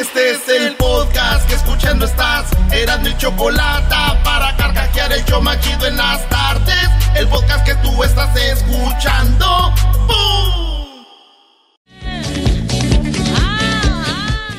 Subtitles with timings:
[0.00, 2.48] Este es el podcast que escuchando estás.
[2.70, 6.88] Eran mi chocolate para carcajear el yo machido en las tardes.
[7.16, 9.74] El podcast que tú estás escuchando.
[10.06, 11.04] ¡Bum!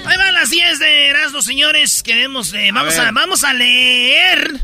[0.05, 2.03] Ahí van las 10 de Erasmo, señores.
[2.03, 4.59] Queremos, eh, vamos, a, vamos a leer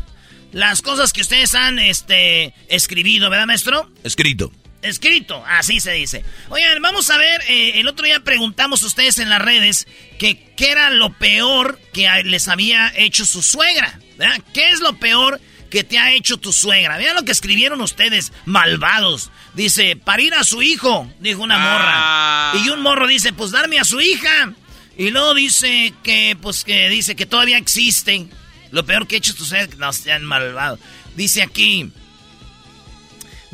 [0.52, 3.90] las cosas que ustedes han este, escribido, ¿verdad, maestro?
[4.04, 4.52] Escrito.
[4.86, 6.24] Escrito, así se dice.
[6.50, 9.88] Oigan, vamos a ver, eh, el otro día preguntamos a ustedes en las redes
[10.20, 14.42] que qué era lo peor que les había hecho su suegra, ¿verdad?
[14.54, 16.98] ¿Qué es lo peor que te ha hecho tu suegra?
[16.98, 19.32] Vean lo que escribieron ustedes, malvados.
[19.56, 22.52] Dice, parir a su hijo, dijo una Ah.
[22.54, 22.66] morra.
[22.66, 24.54] Y un morro dice, pues darme a su hija.
[24.98, 28.30] Y luego dice que, pues que dice que todavía existen.
[28.72, 30.80] Lo peor que ha hecho tu suegra, no sean malvados.
[31.16, 31.92] Dice aquí,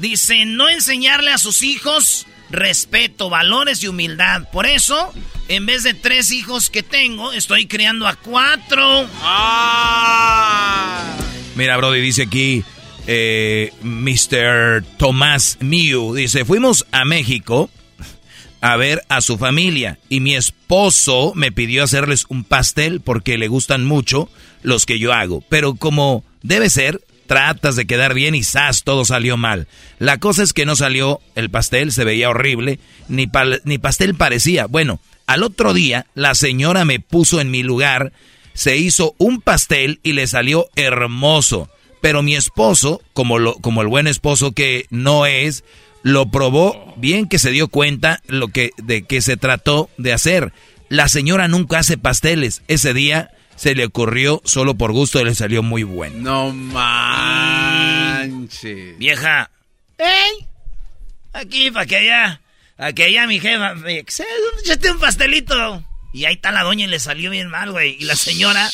[0.01, 4.49] Dice, no enseñarle a sus hijos respeto, valores y humildad.
[4.51, 5.13] Por eso,
[5.47, 9.07] en vez de tres hijos que tengo, estoy criando a cuatro.
[11.55, 12.63] Mira, Brody, dice aquí
[13.05, 14.83] eh, Mr.
[14.97, 16.15] Tomás Miu.
[16.15, 17.69] Dice, fuimos a México
[18.59, 23.47] a ver a su familia y mi esposo me pidió hacerles un pastel porque le
[23.47, 24.29] gustan mucho
[24.63, 25.43] los que yo hago.
[25.47, 27.01] Pero como debe ser,
[27.31, 28.83] tratas de quedar bien y ¡zas!
[28.83, 29.69] todo salió mal.
[29.99, 32.77] La cosa es que no salió el pastel, se veía horrible,
[33.07, 33.29] ni,
[33.63, 34.65] ni pastel parecía.
[34.65, 38.11] Bueno, al otro día la señora me puso en mi lugar,
[38.53, 41.69] se hizo un pastel y le salió hermoso.
[42.01, 45.63] Pero mi esposo, como, lo, como el buen esposo que no es,
[46.03, 50.51] lo probó bien que se dio cuenta lo que, de que se trató de hacer.
[50.89, 52.61] La señora nunca hace pasteles.
[52.67, 56.15] Ese día se le ocurrió solo por gusto y le salió muy bueno.
[56.17, 56.51] No
[58.11, 58.97] manches.
[58.97, 59.51] Vieja.
[59.99, 60.47] ¡Ey!
[61.33, 62.41] Aquí, para que allá.
[62.75, 63.75] Para que allá mi jefa.
[63.75, 65.83] me- Échate un pastelito.
[66.11, 67.97] Y ahí está la doña y le salió bien mal, güey.
[67.99, 68.67] Y la señora.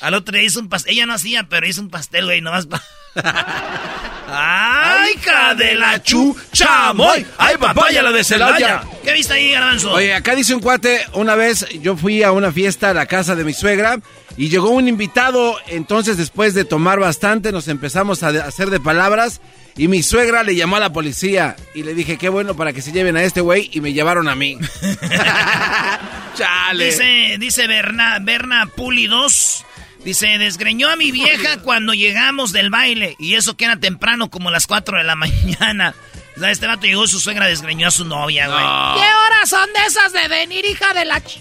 [0.00, 0.92] Al otro día hizo un pastel.
[0.92, 2.82] Ella no hacía, pero hizo un pastel, güey, nomás para.
[4.28, 7.24] ¡Ay, hija de la chuchamoy!
[7.38, 8.82] ¡Ay, papaya la de Celaya!
[9.04, 9.92] ¿Qué viste ahí, Garbanzo?
[9.92, 13.34] Oye, acá dice un cuate, una vez yo fui a una fiesta a la casa
[13.36, 13.98] de mi suegra
[14.36, 19.40] y llegó un invitado, entonces después de tomar bastante nos empezamos a hacer de palabras
[19.76, 22.82] y mi suegra le llamó a la policía y le dije, qué bueno para que
[22.82, 24.58] se lleven a este güey y me llevaron a mí.
[26.36, 26.86] Chale.
[26.86, 29.64] Dice, dice Berna, Berna Puli 2.
[30.04, 33.16] Dice, desgreñó a mi vieja cuando llegamos del baile.
[33.18, 35.94] Y eso que era temprano, como las 4 de la mañana.
[36.36, 38.58] O sea, este vato llegó, su suegra desgreñó a su novia, güey.
[38.58, 41.20] ¿Qué horas son de esas de venir, hija de la...
[41.22, 41.40] ch-?"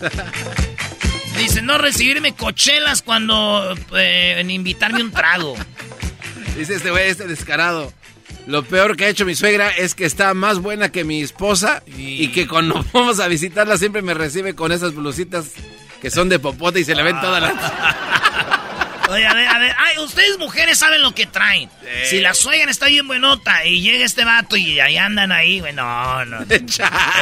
[1.36, 3.74] Dice, no recibirme cochelas cuando...
[3.96, 5.54] eh, en invitarme un trago.
[6.56, 7.92] Dice este güey, este descarado.
[8.46, 11.82] Lo peor que ha hecho mi suegra es que está más buena que mi esposa
[11.86, 15.52] y que cuando vamos a visitarla siempre me recibe con esas blusitas
[16.00, 17.54] que son de popote y se le ven todas las...
[19.10, 19.74] Oye, a ver, a ver.
[19.78, 21.68] Ay, ustedes mujeres saben lo que traen.
[22.08, 25.72] Si la suegra está bien buenota y llega este vato y ahí andan ahí, güey,
[25.72, 26.38] no, no.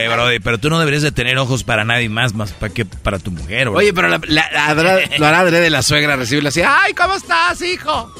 [0.01, 2.85] Eh, Brody, pero tú no deberías de tener ojos para nadie más, más para que
[2.85, 3.85] para tu mujer, güey.
[3.87, 4.75] Oye, pero la, la- la-
[5.19, 6.63] lo hará de la suegra recibirla así.
[6.65, 8.13] ¡Ay, ¿cómo estás, hijo?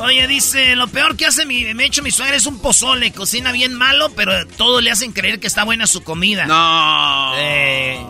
[0.00, 3.12] Oye, dice, lo peor que hace mi, me ha hecho mi suegra es un pozole.
[3.12, 6.46] Cocina bien malo, pero todos le hacen creer que está buena su comida.
[6.46, 7.32] No.
[7.36, 8.04] Eh,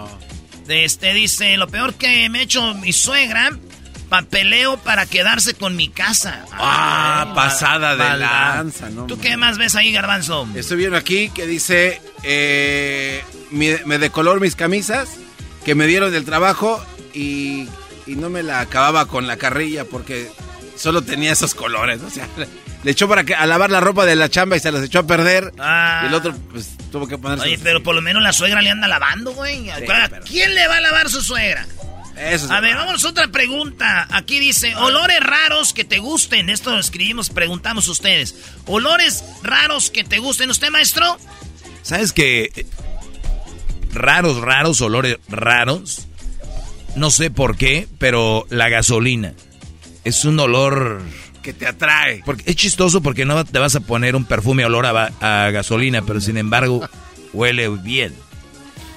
[0.68, 3.50] este dice, lo peor que me ha hecho mi suegra,
[4.14, 6.44] papeleo para quedarse con mi casa.
[6.52, 9.06] Ah, Ay, pasada de lanza, ¿no?
[9.06, 10.46] ¿Tú qué más ves ahí, garbanzo?
[10.54, 15.08] Estoy viendo aquí que dice, eh, me de color mis camisas
[15.64, 17.68] que me dieron del trabajo y,
[18.06, 20.30] y no me la acababa con la carrilla porque
[20.76, 22.00] solo tenía esos colores.
[22.02, 24.70] O sea, le, echó para que, a lavar la ropa de la chamba y se
[24.70, 25.52] las echó a perder.
[25.58, 26.02] Ah.
[26.04, 27.46] Y el otro, pues, tuvo que ponerse...
[27.46, 29.70] Oye, pero por lo menos la suegra le anda lavando, güey.
[29.70, 29.84] ¿A Sí,
[30.24, 31.66] ¿Quién le va a lavar su suegra?
[32.16, 34.06] A ver, vamos a otra pregunta.
[34.10, 36.50] Aquí dice, olores raros que te gusten.
[36.50, 38.34] Esto lo escribimos, preguntamos ustedes.
[38.66, 40.50] Olores raros que te gusten.
[40.50, 41.18] ¿Usted, maestro?
[41.82, 42.66] ¿Sabes qué?
[43.92, 46.06] Raros, raros, olores raros.
[46.96, 49.34] No sé por qué, pero la gasolina.
[50.04, 51.02] Es un olor...
[51.42, 52.22] Que te atrae.
[52.24, 56.20] Porque es chistoso porque no te vas a poner un perfume olor a gasolina, pero
[56.20, 56.88] sin embargo
[57.34, 58.14] huele bien.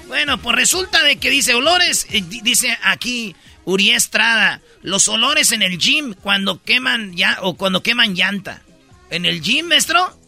[0.08, 2.06] Bueno, pues resulta de que dice olores,
[2.42, 8.14] dice aquí Uri Estrada, los olores en el gym cuando queman ya o cuando queman
[8.14, 8.62] llanta.
[9.10, 10.18] ¿En el gym, maestro?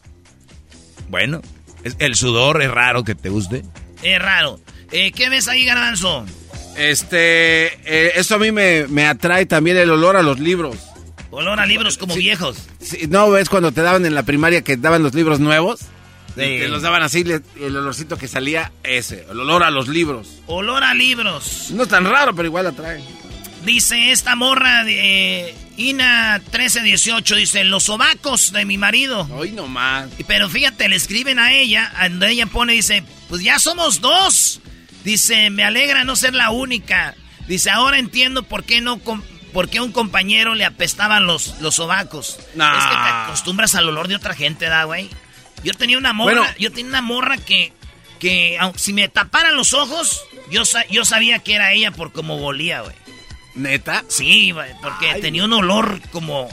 [1.09, 1.41] Bueno,
[1.99, 3.65] el sudor es raro que te guste.
[4.03, 4.61] Es raro.
[4.93, 6.27] Eh, ¿Qué ves ahí, Garbanzo?
[6.77, 10.77] Este, eh, eso a mí me, atrae también el olor a los libros.
[11.31, 12.69] Olor a libros como viejos.
[13.09, 15.81] ¿No ves cuando te daban en la primaria que daban los libros nuevos?
[16.35, 17.25] Te los daban así,
[17.61, 20.41] el olorcito que salía, ese, el olor a los libros.
[20.47, 21.69] Olor a libros.
[21.71, 23.03] No es tan raro, pero igual atrae.
[23.65, 29.29] Dice esta morra de Ina 1318, dice, los sobacos de mi marido.
[29.32, 30.09] Hoy nomás.
[30.27, 34.61] Pero fíjate, le escriben a ella, donde ella pone, dice, pues ya somos dos.
[35.05, 37.15] Dice, me alegra no ser la única.
[37.49, 39.00] Dice, ahora entiendo por qué no...
[39.53, 42.38] ¿Por qué a un compañero le apestaban los, los sobacos?
[42.38, 45.11] Es que te acostumbras al olor de otra gente, ¿da, güey?
[45.62, 47.72] Yo tenía una morra, yo tenía una morra que,
[48.18, 52.80] que si me taparan los ojos, yo, yo sabía que era ella por cómo volía,
[52.82, 52.94] güey.
[53.54, 54.04] ¿Neta?
[54.08, 56.48] Sí, güey, porque tenía un olor como...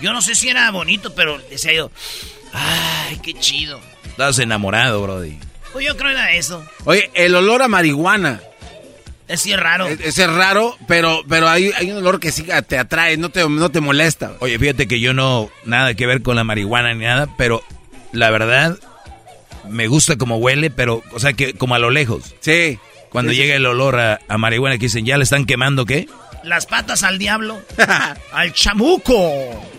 [0.00, 1.90] Yo no sé si era bonito, pero decía yo...
[2.52, 3.80] Ay, qué chido.
[4.06, 5.38] Estás enamorado, Brody.
[5.72, 6.64] Pues yo creo que era eso.
[6.84, 8.40] Oye, el olor a marihuana.
[9.28, 9.86] Es sí, raro.
[9.86, 13.46] Es, es, raro, pero, pero hay, hay, un olor que sí te atrae, no te,
[13.46, 14.32] no te molesta.
[14.40, 17.62] Oye, fíjate que yo no, nada que ver con la marihuana ni nada, pero
[18.12, 18.78] la verdad,
[19.68, 22.34] me gusta como huele, pero, o sea, que como a lo lejos.
[22.40, 22.78] Sí.
[23.10, 26.08] Cuando llega el olor a, marihuana que dicen, ¿ya le están quemando qué?
[26.44, 27.60] Las patas al diablo.
[28.32, 29.14] al chamuco.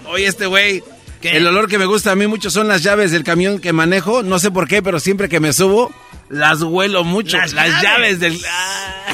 [0.07, 0.83] Oye, este güey.
[1.21, 4.23] El olor que me gusta a mí mucho son las llaves del camión que manejo.
[4.23, 5.93] No sé por qué, pero siempre que me subo,
[6.29, 7.37] las huelo mucho.
[7.37, 8.19] Las, llaves.
[8.19, 8.39] del.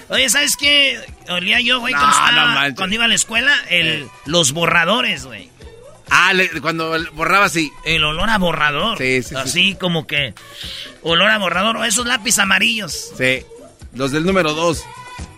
[0.10, 1.00] Oye, ¿sabes qué?
[1.30, 4.08] Olía yo, güey, cuando, iba a la escuela, el, eh.
[4.26, 5.50] los borradores, güey.
[6.10, 7.72] Ah, cuando borraba así.
[7.86, 8.98] El olor a borrador.
[8.98, 9.36] Sí, sí.
[9.36, 10.34] Así como que.
[11.02, 11.78] Olor a borrador.
[11.78, 13.12] O esos lápices amarillos.
[13.18, 13.44] Sí.
[13.94, 14.84] Los del número dos.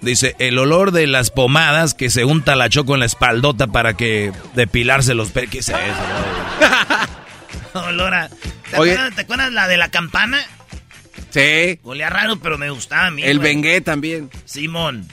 [0.01, 3.95] Dice, el olor de las pomadas que se unta la choco en la espaldota para
[3.95, 5.51] que depilarse los pelos.
[5.51, 5.77] ¿Qué es eso?
[7.73, 8.29] olor a...
[8.29, 10.39] ¿Te, acuerdas, ¿Te, acuerdas, la de la campana?
[11.29, 11.79] Sí.
[11.83, 13.23] Olía raro, pero me gustaba a mí.
[13.23, 14.29] El bengué también.
[14.45, 15.07] Simón.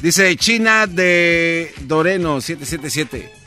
[0.00, 3.41] Dice China de Doreno 777.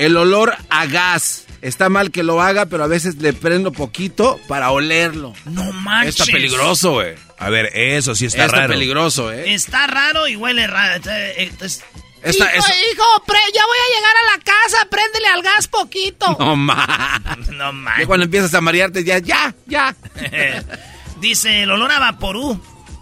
[0.00, 1.44] El olor a gas.
[1.60, 5.34] Está mal que lo haga, pero a veces le prendo poquito para olerlo.
[5.44, 6.20] No manches.
[6.20, 7.16] Está peligroso, güey.
[7.38, 8.62] A ver, eso sí está, raro.
[8.62, 9.52] Está peligroso, ¿eh?
[9.52, 11.02] Está raro y huele raro.
[11.06, 13.24] Eh, hijo, hijo,
[13.54, 16.34] ya voy a llegar a la casa, préndele al gas poquito.
[16.38, 17.20] No más.
[17.50, 18.06] no más.
[18.06, 19.94] cuando empiezas a marearte, ya, ya, ya.
[21.20, 22.58] Dice el olor a vaporú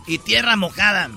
[0.09, 1.11] y tierra mojada.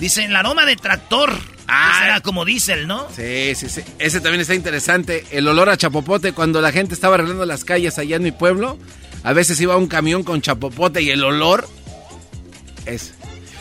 [0.00, 1.38] Dice el aroma de tractor.
[1.68, 3.06] Ah, era como diésel, ¿no?
[3.14, 3.82] Sí, sí, sí.
[3.98, 5.26] Ese también está interesante.
[5.30, 8.78] El olor a chapopote cuando la gente estaba arreglando las calles allá en mi pueblo.
[9.22, 11.68] A veces iba un camión con chapopote y el olor
[12.86, 13.14] es.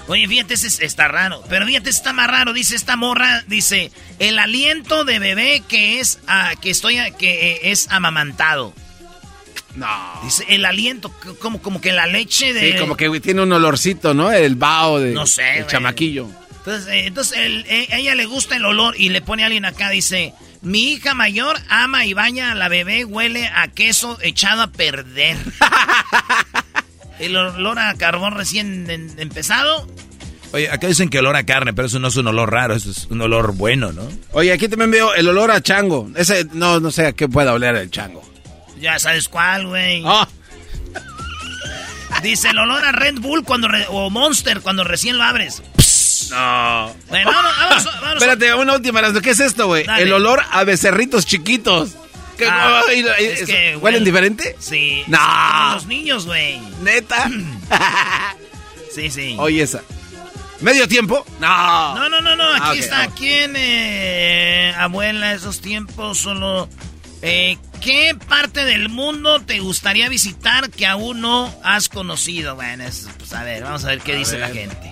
[0.08, 1.44] Oye, fíjate, ese está raro.
[1.50, 2.54] Pero fíjate, está más raro.
[2.54, 7.60] Dice esta morra, dice, el aliento de bebé que es, ah, que estoy, que eh,
[7.72, 8.74] es amamantado.
[9.76, 9.88] No.
[10.24, 12.72] Dice, el aliento, como, como que la leche de...
[12.72, 14.32] Sí, como que tiene un olorcito, ¿no?
[14.32, 15.12] El vaho de...
[15.12, 16.30] No sé, El chamaquillo.
[16.68, 19.90] Entonces, eh, entonces eh, ella le gusta el olor y le pone a alguien acá,
[19.90, 24.68] dice, mi hija mayor ama y baña a la bebé, huele a queso echado a
[24.68, 25.38] perder.
[27.20, 28.86] el olor a carbón recién
[29.18, 29.88] empezado.
[30.52, 32.92] Oye, acá dicen que olor a carne, pero eso no es un olor raro, eso
[32.92, 34.06] es un olor bueno, ¿no?
[34.34, 36.12] Oye, aquí también veo el olor a chango.
[36.18, 38.30] Ese, no, no sé a qué pueda oler el chango.
[38.78, 40.04] Ya sabes cuál, güey.
[40.06, 40.28] Ah.
[42.22, 45.64] Dice el olor a Red Bull cuando o Monster cuando recién lo abres.
[46.32, 46.96] No.
[47.10, 49.02] Bueno, vamos, vamos, Espérate, una última.
[49.22, 49.86] ¿Qué es esto, güey?
[50.00, 51.96] El olor a becerritos chiquitos.
[52.46, 52.84] Ah,
[53.82, 54.56] ¿Huelen diferente?
[54.60, 55.04] Sí.
[55.08, 55.74] No.
[55.74, 56.60] los niños, güey.
[56.82, 57.30] ¿Neta?
[58.94, 59.36] sí, sí.
[59.40, 59.82] Oye, esa.
[60.62, 61.26] ¿Medio tiempo?
[61.40, 61.96] No.
[61.96, 62.54] No, no, no, no.
[62.54, 63.08] Aquí ah, está.
[63.08, 66.70] ¿Quién, eh, abuela, esos tiempos solo...
[67.22, 72.56] Eh, ¿Qué parte del mundo te gustaría visitar que aún no has conocido?
[72.56, 72.86] Bueno,
[73.18, 74.92] pues a ver, vamos a ver qué dice la gente.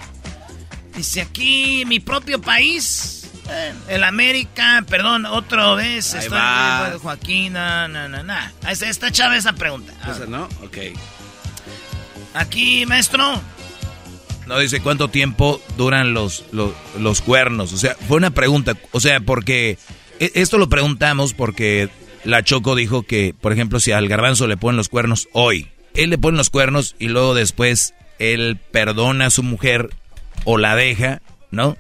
[0.95, 6.13] Dice aquí mi propio país, eh, el América, perdón, otra vez.
[6.13, 6.97] Ahí estoy va.
[7.01, 8.33] Joaquín, no, no, no, no.
[8.69, 9.93] Está chava esa pregunta.
[10.09, 10.77] Esa no, ok.
[12.33, 13.41] Aquí, maestro.
[14.47, 17.73] No dice cuánto tiempo duran los, los, los cuernos.
[17.73, 18.75] O sea, fue una pregunta.
[18.91, 19.77] O sea, porque
[20.19, 21.89] e, esto lo preguntamos porque
[22.23, 26.09] la Choco dijo que, por ejemplo, si al garbanzo le ponen los cuernos hoy, él
[26.09, 29.89] le pone los cuernos y luego después él perdona a su mujer
[30.45, 31.21] o la deja,
[31.51, 31.77] ¿no?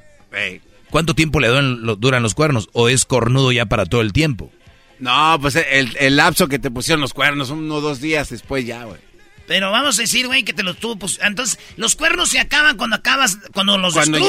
[0.89, 2.69] ¿Cuánto tiempo le duran, los cuernos?
[2.73, 4.51] ¿O es cornudo ya para todo el tiempo?
[4.99, 8.65] No, pues el, el lapso que te pusieron los cuernos, uno o dos días después
[8.65, 8.99] ya, güey.
[9.47, 10.97] Pero vamos a decir, güey, que te los tuvo.
[10.97, 14.19] Pues, entonces, los cuernos se acaban cuando acabas, cuando los cuando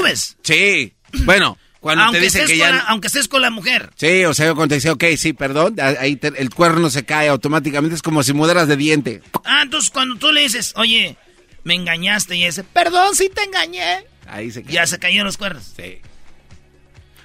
[0.42, 0.92] sí.
[1.24, 2.80] Bueno, cuando aunque te dicen que ya.
[2.88, 3.90] aunque estés con la mujer.
[3.96, 7.94] Sí, o sea, cuando te dice, ok, sí, perdón, ahí el cuerno se cae automáticamente.
[7.94, 9.22] Es como si mudaras de diente.
[9.44, 11.16] Ah, entonces cuando tú le dices, oye,
[11.64, 14.04] me engañaste y ese, perdón, sí te engañé.
[14.28, 15.72] Ahí se Ya se cayeron los cuernos.
[15.76, 16.00] Sí.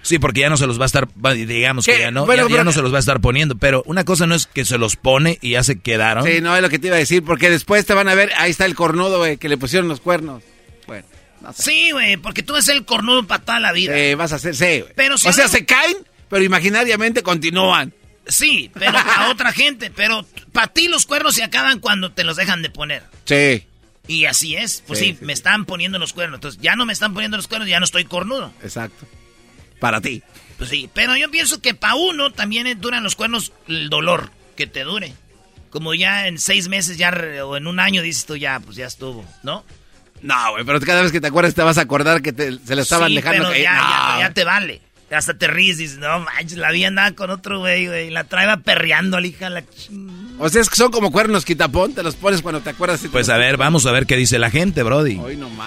[0.03, 2.71] Sí, porque ya no se los va a estar, digamos que ya no, ya, no
[2.71, 5.37] se los va a estar poniendo, pero una cosa no es que se los pone
[5.41, 6.25] y ya se quedaron.
[6.25, 8.31] Sí, no es lo que te iba a decir, porque después te van a ver,
[8.37, 10.41] ahí está el cornudo, güey, que le pusieron los cuernos.
[10.87, 11.05] Bueno,
[11.41, 11.63] no sé.
[11.63, 13.93] Sí, güey, porque tú eres el cornudo para toda la vida.
[13.95, 14.93] Sí, vas a ser, sí, güey.
[14.95, 15.97] Pero o sea, se caen,
[16.29, 17.93] pero imaginariamente continúan.
[18.27, 22.37] Sí, pero a otra gente, pero para ti los cuernos se acaban cuando te los
[22.37, 23.03] dejan de poner.
[23.25, 23.67] Sí.
[24.11, 27.13] Y así es, pues sí, me están poniendo los cuernos, entonces ya no me están
[27.13, 28.51] poniendo los cuernos, ya no estoy cornudo.
[28.61, 29.05] Exacto
[29.81, 30.23] para ti.
[30.57, 34.67] Pues sí, pero yo pienso que para uno también duran los cuernos el dolor que
[34.67, 35.13] te dure.
[35.71, 37.09] Como ya en seis meses ya
[37.43, 39.65] o en un año dices tú ya, pues ya estuvo, ¿no?
[40.21, 42.81] No, güey, pero cada vez que te acuerdas te vas a acordar que se lo
[42.81, 44.81] estaban dejando pero Ya, ya, te vale.
[45.11, 48.07] Hasta te ríes y dices, no manches, la vi andaba con otro güey, güey.
[48.07, 49.63] Y la traeba perreando, la hija, la
[50.39, 53.01] O sea, es que son como cuernos quitapón, te los pones cuando te acuerdas.
[53.11, 55.19] pues a ver, vamos a ver qué dice la gente, Brody.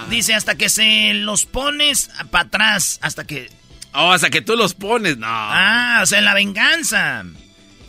[0.09, 3.49] Dice, hasta que se los pones para atrás, hasta que
[3.97, 5.27] Oh, hasta que tú los pones, no.
[5.29, 7.23] Ah, o sea, la venganza.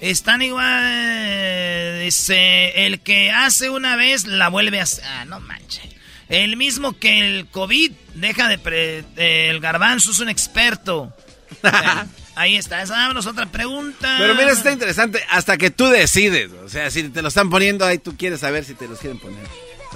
[0.01, 2.01] Están igual.
[2.01, 5.05] Dice, el que hace una vez la vuelve a hacer.
[5.05, 5.83] Ah, no manches.
[6.29, 9.05] El mismo que el COVID deja de.
[9.17, 11.13] el garbanzo es un experto.
[12.35, 12.83] ahí está.
[12.83, 14.17] Esa vámonos otra pregunta.
[14.19, 15.23] Pero mira, está interesante.
[15.31, 16.51] Hasta que tú decides.
[16.65, 19.19] O sea, si te lo están poniendo ahí, tú quieres saber si te los quieren
[19.19, 19.47] poner.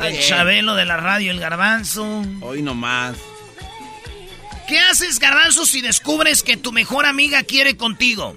[0.02, 2.25] El Chabelo de la radio, el garbanzo.
[2.40, 3.16] Hoy nomás.
[4.66, 8.37] ¿Qué haces, garbanzo, si descubres que tu mejor amiga quiere contigo?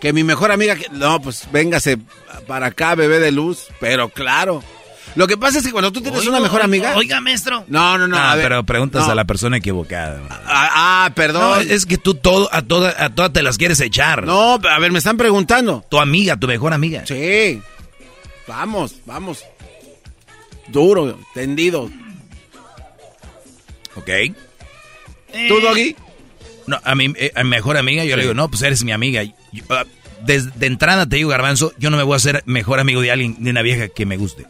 [0.00, 0.76] Que mi mejor amiga...
[0.92, 1.98] No, pues véngase
[2.46, 3.66] para acá, bebé de luz.
[3.80, 4.64] Pero claro.
[5.16, 6.94] Lo que pasa es que cuando tú tienes una mejor amiga...
[6.96, 7.64] Oiga, maestro.
[7.68, 8.16] No, no, no.
[8.16, 10.20] Ah, pero preguntas a la persona equivocada.
[10.30, 11.66] Ah, ah perdón.
[11.68, 14.24] es que tú todo, a todas a toda te las quieres echar.
[14.24, 15.84] No, a ver, me están preguntando.
[15.90, 17.04] Tu amiga, tu mejor amiga.
[17.06, 17.60] Sí.
[18.46, 19.44] Vamos, vamos.
[20.68, 21.90] Duro, tendido.
[23.96, 24.06] Ok.
[25.48, 25.96] ¿Tú, eh, Doggy?
[26.66, 28.92] No, a mi, eh, a mi mejor amiga yo le digo, no, pues eres mi
[28.92, 29.22] amiga.
[29.68, 29.84] Ah,
[30.22, 33.10] desde de entrada te digo, Garbanzo, yo no me voy a hacer mejor amigo de
[33.10, 34.46] alguien, de una vieja que me guste.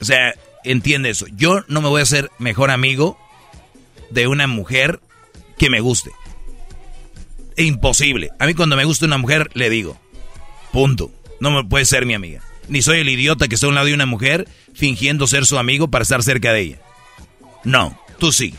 [0.00, 1.26] O sea, entiende eso.
[1.34, 3.18] Yo no me voy a hacer mejor amigo
[4.10, 5.00] de una mujer
[5.58, 6.10] que me guste.
[7.56, 8.30] Imposible.
[8.38, 9.98] A mí cuando me gusta una mujer, le digo,
[10.72, 11.10] punto.
[11.40, 12.42] No me puede ser mi amiga.
[12.68, 15.58] Ni soy el idiota que está a un lado de una mujer fingiendo ser su
[15.58, 16.78] amigo para estar cerca de ella.
[17.64, 17.98] No.
[18.18, 18.54] Tú sí.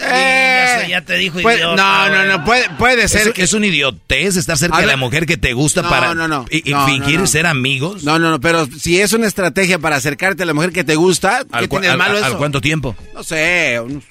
[0.00, 3.42] Eh, ya te dijo idiota, No, no, no, puede, puede ser es, que...
[3.42, 6.14] Es un idiotez estar cerca de la mujer que te gusta para
[6.50, 8.04] y, fingir ser amigos.
[8.04, 10.96] No, no, no, pero si es una estrategia para acercarte a la mujer que te
[10.96, 12.26] gusta, ¿qué tienes malo eso?
[12.26, 12.96] ¿Al cuánto tiempo?
[13.14, 14.04] No sé, unos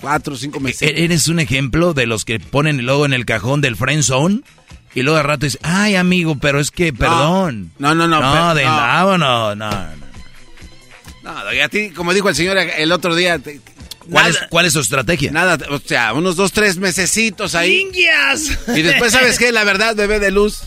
[0.00, 0.82] cuatro o cinco meses.
[0.82, 4.02] E-, ¿Eres un ejemplo de los que ponen el logo en el cajón del friend
[4.02, 4.40] zone?
[4.94, 7.72] Y luego de rato dice, ay, amigo, pero es que, perdón.
[7.78, 8.20] No, no, no.
[8.20, 9.70] No, de no, no, no.
[11.22, 13.38] No, y a ti, como dijo el señor el otro día...
[14.10, 15.30] ¿Cuál, es, ¿Cuál, es, su estrategia?
[15.30, 17.80] Nada, o sea, unos dos, tres mesecitos ahí.
[17.80, 18.58] ¡Indias!
[18.68, 19.52] Y después, ¿sabes qué?
[19.52, 20.62] La verdad, bebé de luz.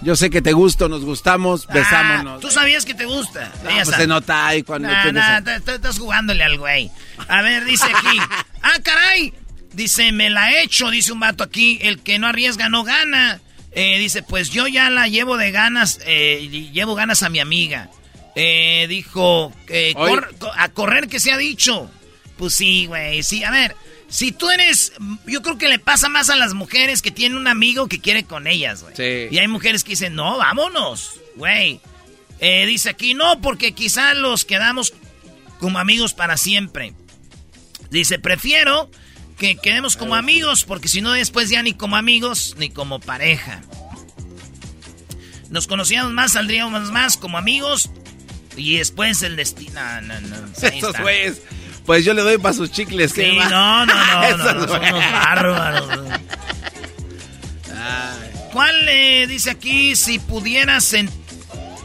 [0.00, 2.40] Yo sé que te gusto, nos gustamos, ah, besámonos.
[2.40, 3.52] Tú sabías que te gusta.
[3.64, 6.90] No, pues se nota ahí cuando nah, estás jugándole al güey.
[7.26, 8.18] A ver, dice aquí.
[8.62, 9.34] ¡Ah, caray!
[9.72, 11.78] Dice, me la he hecho, dice un vato aquí.
[11.82, 13.40] El que no arriesga no gana.
[13.72, 17.90] Eh, dice, pues yo ya la llevo de ganas, eh, llevo ganas a mi amiga.
[18.34, 19.94] Eh, dijo, eh,
[20.56, 21.90] a correr que se ha dicho.
[22.38, 23.42] Pues sí, güey, sí.
[23.44, 23.76] A ver,
[24.08, 24.92] si tú eres,
[25.26, 28.24] yo creo que le pasa más a las mujeres que tienen un amigo que quiere
[28.24, 28.94] con ellas, güey.
[28.96, 29.34] Sí.
[29.34, 31.80] Y hay mujeres que dicen, no, vámonos, güey.
[32.38, 34.94] Eh, dice aquí, no, porque quizá los quedamos
[35.58, 36.94] como amigos para siempre.
[37.90, 38.88] Dice, prefiero
[39.36, 43.62] que quedemos como amigos, porque si no después ya ni como amigos ni como pareja.
[45.50, 47.90] Nos conocíamos más, saldríamos más como amigos
[48.56, 49.80] y después el destino.
[50.02, 51.42] No, no, Estos güeyes.
[51.88, 53.12] Pues yo le doy para sus chicles.
[53.12, 55.88] Sí, no, no, no, no, no, son unos bárbaros.
[58.52, 60.94] ¿Cuál le dice aquí si pudieras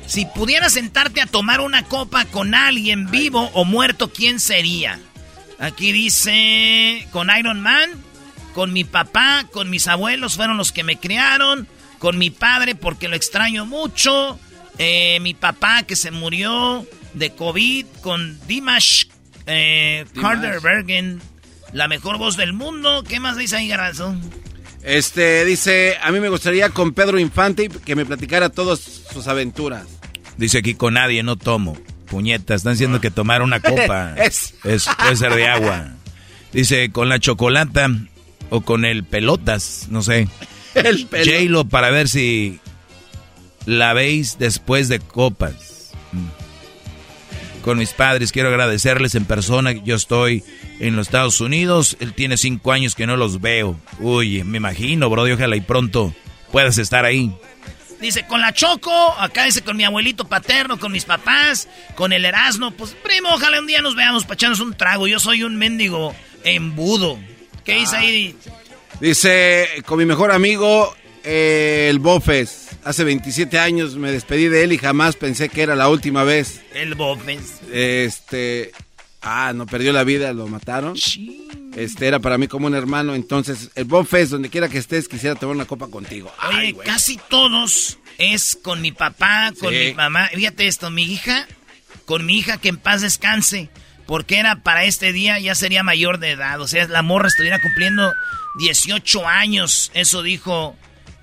[0.05, 4.99] Si pudieras sentarte a tomar una copa con alguien vivo o muerto, ¿quién sería?
[5.57, 7.89] Aquí dice, con Iron Man,
[8.53, 11.65] con mi papá, con mis abuelos, fueron los que me criaron,
[11.99, 14.37] con mi padre porque lo extraño mucho,
[14.77, 19.05] eh, mi papá que se murió de COVID, con Dimash,
[19.45, 21.21] eh, Carter Bergen,
[21.71, 23.03] la mejor voz del mundo.
[23.07, 24.15] ¿Qué más dice ahí, Garbanzo?
[24.83, 29.87] Este, dice, a mí me gustaría con Pedro Infante que me platicara todas sus aventuras.
[30.37, 31.77] Dice aquí, con nadie no tomo.
[32.09, 35.93] Puñetas, están diciendo que tomar una copa es, puede ser de agua.
[36.51, 37.89] Dice, con la chocolata
[38.49, 40.27] o con el pelotas, no sé.
[40.75, 42.59] El j para ver si
[43.67, 45.72] la veis después de copas.
[47.63, 49.71] Con mis padres quiero agradecerles en persona.
[49.71, 50.43] Yo estoy
[50.79, 51.95] en los Estados Unidos.
[52.01, 53.79] Él tiene cinco años que no los veo.
[53.99, 55.23] Uy, me imagino, bro.
[55.23, 56.13] Ojalá y pronto
[56.51, 57.33] puedas estar ahí.
[58.01, 62.25] Dice, con la Choco, acá dice con mi abuelito paterno, con mis papás, con el
[62.25, 62.71] Erasmo.
[62.71, 65.07] Pues, primo, ojalá un día nos veamos para echarnos un trago.
[65.07, 67.17] Yo soy un mendigo embudo.
[67.63, 68.35] ¿Qué dice ahí?
[68.99, 70.93] Dice, con mi mejor amigo,
[71.23, 72.72] eh, el Bofes.
[72.85, 76.61] Hace 27 años me despedí de él y jamás pensé que era la última vez.
[76.73, 77.61] El Bofes.
[77.71, 78.71] Este,
[79.25, 80.95] Ah, no perdió la vida, lo mataron.
[81.77, 83.15] Este era para mí como un hermano.
[83.15, 86.31] Entonces, el Bonfest, donde quiera que estés, quisiera tomar una copa contigo.
[86.49, 90.27] Oye, casi todos es con mi papá, con mi mamá.
[90.33, 91.47] Fíjate esto, mi hija,
[92.03, 93.69] con mi hija que en paz descanse.
[94.05, 96.59] Porque era para este día, ya sería mayor de edad.
[96.59, 98.13] O sea, la morra estuviera cumpliendo
[98.59, 99.89] 18 años.
[99.93, 100.75] Eso dijo.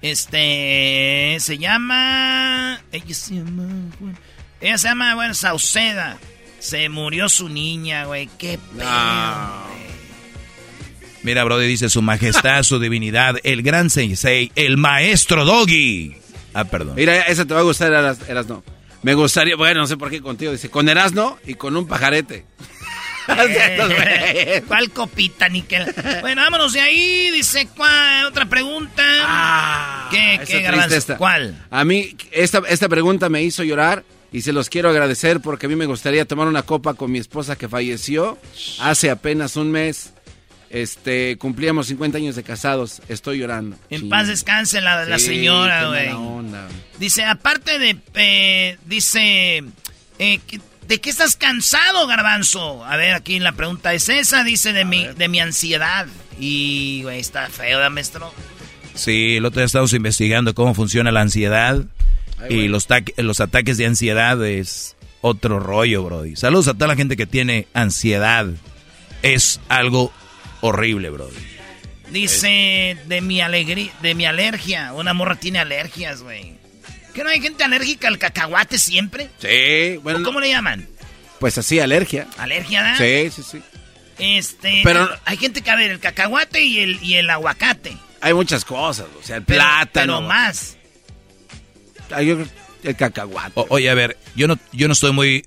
[0.02, 1.36] Este.
[1.40, 2.80] Se llama.
[2.92, 3.90] Ella se llama.
[4.60, 6.18] Ella se llama, bueno, Sauceda.
[6.58, 8.28] Se murió su niña, güey.
[8.38, 9.64] Qué pena.
[11.22, 16.16] Mira, Brody dice su majestad, su divinidad, el gran sensei, el maestro Doggy.
[16.54, 16.94] Ah, perdón.
[16.96, 18.62] Mira, esa te va a gustar, Eras, no.
[19.02, 22.44] Me gustaría, bueno, no sé por qué contigo, dice, con Erasno y con un pajarete.
[24.68, 25.94] ¿Cuál copita, Niquel?
[26.20, 27.30] Bueno, vámonos de ahí.
[27.30, 28.26] Dice, ¿cuál?
[28.26, 29.02] Otra pregunta.
[29.06, 31.66] Ah, ¿Qué, qué ¿Cuál?
[31.70, 35.68] A mí, esta, esta pregunta me hizo llorar y se los quiero agradecer porque a
[35.68, 38.38] mí me gustaría tomar una copa con mi esposa que falleció
[38.80, 40.12] hace apenas un mes.
[40.70, 43.02] Este, cumplíamos 50 años de casados.
[43.08, 43.76] Estoy llorando.
[43.90, 46.10] En paz descanse la, la señora, güey.
[46.98, 49.64] Dice, aparte de, eh, dice,
[50.20, 50.38] eh,
[50.90, 52.84] ¿de qué estás cansado, garbanzo?
[52.84, 54.42] A ver, aquí la pregunta es esa.
[54.42, 56.08] Dice, de, mi, de mi ansiedad.
[56.38, 58.34] Y, güey, está feo, maestro.
[58.94, 61.84] Sí, el otro día estamos investigando cómo funciona la ansiedad
[62.48, 66.34] y los, los ataques de ansiedad es otro rollo, Brody.
[66.34, 68.48] Saludos a toda la gente que tiene ansiedad.
[69.22, 70.12] Es algo
[70.60, 71.36] horrible, Brody.
[72.10, 74.92] Dice de mi alegría, de mi alergia.
[74.92, 76.59] Una morra tiene alergias, güey.
[77.12, 79.30] ¿Que no hay gente alérgica al cacahuate siempre?
[79.38, 80.22] Sí, bueno.
[80.22, 80.86] ¿Cómo le llaman?
[81.38, 82.26] Pues así, alergia.
[82.38, 82.96] ¿Alergia, da?
[82.96, 83.62] Sí, sí, sí.
[84.18, 84.80] Este.
[84.84, 85.08] Pero.
[85.24, 87.96] Hay gente que, a ver, el cacahuate y el, y el aguacate.
[88.20, 90.18] Hay muchas cosas, o sea, el plátano.
[90.18, 90.76] Pero más
[92.18, 93.52] el cacahuate.
[93.68, 95.46] oye, a ver, yo no, yo no estoy muy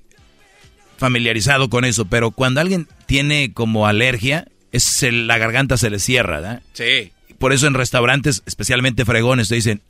[0.96, 6.36] familiarizado con eso, pero cuando alguien tiene como alergia, es la garganta se le cierra,
[6.40, 6.62] ¿verdad?
[6.72, 7.12] Sí.
[7.38, 9.82] Por eso en restaurantes, especialmente fregones, te dicen,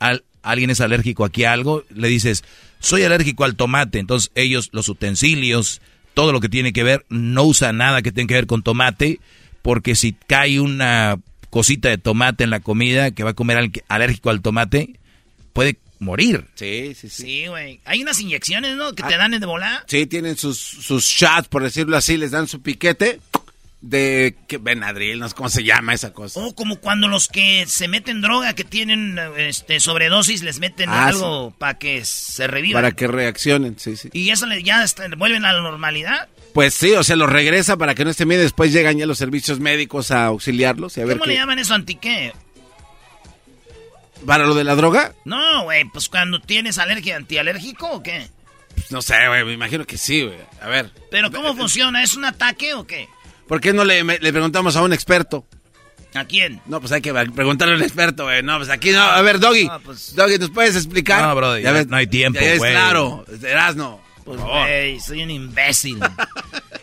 [0.45, 2.43] alguien es alérgico aquí a algo, le dices,
[2.79, 3.99] soy alérgico al tomate.
[3.99, 5.81] Entonces ellos, los utensilios,
[6.13, 9.19] todo lo que tiene que ver, no usan nada que tenga que ver con tomate,
[9.61, 14.29] porque si cae una cosita de tomate en la comida que va a comer alérgico
[14.29, 14.99] al tomate,
[15.53, 16.45] puede morir.
[16.55, 17.23] Sí, sí, sí.
[17.23, 17.79] Sí, güey.
[17.85, 18.93] Hay unas inyecciones, ¿no?
[18.93, 19.17] Que te ah.
[19.17, 19.83] dan de volar.
[19.87, 23.19] Sí, tienen sus, sus shots, por decirlo así, les dan su piquete
[23.85, 26.39] de que Benadryl, no sé cómo se llama esa cosa.
[26.39, 31.07] Oh, como cuando los que se meten droga, que tienen este sobredosis, les meten ah,
[31.07, 32.81] algo para que se revivan.
[32.81, 34.09] Para que reaccionen, sí, sí.
[34.11, 34.83] Y eso ya
[35.17, 36.27] vuelven a la normalidad.
[36.53, 38.41] Pues sí, o sea, los regresa para que no estén bien.
[38.41, 40.97] Después llegan ya los servicios médicos a auxiliarlos.
[40.97, 41.75] Y a ¿Cómo le llaman eso?
[41.75, 42.33] ¿Antiqué?
[44.25, 45.13] ¿Para lo de la droga?
[45.25, 48.29] No, güey, pues cuando tienes alergia, antialérgico o qué?
[48.73, 50.39] Pues no sé, güey, me imagino que sí, güey.
[50.59, 50.89] A ver.
[51.11, 52.01] ¿Pero cómo funciona?
[52.01, 53.07] ¿Es un ataque o qué?
[53.47, 55.45] ¿Por qué no le, preguntamos a un experto?
[56.13, 56.61] ¿A quién?
[56.65, 58.41] No, pues hay que preguntarle a un experto, güey.
[58.41, 59.01] No, pues aquí no.
[59.01, 59.69] A ver, Doggy.
[59.83, 61.21] Pues- Doggy, ¿nos puedes explicar?
[61.21, 62.71] No, bro, ya, ves, no hay tiempo, güey.
[62.71, 63.25] claro,
[63.75, 64.05] no.
[64.25, 65.99] Pues, güey, soy un imbécil.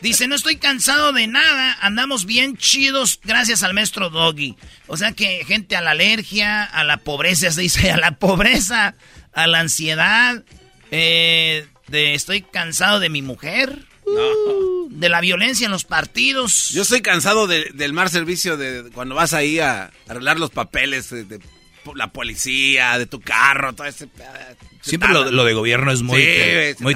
[0.01, 4.57] Dice, no estoy cansado de nada, andamos bien chidos gracias al maestro Doggy.
[4.87, 8.95] O sea que gente a la alergia, a la pobreza, se dice, a la pobreza,
[9.33, 10.45] a la ansiedad,
[10.93, 16.71] eh, de estoy cansado de mi mujer, de la violencia en los partidos.
[16.71, 21.41] Yo estoy cansado del mal servicio de cuando vas ahí a arreglar los papeles de
[21.95, 24.09] la policía, de tu carro, todo ese...
[24.81, 26.25] Siempre lo, de gobierno es muy,
[26.81, 26.95] muy,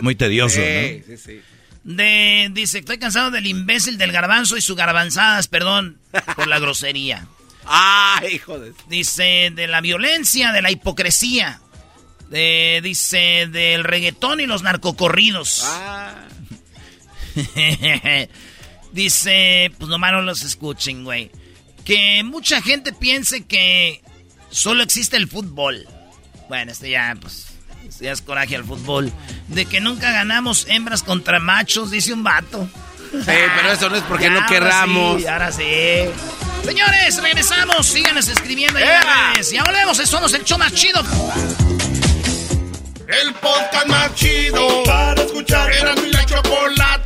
[0.00, 1.40] muy tedioso, sí, Sí, sí.
[1.84, 5.98] De, dice, estoy cansado del imbécil del garbanzo y sus garbanzadas, perdón
[6.34, 7.28] por la grosería.
[7.64, 8.72] Ay, joder.
[8.88, 11.60] Dice, de la violencia, de la hipocresía.
[12.28, 15.62] De, dice, del reggaetón y los narcocorridos.
[15.64, 16.25] Ah.
[18.92, 21.30] dice, pues nomás no los escuchen, güey.
[21.84, 24.02] Que mucha gente piense que
[24.50, 25.86] solo existe el fútbol.
[26.48, 27.48] Bueno, este ya, pues,
[28.00, 29.12] ya es coraje al fútbol.
[29.48, 32.68] De que nunca ganamos hembras contra machos, dice un vato.
[33.12, 35.20] Sí, pero eso no es porque no querramos.
[35.20, 35.62] Sí, ahora sí.
[36.64, 37.86] Señores, regresamos.
[37.86, 38.86] Síganos escribiendo en
[39.52, 41.00] Y volvemos, somos el show más chido.
[43.08, 45.70] El podcast más chido para escuchar.
[45.72, 47.05] Era mi la chocolata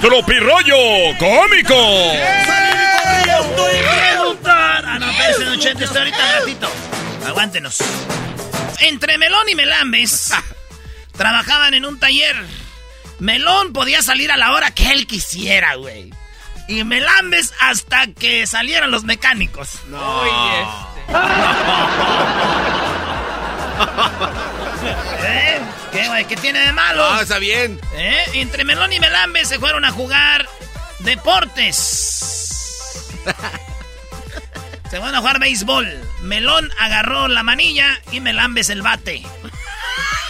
[0.00, 0.76] Tropi rollo
[1.18, 1.74] cómico.
[4.44, 6.70] Ah, no, espérense, Don Chente, estoy ahorita ratito.
[7.26, 7.78] Aguántenos.
[8.80, 10.34] Entre Melón y Melambes
[11.16, 12.36] trabajaban en un taller.
[13.20, 16.10] Melón podía salir a la hora que él quisiera, güey
[16.72, 19.80] y me lambes hasta que salieran los mecánicos.
[19.88, 20.24] No.
[20.24, 21.12] este.
[25.24, 25.60] ¿Eh?
[25.92, 26.24] ¿Qué, güey?
[26.24, 27.04] ¿Qué tiene de malo?
[27.04, 27.78] Ah, está bien.
[27.94, 28.24] ¿Eh?
[28.34, 30.48] Entre Melón y Melambes se fueron a jugar
[31.00, 31.74] deportes.
[34.90, 35.86] se van a jugar béisbol.
[36.22, 39.22] Melón agarró la manilla y Melambes el bate.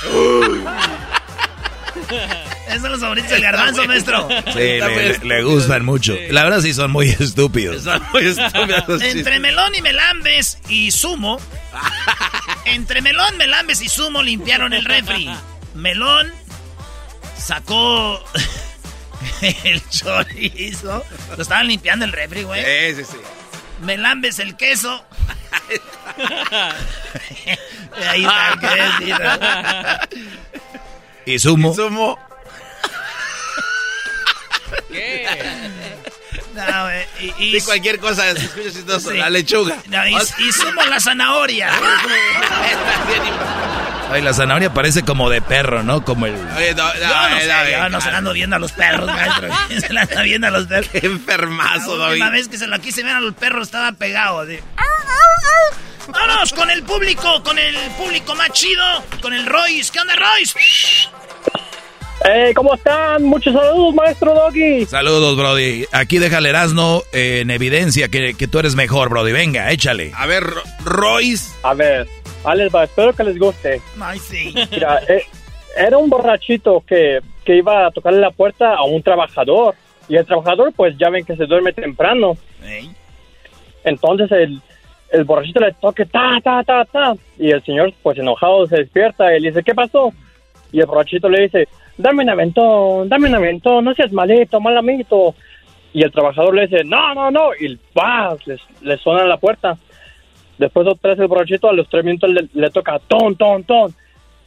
[2.72, 4.28] Esos son los favoritos del garbanzo, maestro.
[4.52, 4.80] Sí,
[5.22, 6.16] le, gustan mucho.
[6.30, 7.84] La verdad sí son muy estúpidos.
[7.84, 9.02] Son muy estúpidos.
[9.02, 11.38] Entre Melón y Melambes y Sumo.
[12.64, 15.28] entre Melón, Melambes y Sumo limpiaron el refri.
[15.74, 16.32] Melón
[17.36, 18.22] sacó
[19.64, 21.04] el chorizo.
[21.36, 22.64] Lo estaban limpiando el refri, güey.
[22.64, 23.18] Sí, sí, sí.
[23.82, 25.04] Melambes el queso.
[28.08, 30.18] Ahí está el
[31.26, 31.72] ¿Y sumo?
[31.72, 32.18] ¿Y sumo?
[34.92, 35.26] ¿Qué?
[36.54, 36.88] No,
[37.38, 38.24] y, cualquier cosa,
[39.14, 39.76] la lechuga.
[40.38, 41.70] y, sumo la zanahoria.
[44.10, 46.04] Ay, la zanahoria parece como de perro, ¿no?
[46.04, 46.34] Como el...
[46.34, 49.48] Oye, no, no, no, se la ando viendo a los perros, maestro.
[49.80, 50.90] se la anda viendo a los perros.
[50.92, 52.16] Qué enfermazo, David.
[52.20, 54.58] Una vez que se lo quise ver a los perros, estaba pegado, así.
[56.08, 58.84] Vámonos con el público, con el público más chido,
[59.22, 59.90] con el Royce.
[59.90, 60.58] ¿Qué onda, Royce?
[62.24, 63.24] Hey, ¿cómo están?
[63.24, 64.86] Muchos saludos, maestro Doggy.
[64.86, 65.86] Saludos, Brody.
[65.90, 69.32] Aquí deja el Erasmo en evidencia que, tú eres mejor, Brody.
[69.32, 70.12] Venga, échale.
[70.14, 70.44] A ver,
[70.84, 71.52] Royce.
[71.64, 72.06] A ver,
[72.44, 73.80] Alex, espero que les guste.
[74.00, 74.54] Ay, sí.
[74.70, 75.24] Mira, eh,
[75.76, 79.74] era un borrachito que, que iba a tocarle la puerta a un trabajador.
[80.08, 82.36] Y el trabajador, pues ya ven que se duerme temprano.
[83.82, 84.60] Entonces el,
[85.10, 87.14] el borrachito le toque ta, ta, ta, ta.
[87.36, 90.12] Y el señor, pues enojado, se despierta y le dice, ¿qué pasó?
[90.70, 94.76] Y el borrachito le dice, dame un aventón, dame un aventón, no seas malito, mal
[94.76, 95.34] amito.
[95.92, 98.46] y el trabajador le dice, no, no, no, y ¡paz!
[98.46, 99.76] Le, le suena la puerta.
[100.58, 103.94] Después otra vez el borrachito a los tres minutos le, le toca, ton, ton, ton,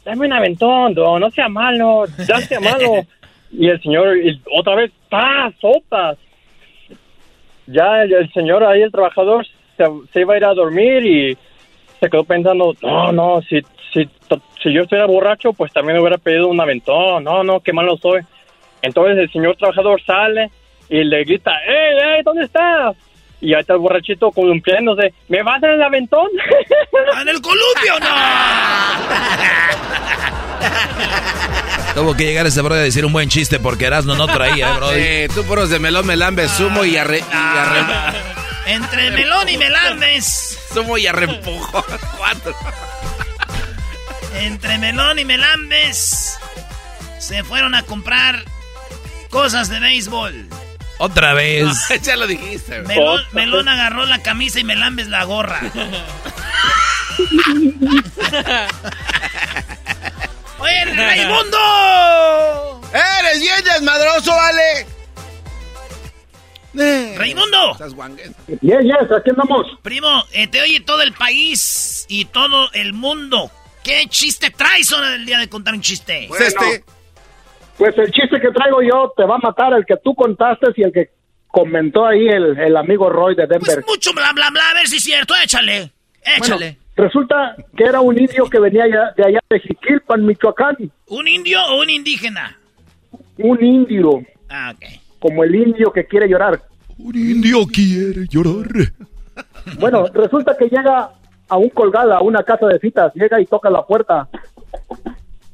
[0.04, 3.06] dame un aventón, no, no sea malo, ya sea malo.
[3.52, 5.54] y el señor, y otra vez, ¡paz!
[5.60, 6.18] ¡Sopas!
[7.68, 9.46] Ya el, el señor ahí, el trabajador,
[9.78, 11.38] se, se iba a ir a dormir y
[12.00, 13.62] se quedó pensando, no, no, si,
[13.94, 14.08] si,
[14.70, 18.22] si yo estuviera borracho, pues también hubiera pedido un aventón, no, no, qué malo soy.
[18.82, 20.50] Entonces el señor trabajador sale
[20.90, 22.96] y le grita, ¡Ey, ey, ¿dónde estás?
[23.42, 26.28] Y ahí está el borrachito columpiándose, ¿me vas en el aventón?
[27.22, 28.08] ¡En el columpio, no!
[31.96, 34.74] Tuvo que llegar ese brother a decir un buen chiste porque Erasmo no traía, ¿eh,
[34.78, 35.00] brody.
[35.00, 37.20] Eh, tú poros de melón, melambe, sumo y arre...
[37.20, 38.14] y arre-
[38.68, 40.60] Entre melón y melambes.
[40.74, 41.84] sumo y arrempujo.
[42.18, 42.54] Cuatro.
[44.36, 46.38] Entre melón y melambes.
[47.20, 48.44] Se fueron a comprar
[49.30, 50.48] cosas de béisbol.
[50.98, 51.68] Otra vez.
[52.02, 52.82] ya lo dijiste.
[52.82, 55.60] Melón, Melón agarró la camisa y melambes la gorra.
[60.60, 62.82] ¡Oye, Raimundo!
[62.94, 64.86] ¡Eres bien desmadroso, vale!
[67.18, 67.72] ¡Raimundo!
[67.72, 67.94] Estás.
[68.62, 69.68] Yes, yes, aquí andamos.
[69.82, 73.50] Primo, eh, te oye todo el país y todo el mundo.
[73.86, 76.26] ¿Qué chiste traes ahora del día de contar un chiste?
[76.28, 76.84] Pues este...
[77.78, 80.82] Pues el chiste que traigo yo te va a matar el que tú contaste y
[80.84, 81.10] el que
[81.50, 83.84] comentó ahí el, el amigo Roy de Denver.
[83.84, 85.92] Pues mucho bla bla bla, a ver si es cierto, échale.
[86.38, 86.78] Échale.
[86.96, 90.78] Bueno, resulta que era un indio que venía de allá de Jiquilpan, Michoacán.
[91.08, 92.58] ¿Un indio o un indígena?
[93.38, 94.86] Un indio, Ah, ok.
[95.20, 96.62] como el indio que quiere llorar.
[96.98, 98.70] Un indio quiere llorar.
[99.80, 101.10] Bueno, resulta que llega
[101.50, 104.28] a un colgada, a una casa de citas, llega y toca la puerta.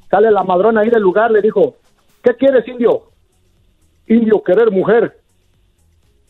[0.10, 1.76] Sale la madrona ahí del lugar, le dijo,
[2.24, 3.04] ¿qué quieres, indio?
[4.08, 5.18] Indio, querer mujer.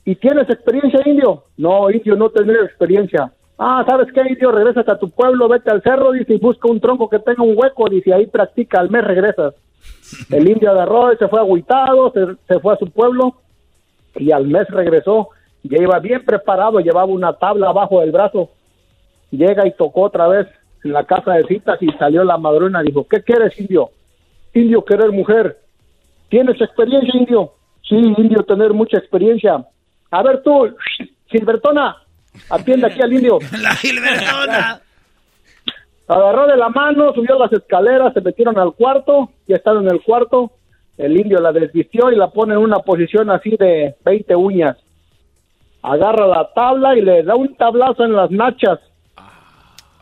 [0.05, 1.43] ¿Y tienes experiencia, indio?
[1.57, 3.31] No, indio, no tener experiencia.
[3.57, 4.51] Ah, ¿sabes qué, indio?
[4.51, 7.55] Regresas a tu pueblo, vete al cerro, dice, y busca un tronco que tenga un
[7.55, 9.53] hueco, dice, ahí practica, al mes regresas.
[10.31, 13.35] El indio agarró se fue agüitado, se, se fue a su pueblo,
[14.15, 15.29] y al mes regresó,
[15.63, 18.49] ya iba bien preparado, llevaba una tabla abajo del brazo.
[19.31, 20.47] Llega y tocó otra vez
[20.83, 23.91] en la casa de citas y salió la madrona, dijo, ¿qué quieres, indio?
[24.53, 25.57] Indio, querer mujer.
[26.29, 27.53] ¿Tienes experiencia, indio?
[27.87, 29.65] Sí, indio, tener mucha experiencia.
[30.11, 30.75] A ver tú,
[31.29, 31.97] Silbertona,
[32.49, 33.39] atiende aquí al indio.
[33.61, 34.81] La Gilbertona.
[36.07, 40.01] Agarró de la mano, subió las escaleras, se metieron al cuarto, ya están en el
[40.01, 40.51] cuarto.
[40.97, 44.77] El indio la desvistió y la pone en una posición así de 20 uñas.
[45.81, 48.79] Agarra la tabla y le da un tablazo en las nachas.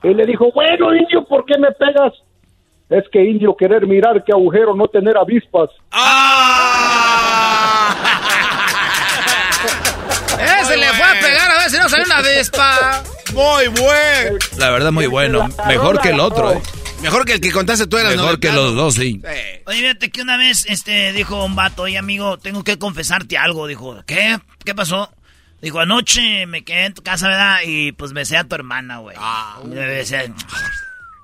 [0.04, 2.14] Y le dijo, bueno, indio, ¿por qué me pegas?
[2.90, 5.70] Es que indio querer mirar qué agujero, no tener avispas.
[10.62, 13.04] Ese le fue a pegar a ver si no salió una avispa.
[13.34, 14.40] Muy buen.
[14.58, 15.48] La verdad, muy bueno.
[15.68, 16.62] Mejor que el otro, eh.
[17.02, 18.16] Mejor que el que contaste tú eras.
[18.16, 19.22] Mejor que los dos, sí.
[19.66, 23.68] Oye, fíjate que una vez este, dijo un vato, oye amigo, tengo que confesarte algo.
[23.68, 24.38] Dijo, ¿qué?
[24.66, 25.10] ¿Qué pasó?
[25.62, 27.58] Dijo, anoche me quedé en tu casa, ¿verdad?
[27.66, 29.18] Y pues besé a tu hermana, güey.
[29.66, 30.32] Me besé.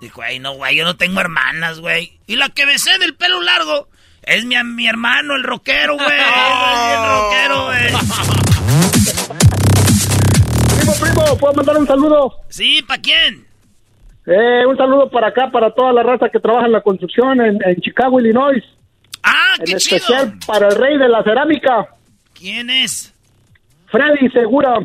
[0.02, 2.18] Dijo, ay, no, güey, yo no tengo hermanas, güey.
[2.28, 3.88] Y la que besé del pelo largo
[4.24, 6.08] es mi, mi hermano, el rockero, güey.
[6.10, 7.88] El rockero, güey.
[10.78, 12.34] Primo, primo, ¿puedo mandar un saludo?
[12.50, 13.46] Sí, ¿para quién?
[14.28, 17.58] Eh, un saludo para acá, para toda la raza que trabaja en la construcción en,
[17.66, 18.64] en Chicago, Illinois.
[19.24, 19.98] Ah, En qué chido.
[19.98, 21.88] especial para el rey de la cerámica,
[22.34, 23.14] ¿Quién es?
[23.92, 24.76] Freddy Segura.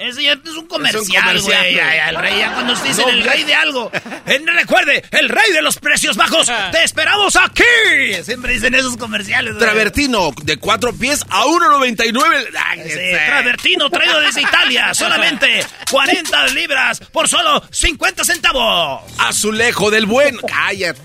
[0.00, 1.78] Ese ya es un comercial, güey.
[2.08, 3.90] El rey, ya cuando dicen No, el rey de algo.
[4.26, 6.48] Eh, recuerde, el rey de los precios bajos.
[6.70, 7.64] Te esperamos aquí.
[8.22, 9.64] Siempre dicen esos comerciales, güey.
[9.64, 12.48] Travertino de cuatro pies a 1.99.
[12.64, 13.20] Ay, Sí, ese.
[13.26, 14.94] Travertino traído desde Italia.
[14.94, 19.02] Solamente 40 libras por solo 50 centavos.
[19.18, 20.38] Azulejo del buen.
[20.38, 21.00] Cállate.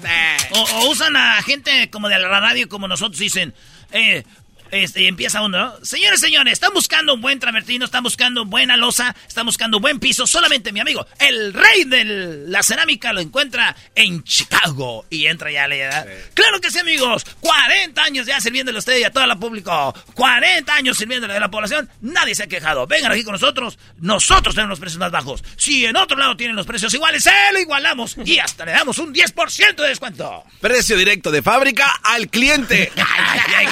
[0.52, 3.54] O, o usan a gente como de la radio, como nosotros dicen.
[3.92, 4.24] Eh,
[4.72, 5.86] este, y empieza uno, ¿no?
[5.86, 10.28] Señores, señores, están buscando un buen travertino, están buscando buena losa, están buscando buen piso.
[10.28, 12.04] Solamente mi amigo, el rey de
[12.48, 15.06] la cerámica, lo encuentra en Chicago.
[15.10, 16.06] Y entra ya le da.
[16.34, 17.26] Claro que sí, amigos.
[17.40, 19.94] 40 años ya sirviéndole a usted y a todo el público.
[20.14, 21.90] 40 años sirviéndole a la población.
[22.02, 22.88] Nadie se ha quejado.
[22.88, 23.78] Vengan aquí con nosotros.
[24.00, 25.44] Nosotros tenemos los precios más bajos.
[25.58, 28.16] Si en otro lado tienen los precios iguales, se lo igualamos.
[28.26, 30.44] Y hasta le damos un 10% de descuento.
[30.60, 32.92] Precio directo de fábrica al cliente.
[33.06, 33.06] Ya,
[33.52, 33.64] ya,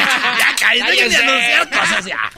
[0.77, 2.31] ya, dejen de anunciar cosas ya.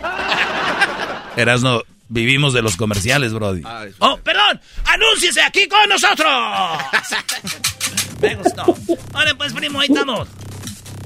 [1.36, 3.64] Erasno, vivimos de los comerciales, Brody.
[4.00, 6.32] Oh, perdón, anúnciese aquí con nosotros.
[8.22, 8.64] Me gustó.
[9.12, 10.28] Vale, pues, primo, ahí estamos.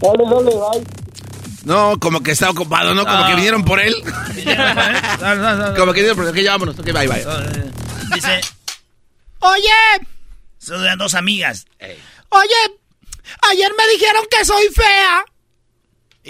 [0.01, 1.09] Dale, dale, bye.
[1.65, 3.05] No, como que está ocupado, ¿no?
[3.05, 3.93] Como que vinieron por él.
[5.77, 6.31] como que vinieron por él.
[6.31, 6.79] Ok, ya vámonos.
[6.79, 7.25] Ok, bye, bye.
[8.13, 8.41] Dice,
[9.39, 10.07] oye.
[10.57, 11.65] Son dos amigas.
[12.29, 12.79] Oye,
[13.51, 15.25] ayer me dijeron que soy fea.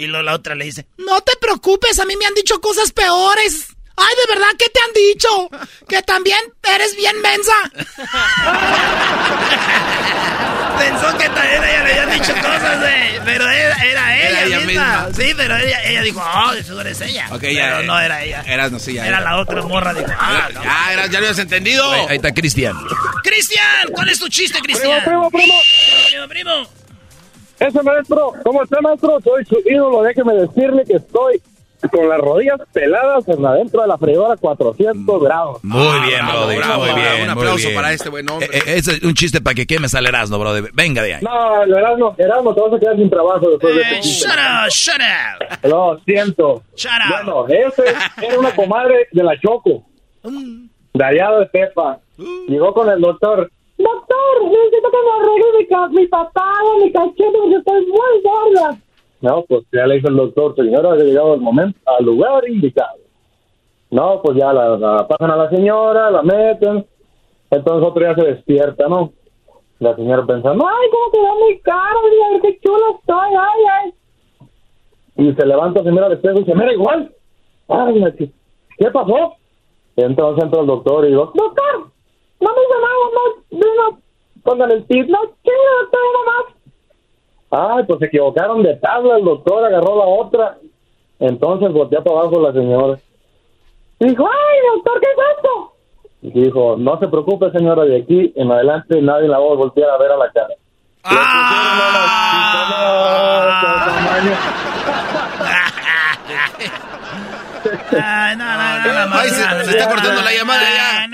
[0.00, 2.90] Y luego la otra le dice, no te preocupes, a mí me han dicho cosas
[2.90, 3.66] peores.
[3.98, 5.50] Ay, ¿de verdad qué te han dicho?
[5.86, 6.38] Que también
[6.74, 7.52] eres bien mensa.
[10.78, 15.08] Pensó que también ella le habían dicho cosas, de, pero era, era ella, misma.
[15.14, 17.28] Sí, pero ella, ella dijo, oh, eso eres ella.
[17.32, 18.42] Okay, pero no era ella.
[18.46, 19.92] Era, no, sí, ya, era la otra morra.
[19.92, 21.92] Dijo, ah, ya, era, ya lo habías entendido.
[21.92, 22.74] Ahí, está Cristian.
[23.22, 25.04] Cristian, ¿cuál es tu chiste, Cristian?
[25.04, 25.54] Primo, primo, primo.
[26.08, 26.79] Primo, primo.
[27.60, 29.20] Ese maestro, ¿cómo está, maestro?
[29.20, 31.42] Soy su ídolo, déjeme decirle que estoy
[31.88, 35.58] con las rodillas peladas en adentro de la freidora 400 grados.
[35.62, 36.64] Muy ah, bien, brother.
[36.78, 37.22] muy bien.
[37.24, 38.48] Un aplauso para este buen hombre.
[38.52, 40.70] Eh, eh, es un chiste para que quemes al Erasmo, brother.
[40.72, 41.22] Venga de ahí.
[41.22, 45.00] No, Erasmo, Erasmo, te vas a quedar sin trabajo después de este Shut up, shut
[45.00, 45.68] up.
[45.68, 46.62] Lo siento.
[46.76, 47.24] Shut up.
[47.24, 47.84] Bueno, ese
[48.22, 49.84] era una comadre de la Choco.
[50.22, 50.66] Mm.
[50.94, 51.98] De allá de Pepa.
[52.48, 53.50] Llegó con el doctor.
[53.82, 58.78] Doctor, necesito que me arregle mi, papá mi cachete porque estoy muy gorda.
[59.22, 62.98] No, pues ya le dijo el doctor, señora, ha llegado el momento, al lugar indicado.
[63.90, 66.86] No, pues ya la, pasan a la señora, la meten,
[67.50, 69.12] entonces otro día se despierta, ¿no?
[69.78, 73.94] La señora pensando, ay, cómo da mi cara, a ver qué chulo estoy, ay, ay.
[75.16, 77.12] Y se levanta, se mira al espejo y se mira igual.
[77.68, 78.30] Ay, ¿qué,
[78.78, 79.34] ¿qué pasó?
[79.96, 81.89] Entonces entra el doctor y digo, doctor,
[82.40, 82.94] no me hizo nada,
[83.50, 83.98] no, no,
[84.42, 86.44] póngale el tip, no, ¿qué doctor, más?
[87.50, 90.58] Ay, pues se equivocaron de tabla, el doctor agarró la otra.
[91.18, 92.98] Entonces volteó para abajo la señora.
[93.98, 95.72] Dijo, ay, doctor, ¿qué es esto?
[96.22, 99.90] Y dijo, no se preocupe, señora, de aquí en adelante nadie la va a voltear
[99.90, 100.54] a ver a la cara.
[107.92, 111.06] Ay, no, no, no, Ay, se, se, está cortando la llamada ya.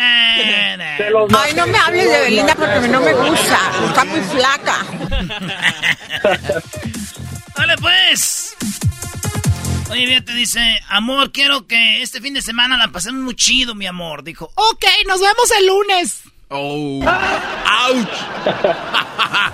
[1.38, 3.58] Ay, no me hables de Belinda porque no me gusta.
[3.88, 4.86] Está muy flaca.
[7.56, 8.56] Dale, pues.
[9.90, 13.74] Oye, bien, te dice, amor, quiero que este fin de semana la pasemos muy chido,
[13.74, 14.24] mi amor.
[14.24, 16.22] Dijo, ok, nos vemos el lunes.
[16.48, 17.02] Oh.
[17.04, 18.08] ¡Auch!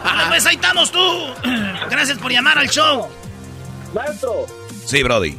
[0.05, 1.01] Dale, pues ahí estamos tú.
[1.91, 3.09] Gracias por llamar al show.
[3.95, 4.47] Maestro.
[4.85, 5.39] Sí, Brody.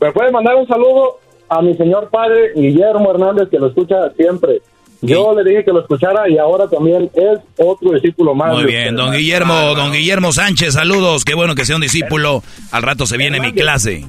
[0.00, 1.20] ¿Me puede mandar un saludo
[1.52, 4.60] a mi señor padre Guillermo Hernández, que lo escucha siempre?
[5.02, 8.54] Yo le dije que lo escuchara y ahora también es otro discípulo más.
[8.54, 11.24] Muy bien, don Guillermo, don Guillermo Sánchez, saludos.
[11.24, 12.42] Qué bueno que sea un discípulo.
[12.70, 14.04] Al rato se viene mi clase.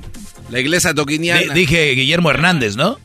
[0.52, 1.52] La iglesia doquiniana.
[1.54, 2.98] dije Guillermo Hernández, ¿no?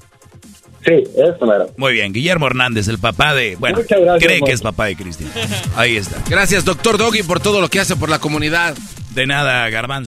[0.84, 1.66] Sí, eso era.
[1.76, 3.56] Muy bien, Guillermo Hernández, el papá de...
[3.56, 3.78] Bueno,
[4.18, 5.30] cree que es papá de Cristian.
[5.76, 6.22] Ahí está.
[6.28, 8.76] Gracias, doctor Doggy, por todo lo que hace por la comunidad.
[9.14, 10.07] De nada, Garbanzo.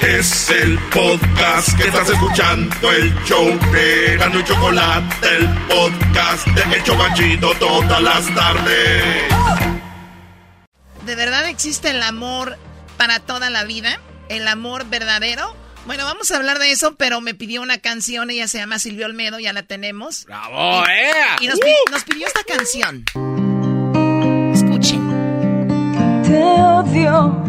[0.00, 6.76] Es el podcast que estás escuchando, el show de Gano y Chocolate, el podcast de
[6.76, 9.24] Hecho Banchito todas las tardes.
[11.04, 12.58] ¿De verdad existe el amor
[12.96, 13.98] para toda la vida?
[14.28, 15.56] ¿El amor verdadero?
[15.86, 19.06] Bueno, vamos a hablar de eso, pero me pidió una canción, ella se llama Silvio
[19.06, 20.24] Olmedo, ya la tenemos.
[20.26, 21.12] ¡Bravo, eh!
[21.40, 23.04] Y nos, pi- nos pidió esta canción.
[24.52, 26.22] Escuchen.
[26.24, 27.42] Te odio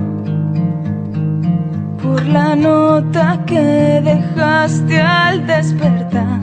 [2.07, 6.39] por la nota que dejaste al despertar.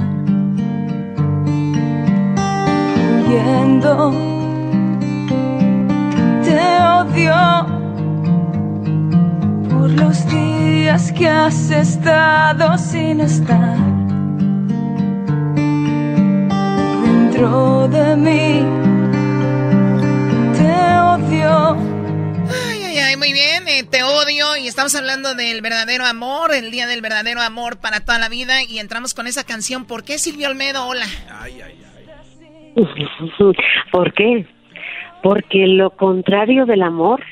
[3.27, 4.13] Huyendo,
[6.45, 6.61] te
[7.01, 7.67] odio
[9.71, 13.79] por los días que has estado sin estar.
[17.05, 18.49] Dentro de mí,
[20.57, 20.73] te
[21.13, 21.94] odio.
[23.15, 27.01] Ok, muy bien, eh, te odio y estamos hablando del verdadero amor, el día del
[27.01, 29.87] verdadero amor para toda la vida y entramos con esa canción.
[29.87, 30.87] ¿Por qué Silvio Olmedo?
[30.87, 31.07] Hola.
[31.31, 31.79] Ay, ay,
[32.77, 32.85] ay.
[33.93, 34.47] ¿Por qué?
[35.23, 37.23] Porque lo contrario del amor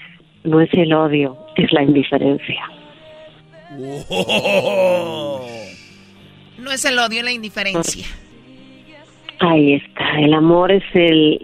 [0.44, 2.62] no es el odio, es la indiferencia.
[6.58, 8.06] No es el odio, es la indiferencia.
[9.40, 11.40] Ahí está, el amor es el,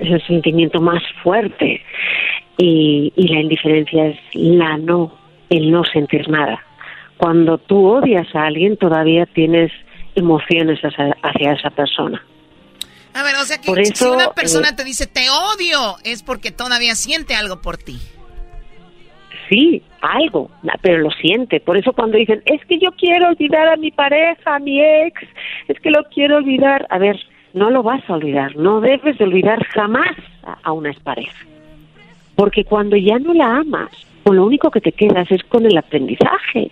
[0.00, 1.82] el, sentimiento más fuerte
[2.58, 5.12] y, y, la indiferencia es la no,
[5.48, 6.60] el no sentir nada.
[7.16, 9.72] Cuando tú odias a alguien todavía tienes
[10.14, 12.22] emociones hacia, esa persona.
[13.14, 16.50] A ver, o sea que si una persona eh, te dice te odio es porque
[16.50, 17.98] todavía siente algo por ti
[19.48, 20.50] sí, algo,
[20.82, 21.60] pero lo siente.
[21.60, 25.22] Por eso cuando dicen, es que yo quiero olvidar a mi pareja, a mi ex,
[25.68, 27.18] es que lo quiero olvidar, a ver,
[27.54, 30.16] no lo vas a olvidar, no debes de olvidar jamás
[30.62, 31.46] a, una expareja.
[32.38, 33.90] Porque cuando ya no la amas,
[34.22, 36.70] pues lo único que te quedas es con el aprendizaje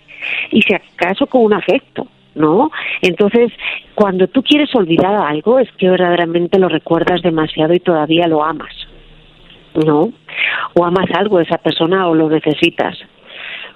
[0.49, 2.07] y si acaso con un afecto.
[2.35, 2.71] ¿no?
[3.01, 3.51] Entonces,
[3.95, 8.73] cuando tú quieres olvidar algo, es que verdaderamente lo recuerdas demasiado y todavía lo amas.
[9.85, 10.13] ¿no?
[10.73, 12.97] O amas algo de esa persona o lo necesitas.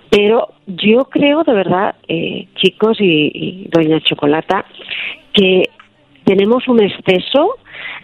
[0.10, 4.64] Pero yo creo de verdad, eh, chicos y, doña Chocolata,
[5.34, 5.64] que
[6.24, 7.56] tenemos un exceso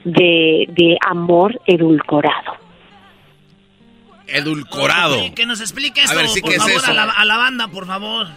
[0.03, 2.66] de, amor edulcorado.
[4.27, 5.17] Edulcorado.
[5.35, 8.27] que nos explique esto, por favor, a, la, a la banda, por favor.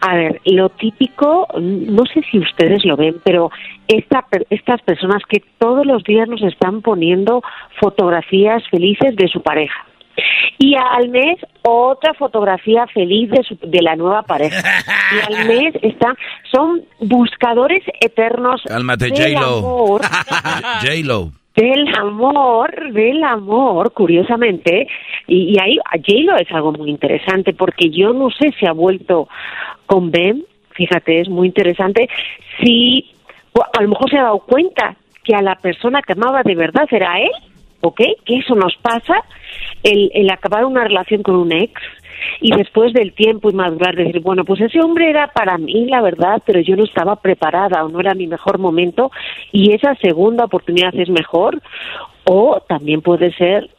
[0.00, 3.50] A ver, lo típico, no sé si ustedes lo ven, pero
[3.88, 7.42] esta, estas personas que todos los días nos están poniendo
[7.80, 9.86] fotografías felices de su pareja.
[10.58, 14.62] Y al mes otra fotografía feliz de, de la nueva pareja.
[15.10, 16.16] Y al mes están,
[16.52, 19.98] son buscadores eternos Cálmate, J-Lo.
[20.82, 24.88] J-Lo del amor, del amor, curiosamente,
[25.26, 29.28] y, y ahí J-Lo es algo muy interesante porque yo no sé si ha vuelto
[29.86, 32.08] con Ben, fíjate, es muy interesante,
[32.60, 33.10] si
[33.72, 36.88] a lo mejor se ha dado cuenta que a la persona que amaba de verdad
[36.90, 37.30] era él,
[37.80, 38.00] ¿ok?
[38.24, 39.22] Que eso nos pasa,
[39.82, 41.80] el, el acabar una relación con un ex
[42.40, 46.00] y después del tiempo y madurar decir, bueno, pues ese hombre era para mí la
[46.00, 49.10] verdad, pero yo no estaba preparada o no era mi mejor momento
[49.52, 51.60] y esa segunda oportunidad es mejor
[52.24, 53.70] o también puede ser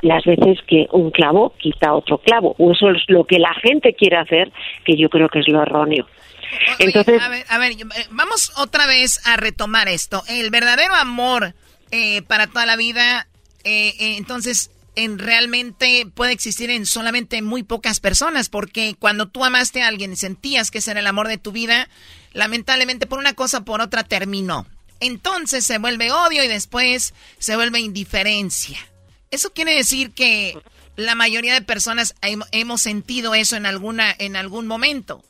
[0.00, 3.94] las veces que un clavo quita otro clavo, o eso es lo que la gente
[3.94, 4.52] quiere hacer,
[4.84, 6.06] que yo creo que es lo erróneo.
[6.78, 10.22] Entonces, a ver, a ver, eh, vamos otra vez a retomar esto.
[10.28, 11.52] El verdadero amor
[11.90, 13.26] eh, para toda la vida,
[13.64, 19.80] eh, entonces, en realmente puede existir en solamente muy pocas personas, porque cuando tú amaste
[19.80, 21.88] a alguien y sentías que ese era el amor de tu vida,
[22.32, 24.66] lamentablemente por una cosa o por otra terminó.
[24.98, 28.76] Entonces se vuelve odio y después se vuelve indiferencia.
[29.30, 30.58] Eso quiere decir que
[30.96, 32.16] la mayoría de personas
[32.50, 35.22] hemos sentido eso en alguna en algún momento.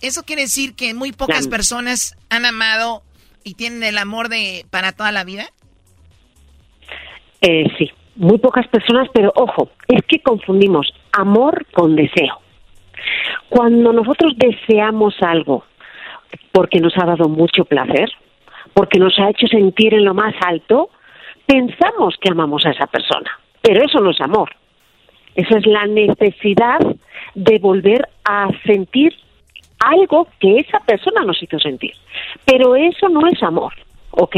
[0.00, 3.04] Eso quiere decir que muy pocas personas han amado
[3.44, 5.48] y tienen el amor de para toda la vida.
[7.40, 12.38] Eh, sí, muy pocas personas, pero ojo, es que confundimos amor con deseo.
[13.48, 15.64] Cuando nosotros deseamos algo
[16.52, 18.10] porque nos ha dado mucho placer,
[18.74, 20.90] porque nos ha hecho sentir en lo más alto,
[21.46, 23.30] pensamos que amamos a esa persona.
[23.60, 24.50] Pero eso no es amor.
[25.34, 26.80] Eso es la necesidad
[27.34, 29.14] de volver a sentir
[29.78, 31.92] algo que esa persona nos hizo sentir.
[32.44, 33.72] Pero eso no es amor,
[34.10, 34.36] ¿ok?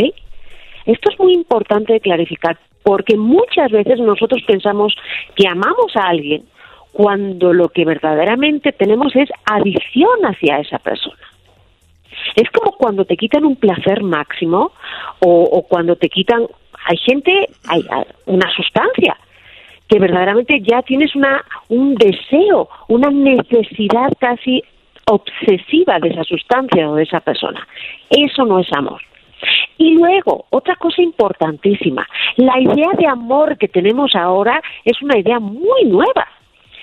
[0.86, 4.94] Esto es muy importante de clarificar porque muchas veces nosotros pensamos
[5.34, 6.44] que amamos a alguien
[6.92, 11.18] cuando lo que verdaderamente tenemos es adicción hacia esa persona.
[12.36, 14.72] Es como cuando te quitan un placer máximo
[15.20, 16.46] o, cuando te quitan
[16.86, 17.82] hay gente, hay,
[18.26, 19.16] una sustancia
[19.88, 24.62] que verdaderamente ya tienes una un deseo, una necesidad casi
[25.06, 27.66] obsesiva de esa sustancia o de esa persona.
[28.10, 29.00] Eso no es amor.
[29.78, 35.38] Y luego, otra cosa importantísima, la idea de amor que tenemos ahora es una idea
[35.38, 36.26] muy nueva.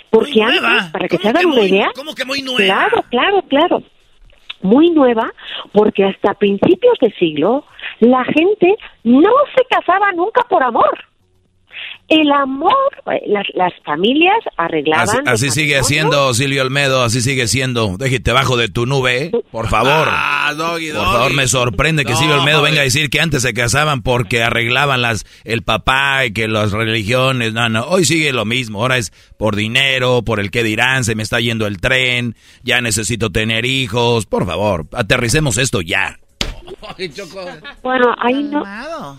[0.10, 1.92] Porque antes, para que se hagan una idea.
[1.96, 2.90] ¿Cómo que muy nueva?
[2.90, 3.84] Claro, claro, claro
[4.62, 5.32] muy nueva
[5.72, 7.66] porque hasta principios de siglo
[8.00, 11.11] la gente no se casaba nunca por amor.
[12.12, 12.74] El amor,
[13.06, 15.30] eh, las, las familias arreglaban.
[15.30, 17.96] Así, sigue siendo, Silvio Olmedo, así sigue siendo.
[17.98, 19.32] Déjate bajo de tu nube, ¿eh?
[19.50, 20.10] por favor.
[20.12, 24.02] Ah, por favor, me sorprende que Silvio Olmedo venga a decir que antes se casaban
[24.02, 27.54] porque arreglaban las el papá y que las religiones.
[27.54, 28.82] No, no, hoy sigue lo mismo.
[28.82, 32.82] Ahora es por dinero, por el que dirán, se me está yendo el tren, ya
[32.82, 34.26] necesito tener hijos.
[34.26, 36.20] Por favor, aterricemos esto ya.
[37.84, 38.64] Bueno, ahí no,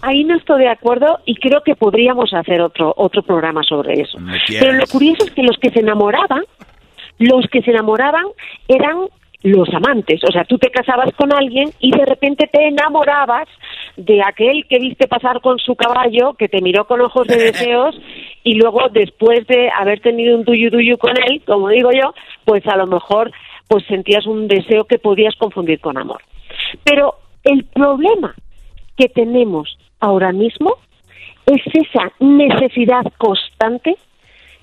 [0.02, 4.18] ahí no estoy de acuerdo y creo que podríamos hacer otro otro programa sobre eso.
[4.48, 6.42] Pero lo curioso es que los que se enamoraban,
[7.18, 8.24] los que se enamoraban
[8.68, 9.08] eran
[9.42, 10.20] los amantes.
[10.24, 13.48] O sea, tú te casabas con alguien y de repente te enamorabas
[13.96, 17.96] de aquel que viste pasar con su caballo, que te miró con ojos de deseos
[18.44, 22.14] y luego después de haber tenido un tuyu tuyu con él, como digo yo,
[22.44, 23.32] pues a lo mejor
[23.68, 26.20] pues sentías un deseo que podías confundir con amor.
[26.84, 28.34] Pero el problema
[28.96, 30.76] que tenemos ahora mismo
[31.46, 33.96] es esa necesidad constante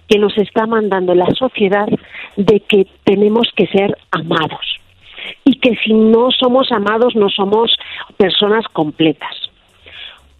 [0.07, 1.87] que nos está mandando la sociedad
[2.35, 4.79] de que tenemos que ser amados
[5.45, 7.75] y que si no somos amados no somos
[8.17, 9.35] personas completas.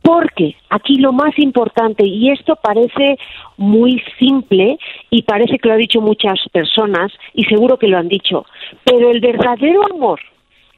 [0.02, 3.18] Porque aquí lo más importante, y esto parece
[3.58, 4.80] muy simple
[5.12, 8.46] y parece que lo han dicho muchas personas y seguro que lo han dicho,
[8.84, 10.20] pero el verdadero amor,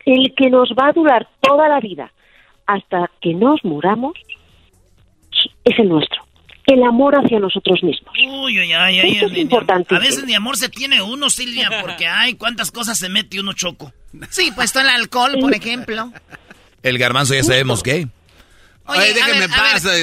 [0.06, 2.12] el que nos va a durar toda la vida
[2.66, 4.14] hasta que nos muramos,
[5.64, 6.24] es el nuestro
[6.74, 8.14] el amor hacia nosotros mismos.
[8.18, 9.95] Uy, uy, ay, ay, es importante.
[9.95, 13.54] A veces ni amor se tiene uno, Silvia, porque hay cuántas cosas se mete uno
[13.54, 13.91] choco.
[14.30, 16.12] Sí, pues todo el alcohol, por ejemplo.
[16.84, 18.08] El garbanzo ya sabemos qué.
[18.86, 19.93] Oye, déjeme pasar,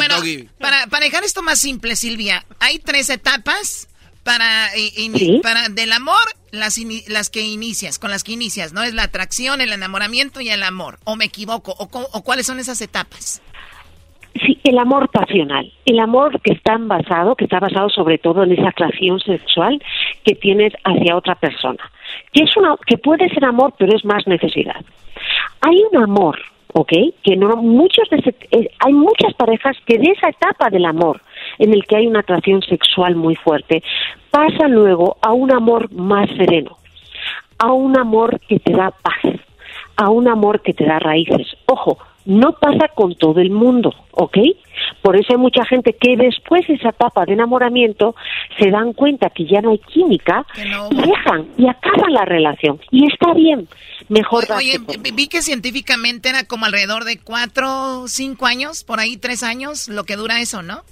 [0.58, 3.88] para, para dejar esto más simple, Silvia, hay tres etapas
[4.28, 4.68] para,
[5.42, 6.14] para del amor,
[6.52, 8.82] las, las que inicias, con las que inicias, ¿no?
[8.82, 10.98] Es la atracción, el enamoramiento y el amor.
[11.04, 11.72] ¿O me equivoco?
[11.78, 13.42] ¿O, o cuáles son esas etapas?
[14.44, 18.52] Sí, el amor pasional, el amor que está basado, que está basado sobre todo en
[18.52, 19.82] esa atracción sexual
[20.24, 21.90] que tienes hacia otra persona,
[22.32, 24.84] que es una, que puede ser amor, pero es más necesidad.
[25.62, 26.38] Hay un amor,
[26.74, 26.92] ¿ok?
[27.24, 31.20] Que no muchos de eh, hay muchas parejas que de esa etapa del amor
[31.58, 33.82] en el que hay una atracción sexual muy fuerte
[34.30, 36.76] pasa luego a un amor más sereno,
[37.58, 39.34] a un amor que te da paz,
[39.96, 41.46] a un amor que te da raíces.
[41.66, 41.98] Ojo,
[42.28, 44.36] no pasa con todo el mundo, ¿ok?
[45.00, 48.14] Por eso hay mucha gente que después de esa etapa de enamoramiento
[48.58, 50.44] se dan cuenta que ya no hay química
[50.90, 52.78] y dejan y acaban la relación.
[52.90, 53.66] Y está bien,
[54.10, 59.16] mejor Oye, oye vi que científicamente era como alrededor de cuatro, cinco años, por ahí
[59.16, 60.82] tres años, lo que dura eso, ¿no?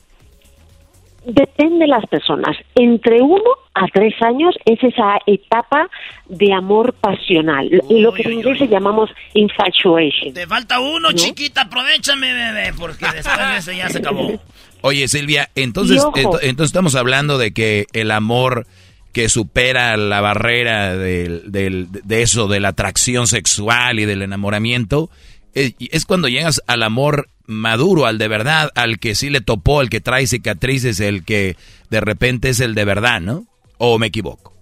[1.27, 2.57] Depende de las personas.
[2.77, 3.43] Entre uno
[3.75, 5.91] a tres años es esa etapa
[6.29, 10.33] de amor pasional, y lo que en inglés llamamos infatuation.
[10.33, 14.41] Te falta uno, chiquita, aprovechame, bebé, porque después de ya se acabó.
[14.83, 18.67] Oye, Silvia, entonces, entonces estamos hablando de que el amor
[19.13, 25.11] que supera la barrera del, de eso, de la atracción sexual y del enamoramiento,
[25.57, 29.81] es, es cuando llegas al amor maduro, al de verdad, al que sí le topó,
[29.81, 31.57] el que trae cicatrices, el que
[31.91, 33.45] de repente es el de verdad, ¿no?
[33.79, 34.53] ¿O me equivoco?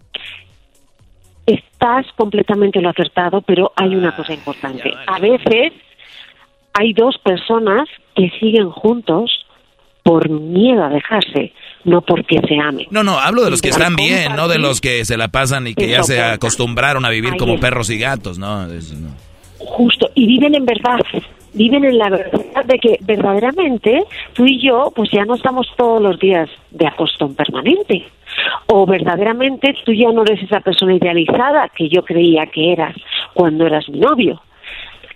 [1.46, 4.94] Estás completamente lo acertado, pero hay una cosa importante.
[5.06, 5.72] A veces
[6.72, 9.46] hay dos personas que siguen juntos
[10.04, 11.52] por miedo a dejarse,
[11.84, 12.86] no porque se amen.
[12.90, 15.66] No, no, hablo de los que están bien, no de los que se la pasan
[15.66, 18.68] y que ya se acostumbraron a vivir como perros y gatos, ¿no?
[19.66, 21.00] Justo, y viven en verdad,
[21.52, 24.04] viven en la verdad de que verdaderamente
[24.34, 28.04] tú y yo pues ya no estamos todos los días de acostón permanente
[28.66, 32.96] o verdaderamente tú ya no eres esa persona idealizada que yo creía que eras
[33.32, 34.40] cuando eras mi novio.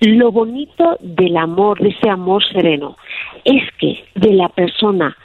[0.00, 2.96] Lo bonito del amor, de ese amor sereno,
[3.44, 5.16] es que de la persona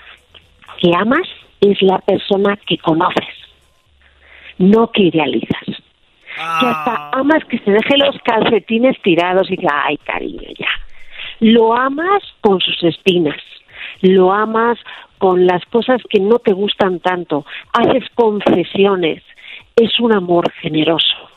[0.80, 1.28] que amas
[1.62, 3.36] es la persona que conoces,
[4.58, 5.83] no que idealizas.
[6.36, 7.12] Que hasta ah.
[7.14, 10.70] amas que se deje los calcetines tirados y diga, ay cariño, ya
[11.44, 13.42] lo amas con sus espinas,
[14.02, 14.80] lo amas
[15.18, 19.24] con las cosas que no te gustan tanto, haces concesiones,
[19.76, 21.30] es un amor generoso,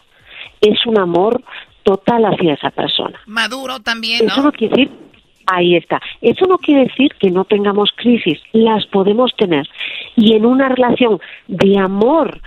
[0.61, 1.43] es un amor
[1.83, 3.21] total hacia esa persona.
[3.27, 4.33] Maduro también, ¿no?
[4.33, 4.97] Eso no quiere decir,
[5.47, 9.69] ahí está, eso no quiere decir que no tengamos crisis, las podemos tener.
[10.17, 12.41] Y en una relación de amor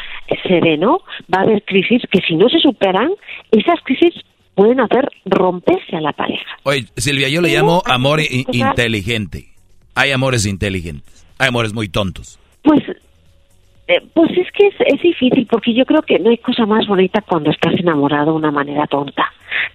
[0.48, 1.02] sereno
[1.34, 3.10] va a haber crisis que si no se superan,
[3.52, 4.14] esas crisis
[4.56, 6.46] pueden hacer romperse a la pareja.
[6.64, 9.54] Oye, Silvia, yo le llamo amor inteligente.
[9.96, 12.40] Hay amores inteligentes, hay amores muy tontos.
[12.62, 12.82] Pues,
[13.90, 17.22] eh, pues es que es, difícil, porque yo creo que no hay cosa más bonita
[17.22, 19.26] cuando estás enamorado de una manera tonta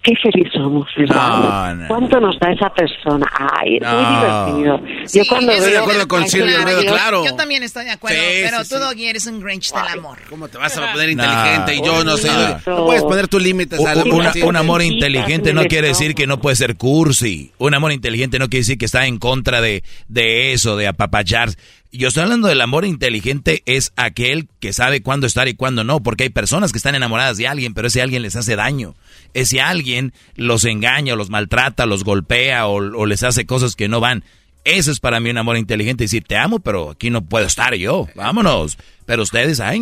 [0.02, 1.86] qué feliz somos, ¿verdad?
[1.88, 3.26] ¿Cuánto nos da esa persona?
[3.32, 4.80] Ay, es muy divertido.
[5.12, 7.24] yo cuando estoy de acuerdo con Silvia claro.
[7.24, 10.18] Yo también estoy de acuerdo, pero tú, Doggy, eres un Grinch del amor.
[10.28, 12.30] ¿Cómo te vas a poner inteligente y yo no sé?
[12.66, 14.26] No puedes poner tus límites al amor.
[14.44, 17.52] un amor inteligente no quiere decir que no puede ser cursi.
[17.58, 21.48] Un amor inteligente no quiere decir que está en contra de, de eso, de apapachar.
[21.96, 26.02] Yo estoy hablando del amor inteligente, es aquel que sabe cuándo estar y cuándo no,
[26.02, 28.94] porque hay personas que están enamoradas de alguien, pero ese alguien les hace daño.
[29.32, 34.24] Ese alguien los engaña, los maltrata, los golpea o, les hace cosas que no van.
[34.64, 37.74] Eso es para mí un amor inteligente, decir, te amo, pero aquí no puedo estar
[37.74, 38.76] yo, vámonos.
[39.06, 39.78] Pero ustedes, ay,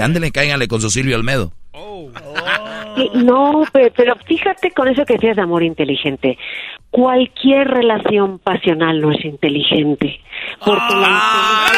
[0.00, 1.52] ándale, cáiganle con su Silvio Almedo.
[3.14, 6.38] No, pero, fíjate con eso que decías de amor inteligente.
[6.90, 10.20] Cualquier relación pasional no es inteligente.
[10.64, 11.72] Porque ¡Ah,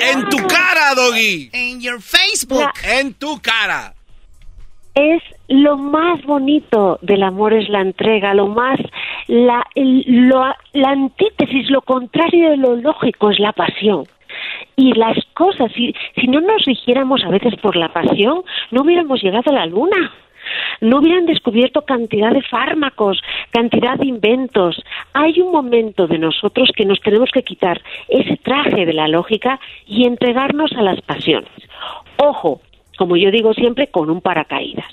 [0.00, 1.50] En tu cara, Doggy.
[1.52, 2.70] En your Facebook.
[2.84, 3.94] en tu cara.
[4.94, 8.78] Es lo más bonito del amor es la entrega, lo más
[9.26, 14.06] la, la antítesis, lo contrario de lo lógico es la pasión.
[14.76, 19.22] Y las cosas, si, si no nos rigiéramos a veces por la pasión, no hubiéramos
[19.22, 20.12] llegado a la luna
[20.80, 23.20] no hubieran descubierto cantidad de fármacos,
[23.50, 24.82] cantidad de inventos.
[25.12, 29.60] Hay un momento de nosotros que nos tenemos que quitar ese traje de la lógica
[29.86, 31.50] y entregarnos a las pasiones.
[32.18, 32.60] Ojo,
[32.96, 34.86] como yo digo siempre, con un paracaídas.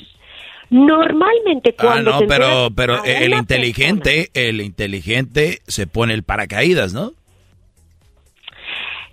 [0.70, 6.94] Normalmente ah, cuando ah, no, pero pero el inteligente, el inteligente se pone el paracaídas,
[6.94, 7.12] ¿no?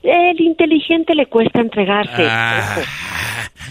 [0.03, 2.26] El inteligente le cuesta entregarse.
[2.28, 2.78] Ah.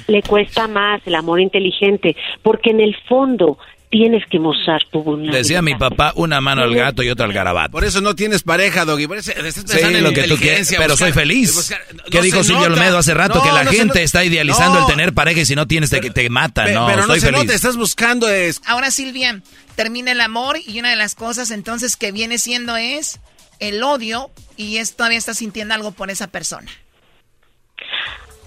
[0.07, 3.57] Le cuesta más el amor inteligente, porque en el fondo
[3.89, 5.33] tienes que mostrar tu voluntad.
[5.33, 7.71] Decía mi papá, una mano al gato y otra al garabato.
[7.71, 9.07] Por eso no tienes pareja, Doggy.
[9.07, 11.73] Por eso sí, lo que tú quieres, pero soy feliz.
[12.11, 13.41] ¿Qué dijo Silvio Olmedo hace rato?
[13.41, 16.67] que la gente está idealizando el tener pareja y si no tienes te, te mata.
[16.67, 17.51] no, pero no se feliz.
[17.51, 18.61] estás buscando es...
[18.65, 19.41] Ahora, Silvia,
[19.75, 23.19] termina el amor y una de las cosas entonces que viene siendo es
[23.59, 26.69] el odio y es, todavía estás sintiendo algo por esa persona.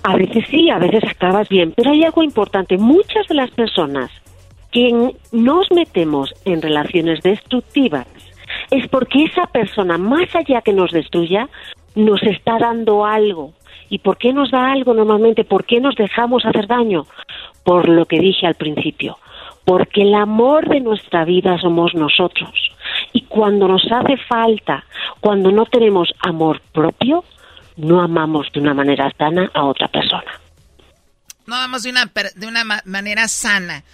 [0.02, 2.76] A veces sí, a veces acabas bien, pero hay algo importante.
[2.76, 4.10] Muchas de las personas
[4.72, 8.06] que nos metemos en relaciones destructivas
[8.70, 11.48] es porque esa persona, más allá que nos destruya,
[11.94, 13.52] nos está dando algo.
[13.90, 15.44] ¿Y por qué nos da algo normalmente?
[15.44, 17.06] ¿Por qué nos dejamos hacer daño?
[17.62, 19.18] Por lo que dije al principio,
[19.64, 22.71] porque el amor de nuestra vida somos nosotros.
[23.12, 24.84] Y cuando nos hace falta,
[25.20, 27.24] cuando no tenemos amor propio,
[27.76, 30.40] no amamos de una manera sana a otra persona.
[31.46, 33.84] No amamos de una, de una manera sana.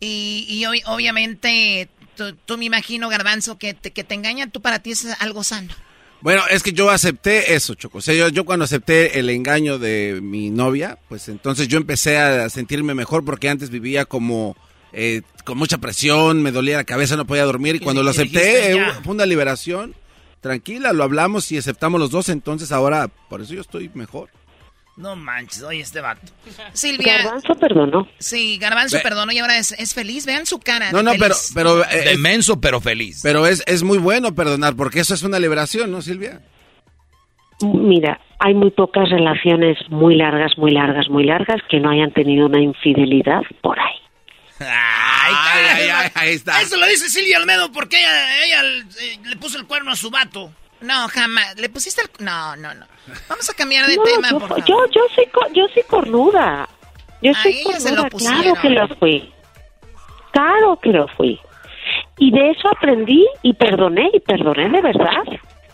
[0.00, 1.88] Y, y obviamente,
[2.44, 5.72] tú, me imagino, Garbanzo, que te, que te engañan, tú para ti es algo sano.
[6.20, 7.98] Bueno, es que yo acepté eso, Choco.
[7.98, 12.18] O sea, yo, yo, cuando acepté el engaño de mi novia, pues entonces yo empecé
[12.18, 14.56] a sentirme mejor porque antes vivía como
[14.92, 17.76] eh, con mucha presión, me dolía la cabeza, no podía dormir.
[17.76, 19.94] Y cuando lo acepté, eh, fue una liberación.
[20.40, 24.30] Tranquila, lo hablamos y aceptamos los dos, entonces ahora, por eso yo estoy mejor.
[24.96, 26.32] No manches, oye este vato.
[26.72, 27.18] Silvia.
[27.18, 28.08] Garbanzo perdonó.
[28.18, 30.26] Sí, Garbanzo perdonó y ahora es, feliz.
[30.26, 30.90] Vean su cara.
[30.90, 31.34] No, no, pero.
[31.54, 33.20] pero eh, Demenso, pero feliz.
[33.22, 36.40] Pero es, es muy bueno perdonar, porque eso es una liberación, ¿no, Silvia?
[37.62, 42.46] Mira, hay muy pocas relaciones muy largas, muy largas, muy largas que no hayan tenido
[42.46, 43.96] una infidelidad por ahí.
[44.60, 46.60] Ay, ay, ahí está.
[46.60, 48.62] Eso lo dice Silvia Almedo porque ella, ella
[49.00, 50.52] eh, le puso el cuerno a su vato.
[50.80, 51.56] No, jamás.
[51.56, 52.10] ¿Le pusiste el...?
[52.24, 52.86] No, no, no.
[53.28, 54.64] Vamos a cambiar de tema, yo, por favor.
[54.64, 56.68] Yo, yo, soy, yo soy cornuda.
[57.22, 59.32] Yo soy cornuda, claro que lo fui.
[60.32, 61.40] Claro que lo fui.
[62.18, 65.24] Y de eso aprendí y perdoné, y perdoné de verdad.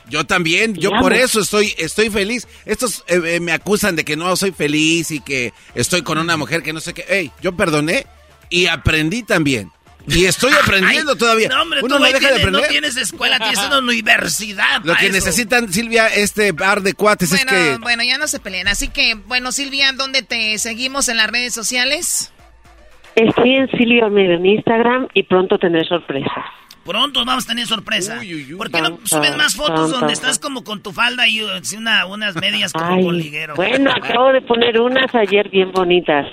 [0.08, 2.46] Yo también, yo por eso estoy, estoy feliz.
[2.66, 6.36] Estos eh, eh, me acusan de que no soy feliz y que estoy con una
[6.36, 7.04] mujer que no sé qué.
[7.08, 8.06] Ey, yo perdoné
[8.50, 9.70] y aprendí también.
[10.06, 11.48] Y estoy aprendiendo todavía.
[11.48, 12.62] No, hombre, Uno no deja de aprender.
[12.62, 14.82] No tienes escuela, tienes una universidad.
[14.84, 17.78] Lo que necesitan, Silvia, este par de cuates es que.
[17.80, 18.68] Bueno, ya no se peleen.
[18.68, 22.32] Así que, bueno, Silvia, ¿dónde te seguimos en las redes sociales?
[23.14, 26.44] Estoy en Silvia Almeida en Instagram y pronto tendré sorpresa.
[26.84, 28.20] Pronto vamos a tener sorpresa.
[28.58, 32.04] ¿Por qué no subes más fotos donde estás como con tu falda y uh, una,
[32.06, 33.54] unas medias como con liguero?
[33.54, 36.26] Bueno, acabo de poner unas ayer bien bonitas.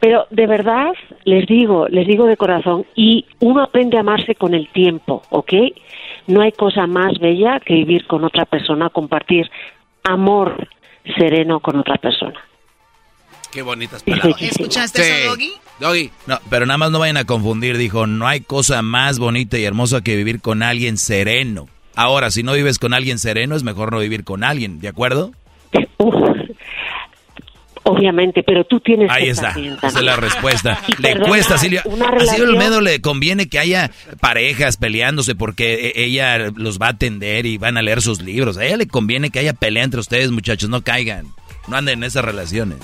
[0.00, 0.92] Pero de verdad,
[1.24, 5.52] les digo, les digo de corazón, y uno aprende a amarse con el tiempo, ¿ok?
[6.26, 9.50] No hay cosa más bella que vivir con otra persona, compartir
[10.02, 10.68] amor
[11.18, 12.40] sereno con otra persona.
[13.52, 14.40] Qué bonitas palabras.
[14.40, 15.52] ¿Escuchaste eso, Doggy?
[15.80, 16.10] Doggy.
[16.26, 19.64] No, pero nada más no vayan a confundir, dijo, no hay cosa más bonita y
[19.64, 21.68] hermosa que vivir con alguien sereno.
[21.96, 25.32] Ahora, si no vives con alguien sereno, es mejor no vivir con alguien, ¿de acuerdo?
[27.90, 30.80] Obviamente, pero tú tienes Ahí está, esa es la respuesta.
[30.98, 31.82] le cuesta, Silvia.
[31.82, 36.90] A Silvia Olmedo le conviene que haya parejas peleándose porque e, ella los va a
[36.90, 38.56] atender y van a leer sus libros.
[38.56, 41.26] A ella le conviene que haya pelea entre ustedes, muchachos, no caigan.
[41.68, 42.78] No anden en esas relaciones.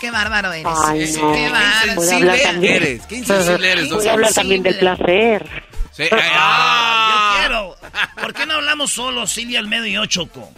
[0.00, 0.66] Qué bárbaro eres.
[0.86, 1.32] Ay, no.
[1.32, 2.62] Qué bárbaro.
[2.62, 3.06] eres.
[3.06, 3.90] Qué insensible eres.
[3.90, 5.46] Voy a hablar también del placer.
[5.92, 6.04] Sí.
[6.12, 7.76] Ah, pero
[8.20, 10.52] ¿por qué no hablamos solo Silvia Almedo y yo, Choco?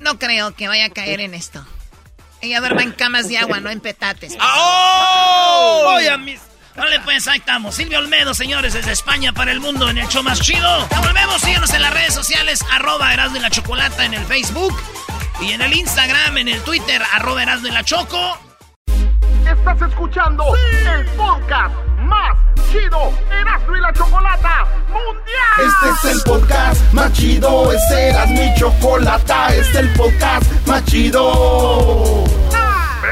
[0.00, 1.64] No creo que vaya a caer en esto.
[2.42, 4.36] Ella duerme en camas de agua, no en petates.
[4.40, 5.94] ¡Oh!
[5.96, 6.40] Oye, mis...
[6.74, 7.76] Vale, pues ahí estamos.
[7.76, 10.88] Silvia Olmedo, señores, desde España para el mundo en el show más chido.
[10.90, 14.74] Ya volvemos, síganos en las redes sociales, arroba Erasmo y la Chocolata en el Facebook
[15.40, 18.51] y en el Instagram, en el Twitter, arroba Erasmo y la Choco.
[19.52, 20.44] Estás escuchando
[20.96, 22.38] el podcast más
[22.70, 25.92] chido, Erasmo y la Chocolata Mundial.
[25.92, 30.82] Este es el podcast más chido, es Erasmo y Chocolata, este es el podcast más
[30.86, 32.24] chido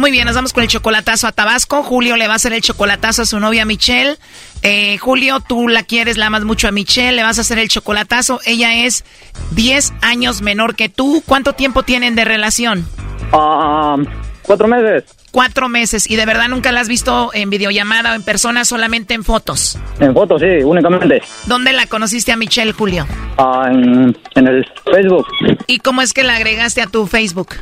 [0.00, 1.82] Muy bien, nos vamos con el chocolatazo a Tabasco.
[1.82, 4.16] Julio le va a hacer el chocolatazo a su novia Michelle.
[4.62, 7.68] Eh, Julio, tú la quieres, la amas mucho a Michelle, le vas a hacer el
[7.68, 8.40] chocolatazo.
[8.46, 9.04] Ella es
[9.50, 11.22] 10 años menor que tú.
[11.26, 12.86] ¿Cuánto tiempo tienen de relación?
[13.34, 13.98] Ah,
[14.40, 15.04] cuatro meses.
[15.30, 16.10] Cuatro meses.
[16.10, 19.78] ¿Y de verdad nunca la has visto en videollamada o en persona, solamente en fotos?
[20.00, 21.22] En fotos, sí, únicamente.
[21.46, 23.06] ¿Dónde la conociste a Michelle, Julio?
[23.38, 25.26] Ah, en, en el Facebook.
[25.66, 27.54] ¿Y cómo es que la agregaste a tu Facebook?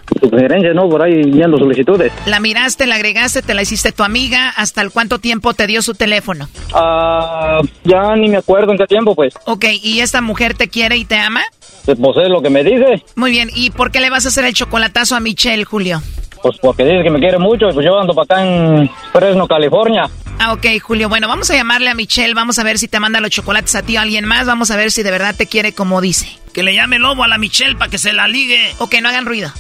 [0.75, 0.89] ¿no?
[0.89, 2.13] Por ahí viendo solicitudes.
[2.27, 4.51] La miraste, la agregaste, te la hiciste tu amiga.
[4.51, 6.49] ¿Hasta el cuánto tiempo te dio su teléfono?
[6.75, 9.35] Ah, ya ni me acuerdo en qué tiempo, pues.
[9.47, 11.43] Ok, ¿y esta mujer te quiere y te ama?
[11.85, 13.03] Pues es lo que me dice.
[13.17, 16.03] Muy bien, ¿y por qué le vas a hacer el chocolatazo a Michelle, Julio?
[16.43, 20.09] Pues porque dice que me quiere mucho, pues yo ando para acá en Fresno, California.
[20.39, 21.09] Ah, ok, Julio.
[21.09, 23.83] Bueno, vamos a llamarle a Michelle, vamos a ver si te manda los chocolates a
[23.83, 26.29] ti o a alguien más, vamos a ver si de verdad te quiere como dice.
[26.53, 28.59] Que le llame lobo a la Michelle para que se la ligue.
[28.79, 29.51] O que no hagan ruido.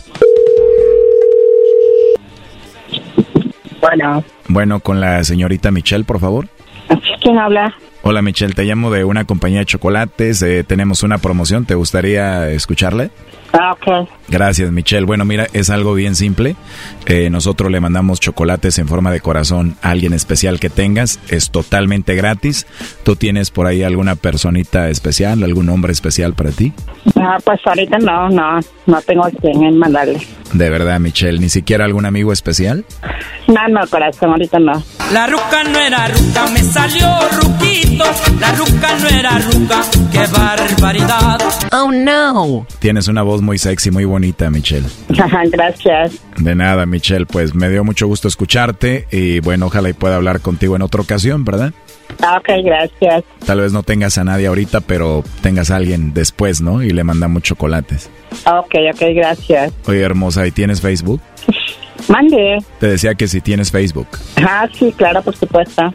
[3.80, 4.24] Bueno.
[4.48, 6.48] Bueno, con la señorita Michelle, por favor.
[7.20, 7.74] ¿Quién habla?
[8.02, 12.48] Hola Michelle, te llamo de una compañía de chocolates, eh, tenemos una promoción, ¿te gustaría
[12.50, 13.10] escucharle?
[13.52, 14.08] Ah, ok.
[14.28, 15.06] Gracias Michelle.
[15.06, 16.54] Bueno, mira, es algo bien simple.
[17.06, 21.50] Eh, nosotros le mandamos chocolates en forma de corazón a alguien especial que tengas, es
[21.50, 22.66] totalmente gratis.
[23.04, 26.72] ¿Tú tienes por ahí alguna personita especial, algún nombre especial para ti?
[27.16, 30.20] Ah, pues ahorita no, no, no tengo a quién mandarle.
[30.52, 32.84] De verdad Michelle, ¿ni siquiera algún amigo especial?
[33.46, 34.82] No, no, corazón, ahorita no.
[35.12, 37.06] La ruca no era ruca, me salió
[37.98, 39.82] La ruca no era ruca,
[40.12, 41.38] qué barbaridad.
[41.72, 42.64] Oh no.
[42.78, 44.86] Tienes una voz muy sexy, muy bonita, Michelle.
[45.50, 46.12] Gracias.
[46.36, 50.40] De nada, Michelle, pues me dio mucho gusto escucharte y bueno, ojalá y pueda hablar
[50.40, 51.72] contigo en otra ocasión, ¿verdad?
[52.22, 53.24] Ah, Ok, gracias.
[53.44, 56.82] Tal vez no tengas a nadie ahorita, pero tengas a alguien después, ¿no?
[56.84, 58.10] Y le mandamos chocolates.
[58.46, 59.72] Ok, ok, gracias.
[59.86, 61.20] Oye, hermosa, ¿y tienes Facebook?
[62.08, 62.58] Mande.
[62.78, 64.06] Te decía que si tienes Facebook.
[64.36, 65.92] Ah, sí, claro, por supuesto.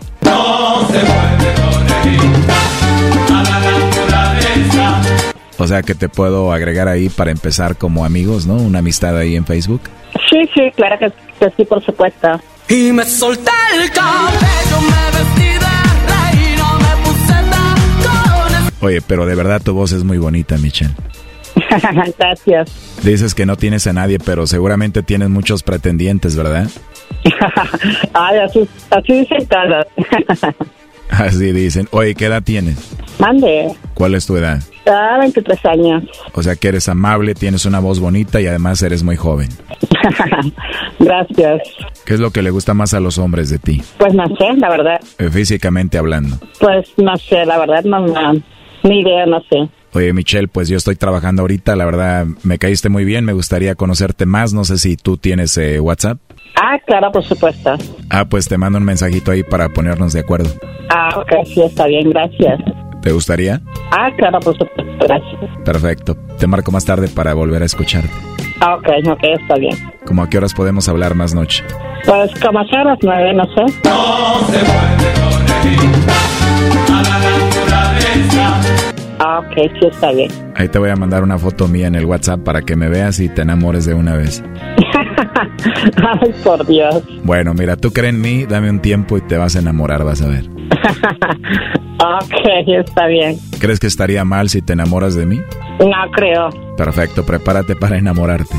[5.64, 8.56] O sea que te puedo agregar ahí para empezar como amigos, ¿no?
[8.56, 9.82] Una amistad ahí en Facebook.
[10.30, 12.28] Sí, sí, claro que, que sí, por supuesto.
[12.68, 15.60] Y me solté el cabello, me vestí de
[16.10, 18.74] reina, me puse tacones.
[18.82, 20.94] Oye, pero de verdad tu voz es muy bonita, Michelle.
[22.20, 22.70] gracias.
[23.04, 26.68] Dices que no tienes a nadie, pero seguramente tienes muchos pretendientes, ¿verdad?
[28.14, 29.86] Ay, así, así dicen todos.
[31.10, 31.88] Así dicen.
[31.92, 32.96] Oye, ¿qué edad tienes?
[33.20, 33.72] Mande.
[33.94, 34.62] ¿Cuál es tu edad?
[34.88, 36.04] Ah, 23 años.
[36.34, 39.50] O sea que eres amable, tienes una voz bonita y además eres muy joven.
[41.00, 41.62] Gracias.
[42.06, 43.82] ¿Qué es lo que le gusta más a los hombres de ti?
[43.98, 45.00] Pues no sé, la verdad.
[45.20, 46.38] Eh, físicamente hablando.
[46.60, 48.34] Pues no sé, la verdad no, no,
[48.84, 49.70] Ni idea, no sé.
[49.94, 53.76] Oye, Michelle, pues yo estoy trabajando ahorita, la verdad me caíste muy bien, me gustaría
[53.76, 56.18] conocerte más, no sé si tú tienes eh, WhatsApp.
[56.60, 57.76] Ah, claro, por supuesto.
[58.10, 60.50] Ah, pues te mando un mensajito ahí para ponernos de acuerdo.
[60.90, 62.60] Ah, ok, sí, está bien, gracias.
[63.02, 63.62] ¿Te gustaría?
[63.92, 65.36] Ah, claro, por supuesto, gracias.
[65.64, 68.10] Perfecto, te marco más tarde para volver a escucharte.
[68.62, 69.76] Ah, ok, ok, está bien.
[70.06, 71.64] ¿Cómo a qué horas podemos hablar más noche?
[72.06, 73.66] Pues como a las nueve, no sé.
[73.84, 74.60] No se
[79.20, 80.30] Ah, ok, sí está bien.
[80.56, 83.20] Ahí te voy a mandar una foto mía en el WhatsApp para que me veas
[83.20, 84.44] y te enamores de una vez.
[86.22, 87.04] Ay, por Dios.
[87.24, 90.22] Bueno, mira, tú crees en mí, dame un tiempo y te vas a enamorar, vas
[90.22, 90.50] a ver.
[92.00, 93.38] ok, está bien.
[93.60, 95.40] ¿Crees que estaría mal si te enamoras de mí?
[95.80, 96.50] No creo.
[96.78, 98.56] Perfecto, prepárate para enamorarte.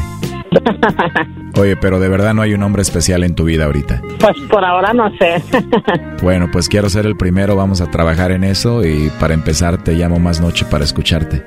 [1.56, 4.02] Oye, pero de verdad no hay un hombre especial en tu vida ahorita.
[4.18, 5.42] Pues por ahora no sé.
[6.22, 9.92] bueno, pues quiero ser el primero, vamos a trabajar en eso y para empezar te
[9.94, 11.44] llamo más noche para escucharte.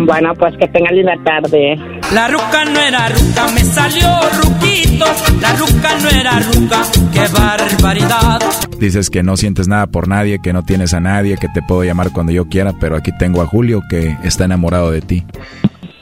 [0.00, 1.76] Bueno, pues que tenga linda tarde.
[2.12, 4.08] La ruca no era ruca, me salió
[4.42, 5.04] ruquito.
[5.40, 6.82] La ruca no era ruca,
[7.12, 8.40] qué barbaridad.
[8.78, 11.84] Dices que no sientes nada por nadie, que no tienes a nadie, que te puedo
[11.84, 15.24] llamar cuando yo quiera, pero aquí tengo a Julio que está enamorado de ti.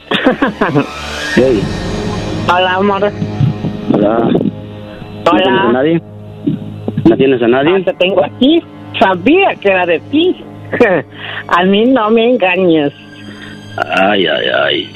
[2.47, 3.11] Hola, amor.
[4.01, 4.29] Hola.
[5.31, 5.31] Hola.
[5.31, 6.01] ¿No tienes a nadie?
[7.07, 7.75] ¿No tienes a nadie?
[7.75, 8.63] Ah, te tengo aquí.
[8.99, 10.43] Sabía que era de ti.
[11.47, 12.93] a mí no me engañes.
[13.99, 14.93] Ay, ay, ay.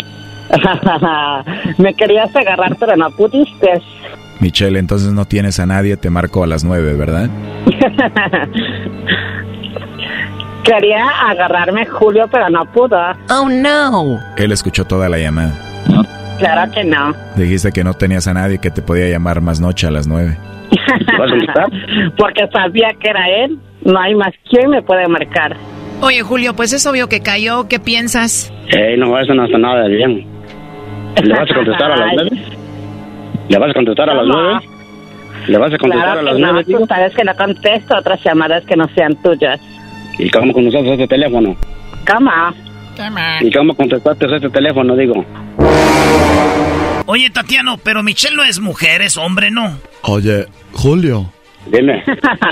[1.78, 3.82] me querías agarrar, pero no pudiste.
[4.39, 7.30] Michelle, entonces no tienes a nadie, te marco a las nueve, ¿verdad?
[10.64, 12.97] Quería agarrarme Julio, pero no pudo.
[13.30, 14.20] Oh, no.
[14.36, 15.53] Él escuchó toda la llamada.
[16.39, 17.13] Claro que no.
[17.36, 20.38] Dijiste que no tenías a nadie que te podía llamar más noche a las nueve.
[21.19, 21.67] ¿Vas a estar?
[22.17, 23.57] Porque sabía que era él.
[23.83, 25.55] No hay más quien me puede marcar.
[26.01, 27.67] Oye, Julio, pues es obvio que cayó.
[27.67, 28.51] ¿Qué piensas?
[28.75, 30.27] Eh, no, eso no está nada de bien.
[31.23, 32.29] ¿Le vas a contestar a las nueve?
[33.47, 34.59] ¿Le vas a contestar a las nueve?
[35.47, 36.65] ¿Le vas a contestar claro a las que nueve?
[36.67, 39.59] No, sabes que no contesto otras llamadas que no sean tuyas.
[40.17, 41.55] ¿Y cómo contestaste este teléfono?
[42.07, 42.31] ¿Cómo?
[43.41, 45.26] ¿Y cómo contestaste este teléfono, digo?
[47.08, 49.78] Oye, Tatiano, pero Michelle no es mujer, es hombre, ¿no?
[50.04, 51.32] Oye, Julio.
[51.72, 52.04] Dime.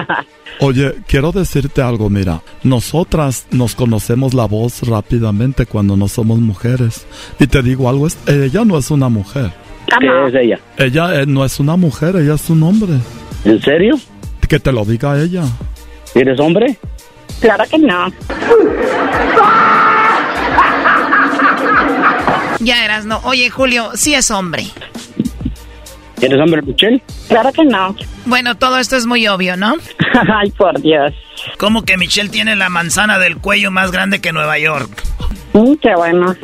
[0.60, 7.06] Oye, quiero decirte algo, mira, nosotras nos conocemos la voz rápidamente cuando no somos mujeres.
[7.39, 9.52] Y te digo algo, es- ella no es una mujer.
[10.00, 10.60] ¿Qué es ella?
[10.78, 12.94] Ella eh, no es una mujer, ella es un hombre.
[13.46, 13.96] ¿En serio?
[14.48, 15.44] Que te lo diga ella.
[16.16, 16.78] ¿Eres hombre?
[17.41, 18.12] Claro que no.
[22.60, 23.20] Ya eras, no.
[23.24, 24.66] Oye, Julio, sí es hombre.
[26.22, 27.01] ¿Eres hombre, Michelle?
[27.28, 27.95] Claro que no.
[28.26, 29.76] Bueno, todo esto es muy obvio, ¿no?
[30.41, 31.14] Ay, por Dios.
[31.58, 35.04] ¿Cómo que Michelle tiene la manzana del cuello más grande que Nueva York?
[35.54, 36.36] Mm, qué bueno.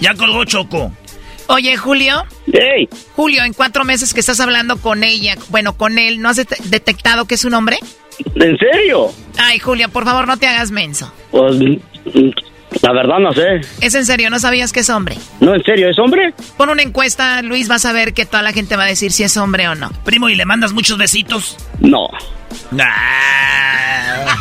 [0.00, 0.92] Ya colgó Choco.
[1.46, 2.24] Oye, Julio.
[2.52, 2.88] ¡Ey!
[3.16, 6.62] Julio, en cuatro meses que estás hablando con ella, bueno, con él, ¿no has det-
[6.64, 7.78] detectado que es un hombre?
[8.34, 9.10] ¿En serio?
[9.38, 11.10] Ay, Julio, por favor, no te hagas menso.
[11.30, 11.56] Pues,
[12.82, 13.60] la verdad no sé.
[13.80, 15.16] Es en serio, ¿no sabías que es hombre?
[15.40, 15.88] ¿No, en serio?
[15.88, 16.34] ¿Es hombre?
[16.56, 19.22] Pon una encuesta, Luis, vas a ver que toda la gente va a decir si
[19.24, 19.90] es hombre o no.
[20.04, 21.56] Primo, ¿y le mandas muchos besitos?
[21.80, 22.08] No.
[22.78, 24.36] Ah.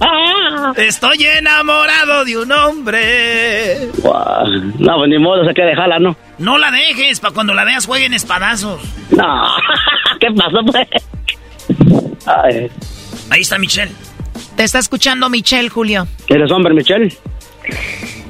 [0.76, 3.88] Estoy enamorado de un hombre.
[3.98, 4.46] Guau.
[4.78, 6.16] No, pues ni modo, se que dejarla, ¿no?
[6.38, 8.80] No la dejes, para cuando la veas jueguen espadazos.
[9.10, 9.44] No.
[10.20, 10.88] ¿Qué pasó, pues?
[12.26, 12.70] Ay.
[13.30, 13.92] Ahí está Michelle.
[14.58, 16.08] Te está escuchando Michelle, Julio.
[16.26, 17.16] ¿Eres hombre, Michelle?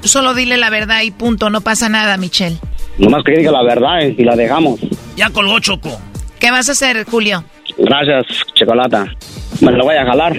[0.03, 2.59] Solo dile la verdad y punto, no pasa nada, Michelle.
[2.99, 4.79] Nomás que diga la verdad eh, y la dejamos.
[5.17, 5.99] Ya colgó Choco.
[6.39, 7.45] ¿Qué vas a hacer, Julio?
[7.79, 9.07] Gracias, Chocolata.
[9.63, 10.39] Me lo voy a jalar.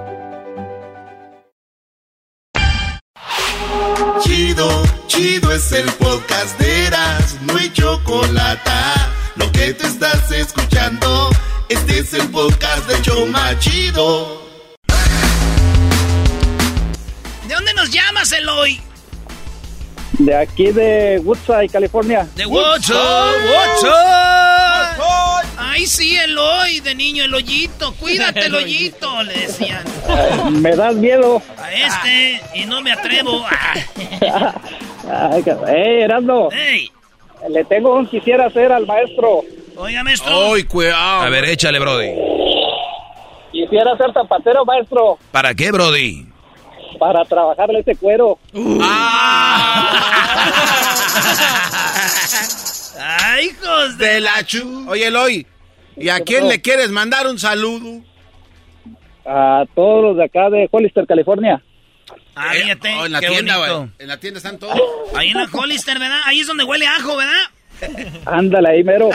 [5.07, 8.69] Chido, es el podcast de Eras, no hay chocolate.
[9.37, 11.29] lo que te estás escuchando,
[11.69, 14.41] este es el podcast de Choma Chido.
[17.47, 18.81] ¿De dónde nos llamas, Eloy?
[20.13, 22.27] De aquí de Woodside, California.
[22.35, 23.91] De Woodside, Woodside.
[25.57, 27.93] Ay, sí, Eloy, de niño, el hoyito.
[27.93, 29.83] Cuídate, el hoyito, le decían.
[30.07, 31.41] Ay, me das miedo.
[31.57, 33.43] A este, y no me atrevo.
[35.67, 36.49] Eh, Erasmo.
[36.51, 36.89] Ey.
[37.49, 39.41] Le tengo un quisiera hacer al maestro.
[39.75, 40.53] Oiga, maestro.
[40.53, 41.21] ¡Ay, cuidado!
[41.21, 42.11] A ver, échale, Brody.
[43.51, 46.30] Quisiera ser zapatero, maestro, ¿Para qué, Brody?
[46.99, 48.39] Para trabajarle ese cuero.
[52.99, 54.85] ¡Ay, hijos de la chu!
[54.89, 55.47] Oye, Eloy,
[55.97, 58.01] ¿y a quién le quieres mandar un saludo?
[59.25, 61.61] A todos los de acá de Hollister, California.
[62.35, 63.89] Ah, fíjate, Oh, en la qué tienda, güey.
[63.99, 64.79] En la tienda están todos.
[65.15, 66.19] Ahí en la Hollister, ¿verdad?
[66.25, 67.43] Ahí es donde huele ajo, ¿verdad?
[68.25, 69.09] Ándale ahí, mero.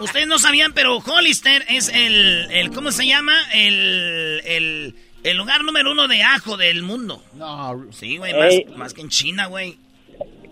[0.00, 3.34] Ustedes no sabían, pero Hollister es el, el ¿cómo se llama?
[3.52, 4.94] El, el,
[5.24, 7.22] el lugar número uno de ajo del mundo.
[7.34, 7.86] No.
[7.90, 9.76] Sí, güey, más, más que en China, güey.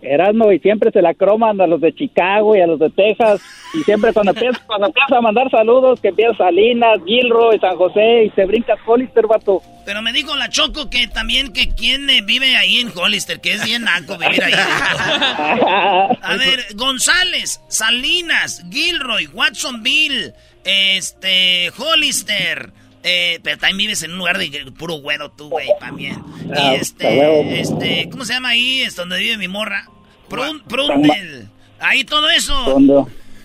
[0.02, 3.40] Erasmo y siempre se la croman a los de Chicago y a los de Texas.
[3.74, 8.24] Y siempre cuando empieza, cuando empieza a mandar saludos, que empieza Salinas, Gilroy, San José
[8.24, 9.62] y te brincas Hollister, vato.
[9.84, 13.52] Pero me dijo la Choco que también que quién eh, vive ahí en Hollister, que
[13.52, 14.52] es bien naco vivir ahí.
[16.22, 20.32] A ver, González, Salinas, Gilroy, Watsonville,
[20.64, 22.72] este, Hollister.
[23.04, 26.22] Eh, pero también vives en un lugar de puro güero tú, güey, también.
[26.56, 28.82] Ah, Y este, este, ¿cómo se llama ahí?
[28.82, 29.88] Es donde vive mi morra.
[30.28, 31.48] Prun, Prundel.
[31.80, 32.54] Ahí todo eso.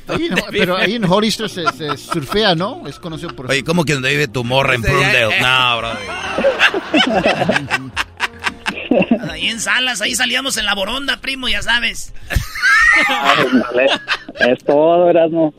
[0.07, 2.87] Ahí en- pero ahí en Hollister se, se surfea, ¿no?
[2.87, 5.41] Es conocido por Oye, ¿cómo que donde vive tu morra en Prundale?
[5.41, 6.05] No, Brody.
[9.31, 12.13] Ahí en Salas, ahí salíamos en la boronda, primo, ya sabes.
[14.39, 15.53] Es todo, Erasmo.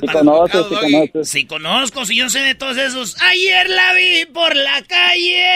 [0.00, 1.28] Si conoces, si conoces.
[1.28, 3.20] Si conozco, si yo sé de todos esos.
[3.22, 5.46] Ayer la vi por la calle.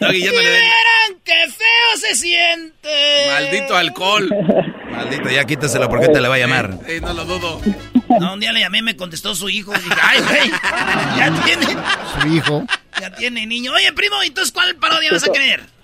[0.00, 0.60] Doggy, ya y no le den.
[0.60, 3.26] vieran qué feo se siente.
[3.32, 4.28] Maldito alcohol.
[4.90, 6.78] Maldito, ya quítaselo porque te le va a llamar.
[6.86, 7.60] Eh, no lo dudo.
[8.20, 9.72] No, un día le llamé, me contestó su hijo.
[9.74, 10.50] Y dije, ay, güey,
[11.16, 11.66] ya tiene,
[12.20, 12.64] su hijo.
[13.00, 13.72] ya tiene niño.
[13.72, 15.77] Oye, primo, entonces, ¿cuál parodia vas a querer?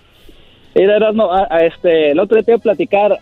[0.74, 3.18] Mira, Erasmo, a- a este, el otro día te iba a platicar.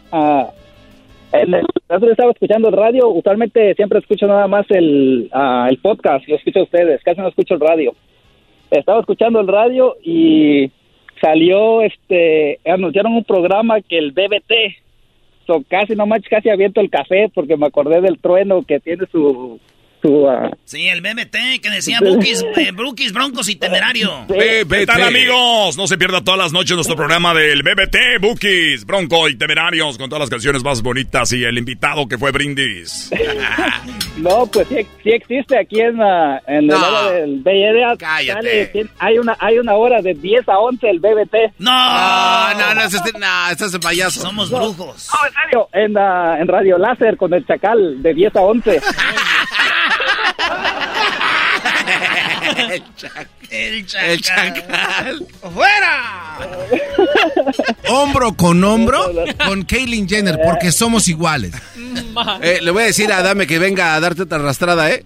[1.33, 1.65] en el, el
[1.97, 3.09] otro día estaba escuchando el radio.
[3.09, 5.31] Usualmente siempre escucho nada más el,
[5.69, 6.27] el podcast.
[6.29, 7.03] Lo escucho a ustedes.
[7.03, 7.95] Casi no escucho el radio.
[8.71, 10.71] Estaba escuchando el radio y
[11.21, 14.77] salió, este, anunciaron un programa que el BBT.
[15.47, 19.05] So, casi no manches, casi aviento el café porque me acordé del trueno que tiene
[19.11, 19.59] su...
[20.29, 24.11] ah, Sí, el BBT que decía Bookies, eh, Brookies, Broncos y Temerario.
[24.29, 25.77] ¿Qué tal amigos?
[25.77, 30.09] No se pierda todas las noches nuestro programa del BBT, Bookies, Bronco y Temerarios con
[30.09, 33.11] todas las canciones más bonitas y el invitado que fue Brindis.
[34.19, 36.77] No, pues sí, sí existe aquí en, la- en No.
[36.77, 37.97] el área del Bay Area.
[37.97, 38.67] Cállate.
[38.71, 41.35] Sale, hay, una, hay una hora de 10 a 11 el BBT.
[41.59, 44.21] No, No, no, no, es este, no, estás de payaso.
[44.21, 44.59] Somos No.
[44.59, 45.09] brujos.
[45.13, 48.81] No, en serio, en, ah, en Radio Láser con el Chacal de 10 a 11.
[52.69, 53.29] El chacal.
[53.51, 55.27] El chacal.
[55.55, 56.39] ¡Fuera!
[57.89, 59.05] Hombro con hombro
[59.47, 61.53] con Kaylin Jenner, porque somos iguales.
[62.43, 65.05] Eh, le voy a decir a Dame que venga a darte otra arrastrada, ¿eh?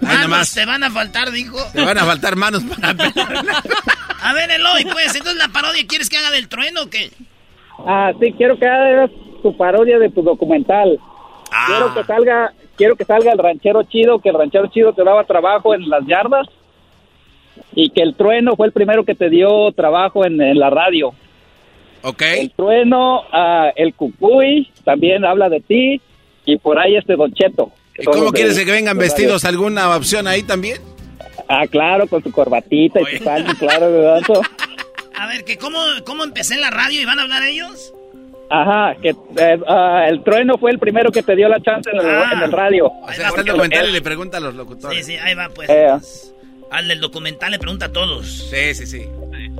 [0.00, 0.54] Manos más.
[0.54, 1.58] te van a faltar, dijo.
[1.72, 3.62] Te van a faltar manos para pelarla.
[4.22, 7.10] A ver, Eloy, pues, entonces la parodia, ¿quieres que haga del trueno o qué?
[7.86, 9.10] Ah, sí, quiero que hagas
[9.42, 10.98] tu parodia de tu documental.
[11.52, 11.66] Ah.
[11.66, 15.24] Quiero que salga, quiero que salga el ranchero chido, que el ranchero chido te daba
[15.24, 16.48] trabajo en las yardas
[17.74, 21.12] y que el trueno fue el primero que te dio trabajo en, en la radio.
[22.00, 22.22] Ok.
[22.22, 26.00] El trueno, ah, el cucuy también habla de ti
[26.46, 27.70] y por ahí este Don Cheto.
[27.98, 29.44] ¿Y cómo quieres que vengan vestidos?
[29.44, 30.78] ¿Alguna opción ahí también?
[31.48, 34.22] Ah, claro, con su corbatita y su salsa, claro, ¿verdad?
[35.18, 37.92] A ver, que cómo, cómo empecé en la radio y van a hablar ellos.
[38.52, 42.00] Ajá, que eh, ah, el trueno fue el primero que te dio la chance en
[42.00, 42.30] el, Ah.
[42.34, 42.86] en el radio.
[42.88, 45.06] O sea, está el documental y le pregunta a los locutores.
[45.06, 45.68] Sí, sí, ahí va, pues.
[45.70, 45.88] Eh.
[46.72, 48.48] Al del documental le pregunta a todos.
[48.50, 49.02] Sí, sí, sí.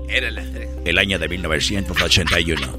[0.09, 0.43] Era la
[0.84, 2.78] El año de 1981.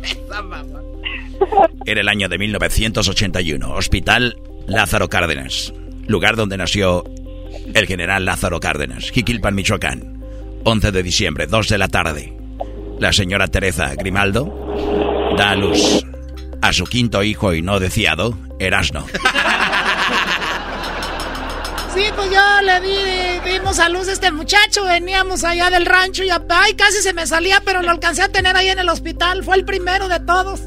[1.85, 3.73] Era el año de 1981.
[3.73, 4.37] Hospital
[4.67, 5.73] Lázaro Cárdenas.
[6.07, 7.03] Lugar donde nació
[7.73, 9.11] el general Lázaro Cárdenas.
[9.11, 10.21] Jiquilpan, Michoacán.
[10.63, 12.33] 11 de diciembre, 2 de la tarde.
[12.99, 16.05] La señora Teresa Grimaldo da a luz
[16.61, 19.07] a su quinto hijo y no deseado, Erasno.
[21.93, 26.23] Sí, pues yo le di, dimos a luz a este muchacho, veníamos allá del rancho
[26.23, 29.43] y ay, casi se me salía, pero lo alcancé a tener ahí en el hospital,
[29.43, 30.61] fue el primero de todos.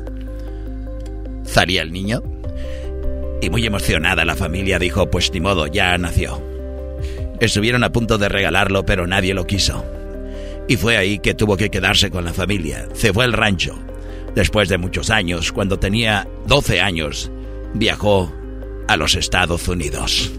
[1.44, 2.22] Salía el niño
[3.40, 6.42] Y muy emocionada la familia dijo, pues ni modo, ya nació.
[7.40, 9.84] Estuvieron a punto de regalarlo, pero nadie lo quiso.
[10.68, 12.88] Y fue ahí que tuvo que quedarse con la familia.
[12.92, 13.78] Se fue al rancho.
[14.34, 17.30] Después de muchos años, cuando tenía 12 años,
[17.74, 18.32] viajó
[18.88, 20.32] a los Estados Unidos.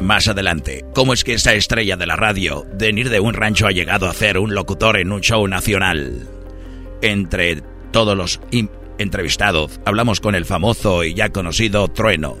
[0.00, 3.66] Más adelante, ¿cómo es que esa estrella de la radio, de venir de un rancho,
[3.66, 6.28] ha llegado a ser un locutor en un show nacional?
[7.00, 8.40] Entre todos los
[8.98, 12.36] entrevistados, hablamos con el famoso y ya conocido Trueno,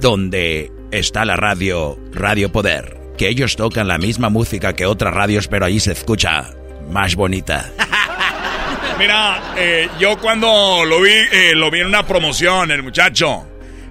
[0.00, 5.48] donde está la radio Radio Poder, que ellos tocan la misma música que otras radios,
[5.48, 6.50] pero ahí se escucha
[6.90, 7.72] más bonita.
[8.98, 13.46] Mira, eh, yo cuando lo vi, eh, lo vi en una promoción, el muchacho.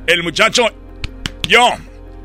[0.08, 0.68] El muchacho,
[1.48, 1.76] yo,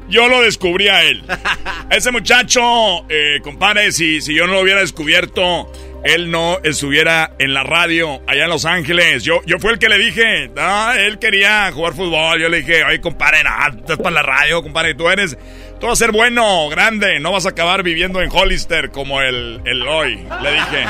[0.09, 1.23] yo lo descubrí a él.
[1.91, 2.61] Ese muchacho,
[3.09, 5.71] eh, compadre, si, si yo no lo hubiera descubierto,
[6.05, 9.25] él no estuviera en la radio allá en Los Ángeles.
[9.25, 10.51] Yo, yo fui el que le dije,
[10.97, 12.41] él quería jugar fútbol.
[12.41, 15.37] Yo le dije, oye, compadre, no, estás para la radio, compadre, tú eres,
[15.81, 19.61] tú vas a ser bueno, grande, no vas a acabar viviendo en Hollister como el,
[19.65, 20.85] el hoy, le dije.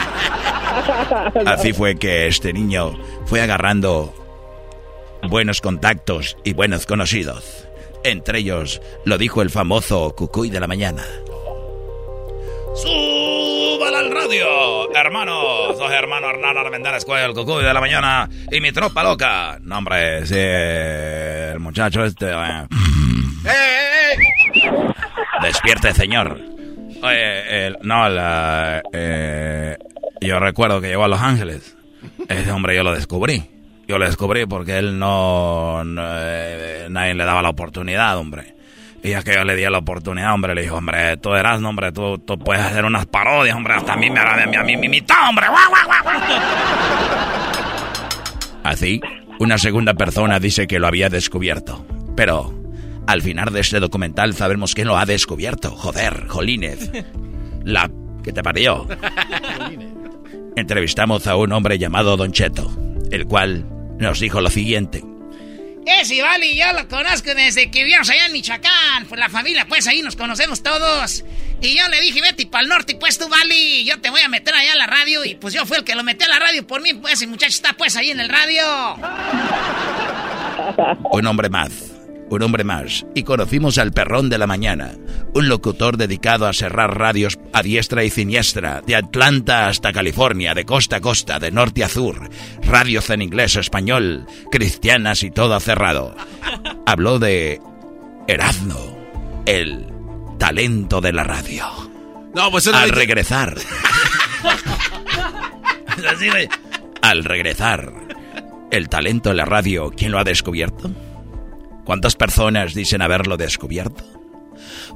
[1.46, 4.12] Así fue que este niño fue agarrando
[5.28, 7.68] buenos contactos y buenos conocidos.
[8.02, 11.04] Entre ellos, lo dijo el famoso Cucuy de la mañana.
[12.74, 14.94] ¡Súbala al radio!
[14.94, 19.58] Hermano, soy hermano Hernán Armendáriz Cuello, el Cucuy de la mañana y mi tropa loca.
[19.60, 22.30] No, hombre, sí, el muchacho este...
[22.30, 23.86] Eh.
[25.42, 26.40] Despierte, señor.
[27.02, 28.06] Oye, no,
[28.92, 29.76] eh,
[30.20, 31.76] yo recuerdo que llegó a Los Ángeles.
[32.28, 33.50] Ese hombre yo lo descubrí.
[33.88, 38.54] Yo lo descubrí porque él no, eh, nadie le daba la oportunidad, hombre.
[39.02, 41.90] Y ya que yo le di la oportunidad, hombre, le dijo, hombre, tú eras, hombre,
[41.90, 45.46] tú, puedes hacer unas parodias, hombre, hasta a mí me a mí, me hombre.
[48.62, 49.00] Así,
[49.38, 51.84] una segunda persona dice que lo había descubierto.
[52.14, 52.59] Pero
[53.10, 55.72] al final de este documental sabemos quién lo ha descubierto.
[55.72, 56.90] Joder, Jolínez.
[57.64, 57.90] La
[58.22, 58.86] que te parió.
[60.56, 62.70] Entrevistamos a un hombre llamado Don Cheto,
[63.10, 63.66] el cual
[63.98, 65.02] nos dijo lo siguiente.
[65.84, 69.06] Ese vale, yo lo conozco desde que vivimos allá en Michoacán.
[69.08, 71.24] Pues la familia, pues ahí nos conocemos todos.
[71.60, 74.28] Y yo le dije, vete para el norte, pues tú, Vali, yo te voy a
[74.28, 75.24] meter allá a la radio.
[75.24, 77.26] Y pues yo fui el que lo metí a la radio por mí, pues ese
[77.26, 78.62] muchacho está pues ahí en el radio.
[81.10, 81.99] Un hombre más
[82.30, 84.92] un hombre más, y conocimos al perrón de la mañana,
[85.34, 90.64] un locutor dedicado a cerrar radios a diestra y siniestra, de Atlanta hasta California, de
[90.64, 92.30] costa a costa, de norte a sur,
[92.62, 96.14] radios en inglés, español, cristianas y todo cerrado.
[96.86, 97.60] Habló de
[98.28, 98.96] Erasmo,
[99.46, 99.86] el
[100.38, 101.66] talento de la radio.
[102.34, 103.56] No, pues Al regresar.
[107.02, 107.92] Al regresar,
[108.70, 110.90] el talento de la radio, ¿quién lo ha descubierto?
[111.84, 114.04] ¿Cuántas personas dicen haberlo descubierto?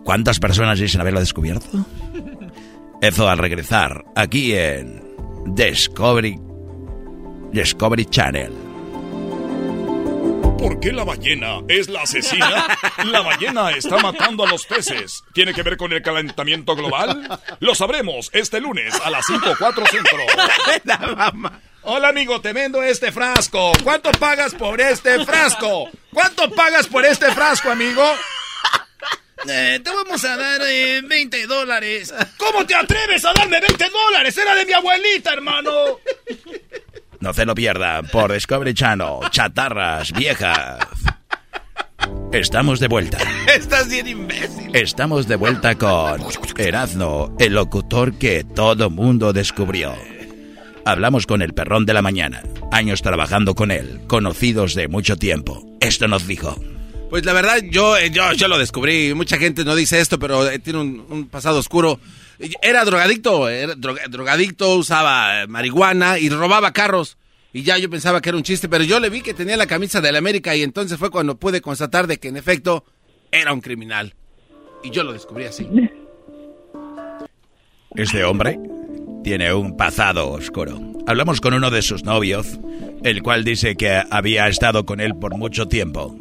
[0.05, 1.87] ¿Cuántas personas dicen haberlo descubierto?
[3.01, 5.03] Eso al regresar aquí en
[5.47, 6.39] Discovery
[7.53, 8.53] Discovery Channel.
[10.59, 12.66] ¿Por qué la ballena es la asesina?
[13.05, 15.22] La ballena está matando a los peces.
[15.32, 17.28] ¿Tiene que ver con el calentamiento global?
[17.61, 21.51] Lo sabremos este lunes a las 5.4 centro.
[21.87, 23.72] Hola amigo, te vendo este frasco.
[23.82, 25.91] ¿Cuánto pagas por este frasco?
[26.12, 28.03] ¿Cuánto pagas por este frasco, amigo?
[29.47, 32.14] Eh, te vamos a dar 20 eh, dólares.
[32.39, 34.39] ¿Cómo te atreves a darme 20 dólares?
[34.39, 36.01] Era de mi abuelita, hermano.
[37.20, 39.28] No se lo pierda por Discovery Channel.
[39.30, 40.78] Chatarras viejas.
[42.32, 43.18] Estamos de vuelta.
[43.55, 44.74] Estás bien imbécil.
[44.74, 46.22] Estamos de vuelta con
[46.57, 49.95] Erazno, el locutor que todo mundo descubrió.
[50.86, 55.64] Hablamos con el perrón de la mañana, años trabajando con él, conocidos de mucho tiempo.
[55.80, 56.62] Esto nos dijo.
[57.08, 59.14] Pues la verdad, yo, eh, yo, yo lo descubrí.
[59.14, 62.00] Mucha gente no dice esto, pero eh, tiene un, pasado oscuro.
[62.61, 67.16] Era drogadicto, era drogadicto, usaba marihuana y robaba carros.
[67.54, 69.66] Y ya yo pensaba que era un chiste, pero yo le vi que tenía la
[69.66, 72.84] camisa de la América y entonces fue cuando pude constatar de que en efecto
[73.30, 74.14] era un criminal.
[74.82, 75.66] Y yo lo descubrí así.
[77.94, 78.58] Este hombre
[79.25, 80.79] tiene un pasado oscuro.
[81.09, 82.61] Hablamos con uno de sus novios,
[83.03, 86.14] el cual dice que había estado con él por mucho tiempo.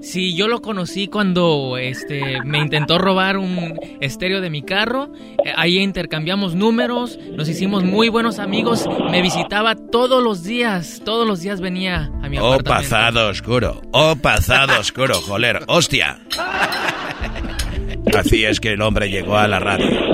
[0.00, 5.12] Sí, yo lo conocí cuando este, me intentó robar un estéreo de mi carro.
[5.44, 8.86] Eh, ahí intercambiamos números, nos hicimos muy buenos amigos.
[9.10, 12.70] Me visitaba todos los días, todos los días venía a mi oh, apartamento.
[12.70, 16.18] Oh, pasado oscuro, oh, pasado oscuro, joder, hostia.
[18.18, 20.13] Así es que el hombre llegó a la radio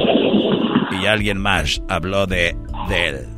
[1.01, 2.56] y alguien más habló de,
[2.89, 3.28] de él.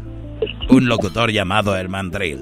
[0.69, 2.41] Un locutor llamado El Mandril.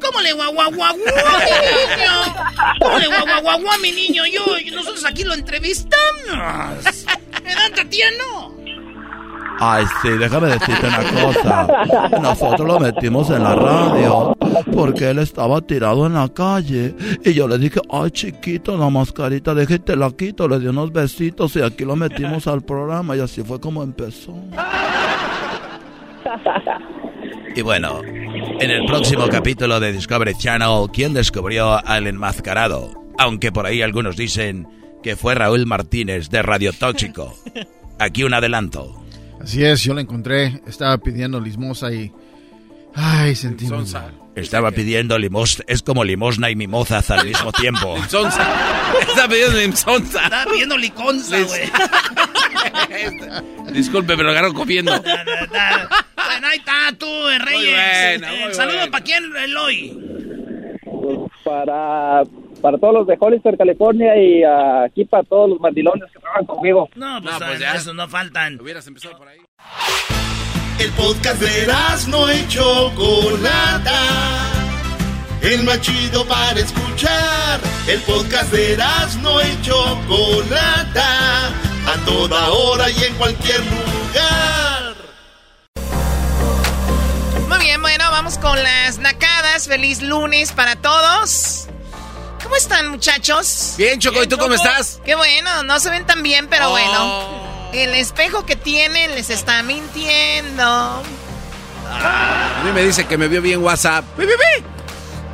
[0.00, 2.34] ¿Cómo le guaguaguaguó mi niño?
[2.80, 4.24] ¿Cómo le guaguaguaguó a mi niño?
[4.26, 5.96] Yo, nosotros aquí lo entrevistamos.
[7.44, 8.51] ¿Edad, Tatiano?
[9.60, 11.68] Ay, sí, déjame decirte una cosa.
[12.20, 14.36] Nosotros lo metimos en la radio
[14.74, 16.94] porque él estaba tirado en la calle.
[17.24, 20.48] Y yo le dije, ay, chiquito, la mascarita, déjate la quito.
[20.48, 23.16] Le di unos besitos y aquí lo metimos al programa.
[23.16, 24.34] Y así fue como empezó.
[27.54, 32.90] Y bueno, en el próximo capítulo de Discovery Channel, ¿quién descubrió al enmascarado?
[33.18, 34.66] Aunque por ahí algunos dicen
[35.02, 37.34] que fue Raúl Martínez de Radio Tóxico.
[37.98, 39.01] Aquí un adelanto.
[39.42, 42.12] Así es, yo la encontré, estaba pidiendo limosna y...
[42.94, 43.66] Ay, sentí.
[44.34, 47.96] Estaba pidiendo limosna, es como limosna y mimosas al mismo tiempo.
[48.02, 49.96] Estaba pidiendo limosna.
[50.24, 51.70] Estaba pidiendo liconza, güey.
[53.72, 54.92] Disculpe, me lo agarro comiendo.
[54.92, 58.20] bueno, ahí está tú, eh, Reyes.
[58.20, 58.92] Muy bueno, Eh, muy saludo bueno.
[58.92, 59.98] para quién, Eloy.
[61.44, 62.22] para,
[62.62, 66.88] para todos los de Hollister, California y aquí para todos los mandilones que trabajan conmigo.
[66.94, 67.74] No, pues, No, pues ya.
[67.74, 68.60] esos no faltan.
[68.60, 69.40] Hubieras empezado por ahí.
[70.78, 71.66] El podcast de
[72.08, 74.00] no y Chocolata.
[75.42, 77.60] El más chido para escuchar.
[77.88, 78.76] El podcast de
[79.20, 81.48] no y Chocolata.
[81.48, 84.94] A toda hora y en cualquier lugar.
[87.48, 89.66] Muy bien, bueno, vamos con las nacadas.
[89.66, 91.61] Feliz lunes para todos.
[92.42, 93.74] ¿Cómo están, muchachos?
[93.78, 95.00] Bien, Choco, ¿y tú cómo estás?
[95.04, 96.70] Qué bueno, no se ven tan bien, pero Oh.
[96.70, 97.52] bueno.
[97.72, 100.62] El espejo que tienen les está mintiendo.
[100.64, 104.04] A mí me dice que me vio bien WhatsApp.
[104.16, 104.64] ¡Pi, pi, pi!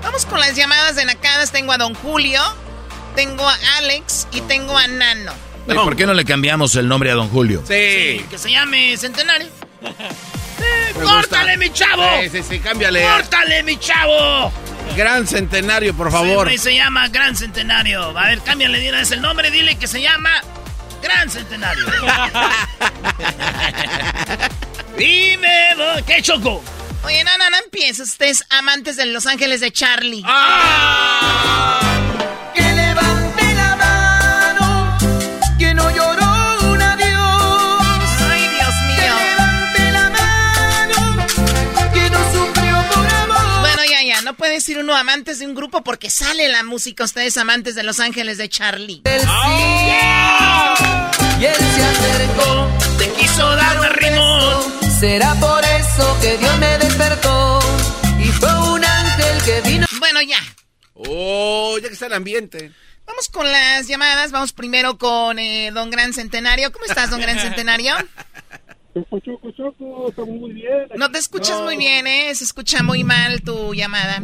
[0.03, 1.51] Vamos con las llamadas de nacadas.
[1.51, 2.41] Tengo a Don Julio,
[3.17, 5.33] tengo a Alex y tengo a Nano.
[5.67, 7.61] ¿Y ¿Por qué no le cambiamos el nombre a don Julio?
[7.67, 8.25] Sí.
[8.31, 9.49] Que se llame Centenario.
[11.03, 12.05] ¡Córtale, mi chavo!
[12.23, 13.03] Sí, sí, sí, cámbiale.
[13.03, 14.53] ¡Córtale, mi chavo!
[14.97, 16.51] Gran centenario, por favor.
[16.51, 18.17] Sí, se llama Gran Centenario.
[18.19, 20.31] A ver, cámbiale de una vez el nombre, dile que se llama
[21.03, 21.85] Gran Centenario.
[24.99, 25.75] Dime,
[26.07, 26.63] ¿qué choco?
[27.05, 28.09] Oye, no, no, no empieces.
[28.09, 30.23] Ustedes amantes de Los Ángeles de Charlie.
[30.23, 30.29] Que
[44.69, 47.03] decir uno amantes de un grupo porque sale la música.
[47.03, 49.01] Ustedes amantes de Los Ángeles de Charlie.
[49.03, 49.31] Del cielo,
[51.41, 52.69] y él se acercó,
[52.99, 54.91] Te quiso dar un rimón.
[55.01, 57.61] será por eso que Dios me despertó.
[58.23, 59.87] Y fue un ángel que vino.
[59.99, 60.41] Bueno, ya.
[60.93, 62.71] Oh, ya que está el ambiente.
[63.07, 64.33] Vamos con las llamadas.
[64.33, 66.73] Vamos primero con eh, Don Gran Centenario.
[66.73, 67.95] ¿Cómo estás, Don Gran Centenario?
[69.05, 70.89] Choco, choco, choco, está muy bien.
[70.97, 72.35] No te escuchas muy bien, ¿eh?
[72.35, 74.23] Se escucha muy mal tu llamada.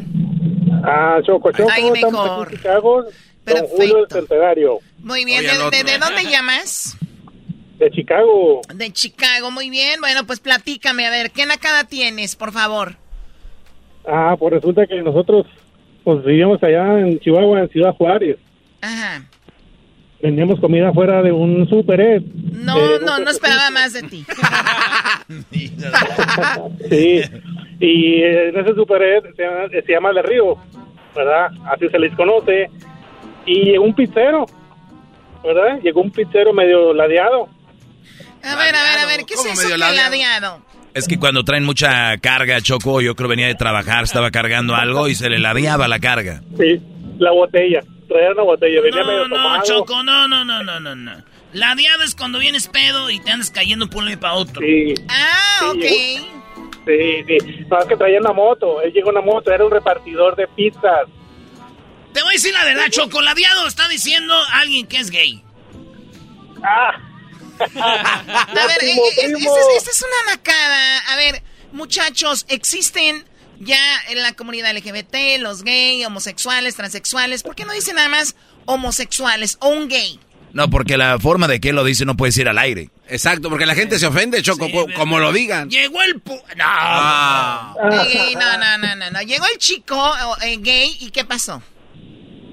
[0.85, 2.47] Ah, Choco, Choco, Ahí estamos mejor.
[2.47, 3.05] aquí en Chicago.
[3.47, 5.41] Don Julio del Centenario, Muy bien.
[5.41, 5.71] Oye, ¿De, otro.
[5.71, 6.97] de- de dónde llamas?
[7.79, 8.61] de Chicago.
[8.75, 9.51] De Chicago.
[9.51, 10.01] Muy bien.
[10.01, 11.07] Bueno, pues platícame.
[11.07, 12.97] A ver, ¿qué nacada tienes, por favor?
[14.07, 15.47] Ah, pues resulta que nosotros
[16.05, 18.37] pues, vivíamos allá en Chihuahua, en Ciudad Juárez.
[18.81, 19.25] Ajá.
[20.25, 22.23] Vendíamos comida fuera de un super Ed.
[22.55, 24.25] No, Eh, no, no esperaba más de ti.
[26.91, 27.21] Sí,
[27.81, 30.57] y en ese super Ed se llama, se llama De Río,
[31.15, 31.49] ¿verdad?
[31.71, 32.71] Así se les conoce.
[33.45, 34.47] Y llegó un pizzero,
[35.45, 35.79] ¿verdad?
[35.83, 37.49] Llegó un pizzero medio ladeado.
[38.43, 40.11] A ver, a ver, a ver, ¿qué es ¿Cómo eso ladeado?
[40.11, 40.63] ladeado?
[40.95, 45.07] Es que cuando traen mucha carga, Choco, yo creo venía de trabajar, estaba cargando algo
[45.09, 46.41] y se le ladeaba la carga.
[46.59, 46.81] Sí,
[47.19, 47.81] la botella.
[48.15, 49.63] Traía una botella, venía No, medio no, tomado.
[49.65, 51.25] Choco, no, no, no, no, no, no.
[51.53, 54.61] La diada es cuando vienes pedo y te andas cayendo por un para otro.
[54.63, 55.83] Sí, Ah, Sí, ok.
[56.87, 57.65] sí, sí.
[57.69, 58.81] No, es que traía una moto.
[58.83, 61.09] Él llegó una moto, era un repartidor de pizzas.
[62.13, 63.21] Te voy a decir la verdad, Choco.
[63.21, 65.43] La diada está diciendo alguien que es gay.
[66.63, 66.93] Ah.
[67.75, 69.57] A ver, Primo, eh, eh, primo.
[69.77, 70.99] esta es- una nacada.
[71.13, 71.43] A ver,
[71.73, 73.25] muchachos, existen
[73.61, 73.79] ya
[74.11, 77.43] en la comunidad LGBT, los gay, homosexuales, transexuales.
[77.43, 78.37] ¿Por qué no dicen nada más
[78.67, 80.19] homosexuales o un gay?
[80.53, 82.91] No, porque la forma de que él lo dice no puede ir al aire.
[83.09, 85.69] Exacto, porque la gente se ofende, Choco, co- como lo digan.
[85.69, 86.23] Llegó el...
[86.23, 86.65] pu- No.
[86.65, 87.75] Ah.
[88.09, 89.21] Eh, no, no, no, no, no.
[89.23, 90.01] Llegó el chico
[90.45, 91.61] eh, gay y ¿qué pasó?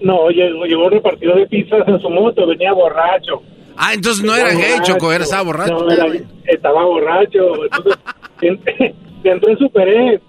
[0.02, 3.44] No, llegó, llegó un repartidor de pizzas en su moto, venía borracho.
[3.78, 5.73] Ah, entonces no era gay, Choco, era, estaba borracho.
[5.73, 6.07] No, era-
[6.48, 7.65] estaba borracho.
[7.65, 7.99] Entonces,
[8.41, 10.22] en- entró en Super Ed.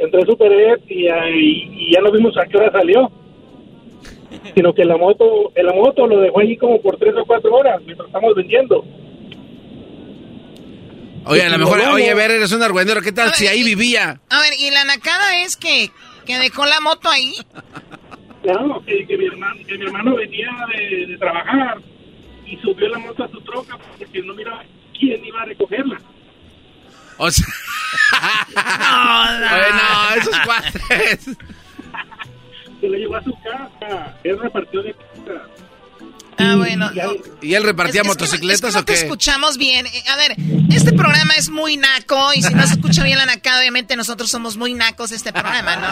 [0.00, 3.10] Entró en Super Ed y, ahí- y ya no vimos a qué hora salió.
[4.54, 7.80] Sino que la moto, la moto lo dejó allí como por tres o cuatro horas
[7.84, 8.84] mientras estamos vendiendo.
[11.26, 14.20] Oye, a lo Y mejor, oye, ver, eres un argüendero, ¿qué tal si ahí vivía?
[14.30, 15.90] A ver, y la nacada es que
[16.26, 17.32] ¿Que dejó la moto ahí?
[18.44, 20.48] No, que, que mi, hermano, que mi hermano venía
[20.78, 21.78] de, de trabajar
[22.46, 24.62] y subió la moto a su troca porque no miraba
[24.96, 25.98] quién iba a recogerla.
[27.22, 27.46] O sea...
[28.54, 29.46] No, no.
[29.54, 31.36] Oye, no, esos cuates.
[32.80, 34.16] Se lo llevó a su casa.
[34.24, 35.42] Él repartió de casa.
[36.38, 36.90] Ah, bueno.
[37.42, 38.92] ¿Y él repartía Es- es que no- motocicletas es que no o qué?
[38.94, 39.84] te escuchamos bien.
[39.86, 40.34] Eh, A ver,
[40.72, 44.30] este programa es muy naco y si no se escucha bien la nacada, obviamente nosotros
[44.30, 45.88] somos muy nacos este programa, ¿no?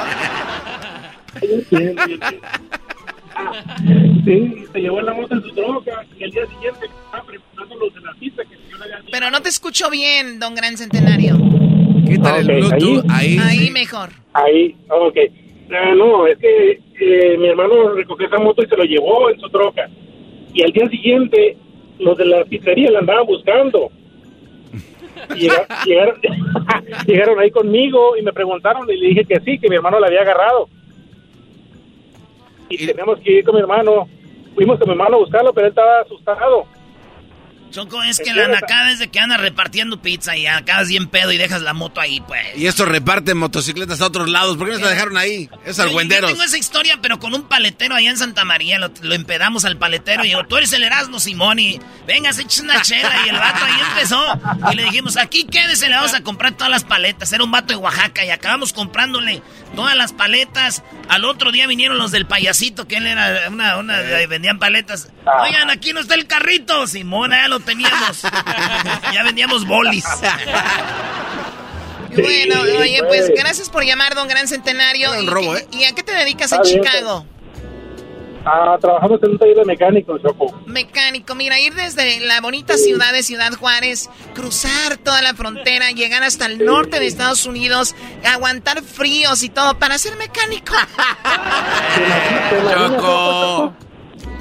[4.25, 7.25] Sí, se llevó la moto en su troca y el día siguiente estaba
[7.69, 9.09] preparando los de la pista que yo le había dicho.
[9.13, 11.37] Pero no te escucho bien, don Gran Centenario.
[12.07, 13.05] Quítale el Ok, Bluetooth.
[13.11, 13.37] Ahí.
[13.41, 14.11] Ahí mejor.
[14.33, 15.17] Ahí, ok.
[15.71, 19.39] Ah, no, es que eh, mi hermano recogió esa moto y se lo llevó en
[19.41, 19.89] su troca.
[20.55, 21.57] Y al día siguiente,
[21.99, 23.91] los de la pizzería la andaban buscando.
[25.35, 26.21] Y llega- llegaron,
[27.07, 30.07] llegaron ahí conmigo y me preguntaron y le dije que sí, que mi hermano la
[30.07, 30.69] había agarrado.
[32.71, 34.09] Y teníamos que ir con mi hermano.
[34.55, 36.67] Fuimos con mi hermano a buscarlo, pero él estaba asustado.
[37.71, 41.33] Choco, es que la nacada es de que andas repartiendo pizza y acabas bien pedo
[41.33, 42.57] y dejas la moto ahí, pues.
[42.57, 44.57] Y estos reparten motocicletas a otros lados.
[44.57, 45.49] ¿Por qué no se la dejaron ahí?
[45.65, 46.31] Es argüenderos.
[46.31, 48.79] Yo tengo esa historia, pero con un paletero allá en Santa María.
[48.79, 52.43] Lo, lo empedamos al paletero y digo, tú eres el Erasmo Simón y venga, se
[52.43, 53.13] echa una chela.
[53.27, 54.41] Y el vato ahí empezó.
[54.73, 57.33] Y le dijimos, aquí quédese, le vamos a comprar todas las paletas.
[57.33, 59.43] Era un vato de Oaxaca y acabamos comprándole
[59.75, 60.83] todas las paletas.
[61.09, 65.09] Al otro día vinieron los del payasito, que él era una, una vendían paletas.
[65.43, 66.87] Oigan, aquí no está el carrito.
[66.87, 68.23] Simón, ya lo teníamos.
[69.13, 70.05] ya vendíamos bolis.
[72.11, 75.13] Bueno, oye, pues gracias por llamar, don Gran Centenario.
[75.13, 75.67] Un ¿Y, robo, ¿eh?
[75.73, 77.27] ¿Y a qué te dedicas en Chicago?
[78.45, 80.59] Ah, trabajamos en un taller de mecánico, Choco.
[80.65, 86.23] Mecánico, mira, ir desde la bonita ciudad de Ciudad Juárez, cruzar toda la frontera, llegar
[86.23, 87.95] hasta el norte de Estados Unidos,
[88.25, 90.73] aguantar fríos y todo para ser mecánico.
[92.73, 93.75] Choco.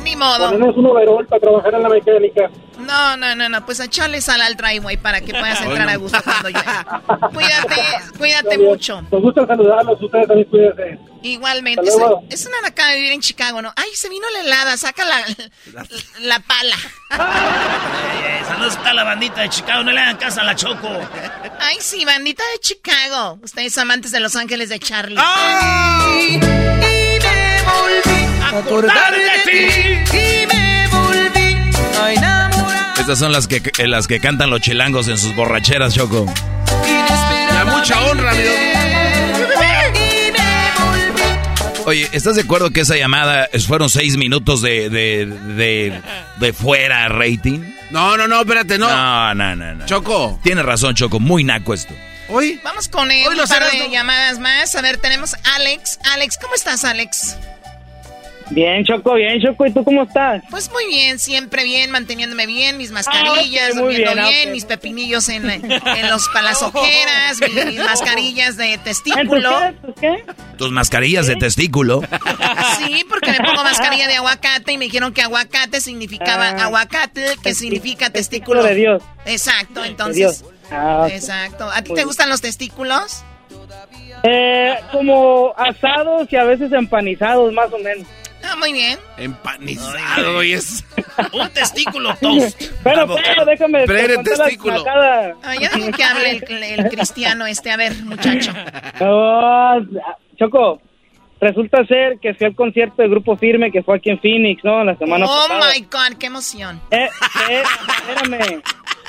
[0.07, 0.51] Ni modo.
[0.51, 2.49] Ponemos un overall para trabajar en la mecánica.
[2.79, 6.19] No, no, no, no, pues echarle sal al driveway para que puedas entrar a gusto
[6.23, 6.61] cuando llegue.
[7.33, 7.75] Cuídate,
[8.17, 9.01] cuídate mucho.
[9.11, 10.99] Nos gusta saludarlos, ustedes también cuídense.
[11.23, 11.81] Igualmente.
[11.81, 11.95] Es,
[12.29, 13.73] es una nacada vivir en Chicago, ¿no?
[13.75, 15.17] Ay, se vino la helada, saca la,
[16.21, 16.75] la pala.
[17.11, 20.87] Eh, saludos a la bandita de Chicago, no le hagan casa a la Choco.
[21.59, 23.39] Ay, sí, bandita de Chicago.
[23.43, 25.17] Ustedes amantes de Los Ángeles de Charlie.
[25.19, 26.39] ¡Ay!
[28.49, 29.51] Acordar de
[30.11, 30.17] ti.
[30.17, 31.71] Y me volví
[32.01, 32.99] a enamorar.
[32.99, 36.25] Estas son las que, eh, las que cantan los chilangos en sus borracheras, Choco.
[37.53, 38.43] La mucha honra, mi
[41.87, 46.01] Oye, ¿estás de acuerdo que esa llamada fueron seis minutos de, de, de,
[46.35, 47.61] de fuera rating?
[47.91, 48.89] No, no, no, espérate, no.
[48.89, 49.85] No, no, no, no.
[49.85, 50.37] Choco.
[50.43, 51.93] Tienes razón, Choco, muy naco esto.
[52.27, 52.59] Hoy.
[52.61, 54.75] Vamos con eh, Hoy un par de llamadas más.
[54.75, 55.97] A ver, tenemos a Alex.
[56.13, 57.37] Alex, ¿cómo estás, Alex?
[58.49, 59.65] Bien, Choco, bien, Choco.
[59.65, 60.41] ¿Y tú cómo estás?
[60.49, 65.27] Pues muy bien, siempre bien, manteniéndome bien, mis mascarillas, ok, muy durmiendo bien, mis pepinillos
[65.29, 69.61] en, en los palas ojeras, mis, mis mascarillas de testículo.
[69.61, 70.23] ¿Entonces qué?
[70.57, 72.01] Tus mascarillas de testículo.
[72.77, 77.35] Sí, porque me pongo mascarilla de aguacate y me dijeron que aguacate significaba Ah, aguacate,
[77.41, 78.63] que significa testículo.
[78.63, 79.03] de Dios.
[79.25, 80.15] Exacto, De entonces.
[80.17, 80.43] Dios.
[80.71, 81.07] Ah.
[81.11, 81.69] Exacto.
[81.71, 83.23] ¿A ti te gustan los testículos?
[84.23, 88.07] Eh, como asados y a veces empanizados, más o menos.
[88.49, 88.97] Ah, muy bien.
[89.17, 90.85] Empanizado y es.
[91.33, 92.61] Un testículo toast.
[92.83, 94.83] Pero, pero, déjame Pero testículo.
[94.87, 97.71] Ah, ya dije que hable el, el cristiano este.
[97.71, 98.51] A ver, muchacho.
[98.99, 99.79] Oh,
[100.39, 100.81] Choco,
[101.39, 104.83] resulta ser que fui al concierto de Grupo Firme que fue aquí en Phoenix, ¿no?
[104.83, 105.71] La semana Oh pasada.
[105.75, 106.81] my God, qué emoción.
[106.91, 107.07] Eh,
[107.49, 108.61] eh, espérame.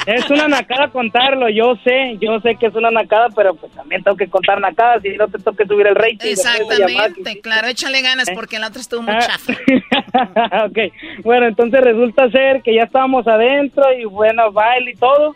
[0.07, 4.03] Es una nacada contarlo, yo sé, yo sé que es una nacada, pero pues también
[4.03, 6.19] tengo que contar nacadas y no te toque subir el rating.
[6.19, 6.31] de.
[6.33, 9.19] Exactamente, claro, échale ganas porque la otra estuvo muy Ah.
[9.21, 9.53] chafa.
[10.67, 10.79] ok,
[11.25, 15.35] bueno, entonces resulta ser que ya estábamos adentro y bueno, baile y todo,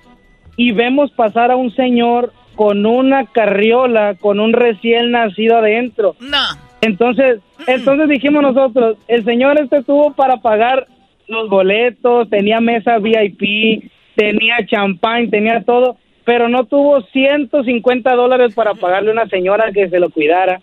[0.56, 6.16] y vemos pasar a un señor con una carriola, con un recién nacido adentro.
[6.20, 6.38] No.
[6.82, 10.86] Entonces, entonces dijimos nosotros, el señor este tuvo para pagar
[11.28, 13.84] los boletos, tenía mesa VIP,
[14.16, 19.88] tenía champán, tenía todo, pero no tuvo 150 dólares para pagarle a una señora que
[19.88, 20.60] se lo cuidara.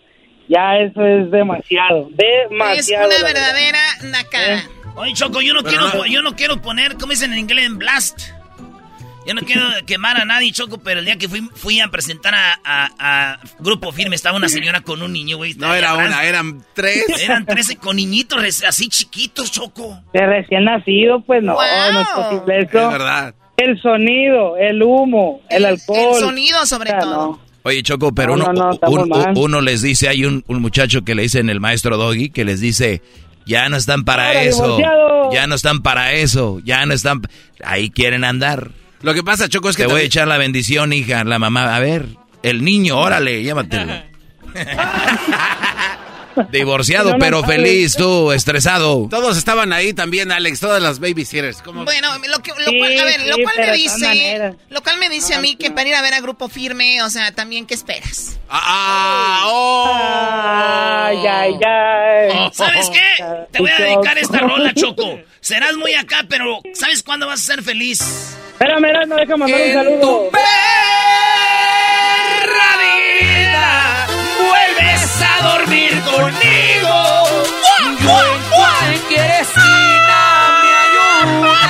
[0.48, 3.06] Ya eso es demasiado, Es demasiado.
[3.06, 3.40] una la verdad.
[3.52, 3.78] verdadera
[4.10, 4.62] nacada.
[4.96, 6.06] Oye, Choco, yo no, Pero quiero, no.
[6.06, 7.66] yo no quiero poner, ¿cómo dicen en inglés?
[7.66, 8.20] En blast.
[9.26, 12.34] Yo no quiero quemar a nadie, Choco, pero el día que fui, fui a presentar
[12.34, 15.54] a, a- a Grupo Firme, estaba una señora con un niño, güey.
[15.54, 17.04] No era una, eran tres.
[17.22, 20.00] Eran 13 con niñitos así chiquitos, Choco.
[20.12, 21.62] De recién nacido, pues no, Wow.
[21.92, 22.80] no es posible eso.
[22.86, 23.34] Es verdad.
[23.62, 26.14] El sonido, el humo, el, alcohol.
[26.16, 27.14] El sonido, sobre O sea, todo.
[27.32, 27.40] no.
[27.62, 31.22] Oye, Choco, pero No, uno, no, un- les dice, hay un, un muchacho que le
[31.22, 33.02] dicen el maestro Doggy, que les dice,
[33.44, 35.32] ya no están para Ahora, eso, divorciado.
[35.32, 37.20] ya no están para eso, ya no están,
[37.62, 38.70] ahí quieren andar.
[39.02, 41.76] Lo que pasa, Choco, es que Te voy a echar la bendición, hija, la mamá,
[41.76, 42.06] a ver,
[42.42, 43.92] el niño, órale, llévatelo.
[46.50, 49.06] Divorciado, No, no, pero feliz, tú, estresado.
[49.10, 51.62] Todos estaban ahí también, Alex, todas las babysitters.
[51.62, 51.84] ¿Cómo?
[51.84, 55.08] Bueno, lo, que, lo Sí, cual, a ver, lo cual me dice, lo cual me
[55.08, 57.74] dice a mí que para ir a ver a Grupo Firme, o sea, también, ¿qué
[57.74, 58.38] esperas?
[58.48, 59.44] Ah,
[61.08, 62.28] Ay, ay, ay.
[62.32, 63.24] Oh, ¿Sabes qué?
[63.50, 65.18] Te voy a dedicar esta rola, Choco.
[65.40, 68.00] Serás muy acá, pero ¿sabes cuándo vas a ser feliz?
[68.52, 70.30] Espérame, no deja mandar un saludo.
[70.30, 70.40] vida
[75.40, 76.96] a dormir conmigo.
[78.50, 80.20] Cualquier esquina
[80.62, 81.62] me ayuda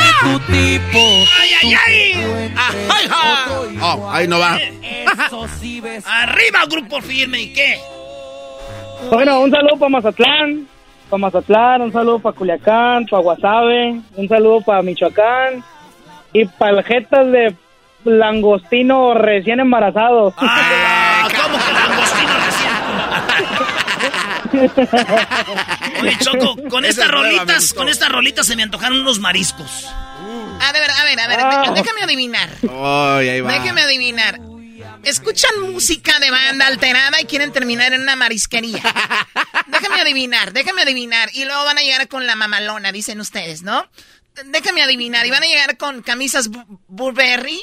[0.00, 0.98] y tu tipo.
[1.40, 2.52] ¡Ay, ay, ay!
[2.56, 3.46] ¡Ay, ja!
[3.82, 4.56] Oh, ahí no va.
[6.06, 7.78] Arriba, grupo firme, ¿y qué?
[9.10, 10.66] Bueno, un saludo para Mazatlán,
[11.10, 15.62] para Mazatlán, un saludo para Culiacán, para Guasave, un saludo para Michoacán
[16.32, 17.54] y para el jetas de
[18.04, 20.34] langostino recién embarazado.
[20.38, 21.58] Ah, ¿Cómo?
[26.02, 29.86] Oye, Choco, con estas rolitas, con estas rolitas se me antojaron unos mariscos.
[30.60, 31.72] A ver, a ver, a ver, Ah.
[31.74, 32.50] déjame adivinar.
[32.62, 33.52] Ay, ahí va.
[33.52, 34.40] Déjame adivinar.
[35.02, 38.82] Escuchan música de banda alterada y quieren terminar en una marisquería.
[39.66, 41.28] Déjame adivinar, déjame adivinar.
[41.34, 43.86] Y luego van a llegar con la mamalona, dicen ustedes, ¿no?
[44.46, 45.26] Déjame adivinar.
[45.26, 47.60] Y van a llegar con camisas Bu- Burberry.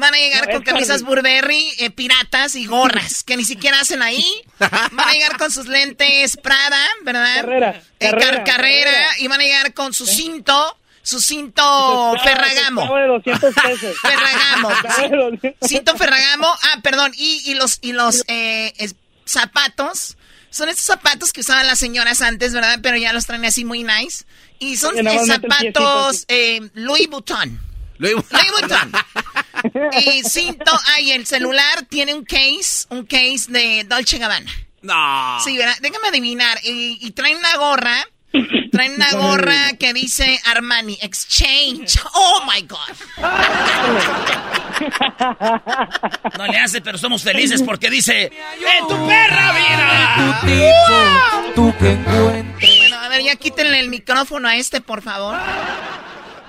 [0.00, 1.02] Van a llegar No, con camisas.
[1.02, 4.24] Burberry, eh, piratas y gorras, que ni siquiera hacen ahí.
[4.58, 7.36] Van a llegar con sus lentes Prada, ¿verdad?
[7.36, 9.06] Carrera, Eh, car- carrera.
[9.18, 12.80] Y van a llegar con su cinto, su cinto Ferragamo.
[12.82, 13.96] Pago de 200 pesos.
[14.02, 14.68] Ferragamo.
[14.82, 16.48] Pago de 200 Cinto Ferragamo.
[16.62, 17.12] Ah, perdón.
[17.16, 18.94] Y, y los, y los eh, es-
[19.24, 20.16] zapatos.
[20.50, 22.80] Son estos zapatos que usaban las señoras antes, ¿verdad?
[22.82, 24.24] Pero ya los traen así muy nice.
[24.58, 27.60] Y son eh, zapatos eh, Louis Vuitton.
[28.00, 28.92] Louis Louis Vuitton.
[30.00, 34.50] Y cinto, ay, el celular tiene un case, un case de Dolce Gabbana.
[34.80, 35.38] No.
[35.44, 35.76] Sí, ¿verdad?
[35.82, 36.58] Déjame adivinar.
[36.64, 38.06] Y, y traen una gorra.
[38.72, 41.98] Traen una gorra que dice Armani Exchange.
[42.14, 42.78] Oh my God.
[46.38, 48.32] No le hace, pero somos felices porque dice,
[48.78, 50.40] ¡En tu perra vida!
[51.54, 52.78] Tú que encuentres.
[52.78, 55.36] Bueno, a ver, ya quítenle el micrófono a este, por favor.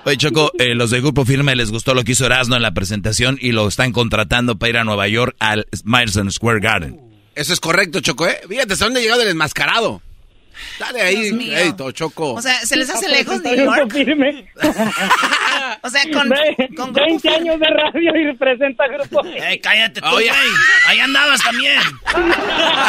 [0.03, 2.73] Oye, Choco, eh, los de Grupo Firme les gustó lo que hizo Erasmo en la
[2.73, 6.99] presentación y lo están contratando para ir a Nueva York al Madison Square Garden.
[7.35, 8.39] Eso es correcto, Choco, ¿eh?
[8.49, 10.01] Fíjate, ¿hasta dónde ha llegado el enmascarado?
[10.79, 12.33] Dale ahí, crédito, Choco.
[12.33, 13.91] O sea, ¿se les hace lejos Está New grupo York?
[13.93, 14.45] firme.
[15.83, 20.01] O sea, con, Ve- con grupo 20 años de radio y representa grupo ¡Ey, cállate
[20.01, 20.27] tú, Oye.
[20.27, 20.39] güey!
[20.87, 21.79] ¡Ahí andabas también!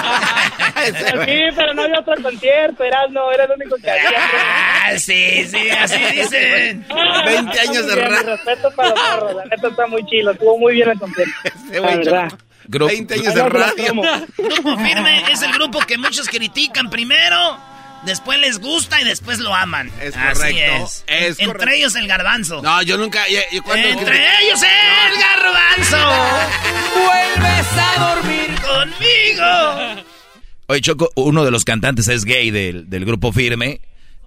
[1.25, 4.11] Sí, pero no había otro concierto, Erasmo, era el único que había.
[4.19, 6.85] ¡Ah, sí, sí, así dicen!
[7.27, 8.23] 20 años de radio.
[8.37, 11.33] respeto para los morros, la neta está muy chilo, estuvo muy bien el concierto.
[11.45, 12.29] Este La verdad.
[12.31, 12.43] Choco.
[12.69, 13.95] Gru- 20 años de radio.
[14.39, 17.59] Grupo Firme es el grupo que muchos critican primero,
[18.05, 19.91] después les gusta y después lo aman.
[20.01, 21.05] Es Así correcto, es.
[21.07, 21.71] es Entre correcto.
[21.75, 22.63] ellos el garbanzo.
[22.63, 23.27] No, yo nunca.
[23.29, 25.99] yo- yo cuando Entre ellos el garbanzo.
[26.95, 28.51] Vuelves a dormir.
[28.63, 30.03] Conmigo.
[30.67, 33.81] Oye, Choco, uno de los cantantes es gay del, del Grupo Firme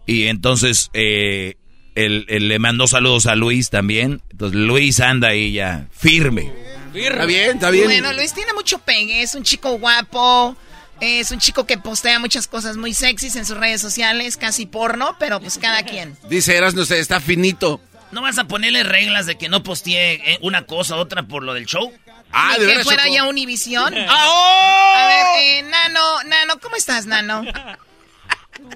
[0.06, 1.56] y entonces eh,
[1.96, 4.22] él, él le mandó saludos a Luis también.
[4.32, 6.52] Entonces Luis anda ahí ya firme.
[6.96, 7.86] Está bien, está bien.
[7.86, 10.56] Bueno, Luis tiene mucho pegue, es un chico guapo,
[11.00, 15.16] es un chico que postea muchas cosas muy sexys en sus redes sociales, casi porno,
[15.20, 16.18] pero pues cada quien.
[16.30, 17.82] Dice Eras, no sé, está finito.
[18.12, 21.44] ¿No vas a ponerle reglas de que no postee eh, una cosa u otra por
[21.44, 21.92] lo del show?
[22.32, 23.94] Ah, Ni de que fuera ya Univisión.
[24.08, 24.94] ¡Ah, oh!
[24.96, 27.44] A ver, eh, Nano, Nano, ¿cómo estás, Nano?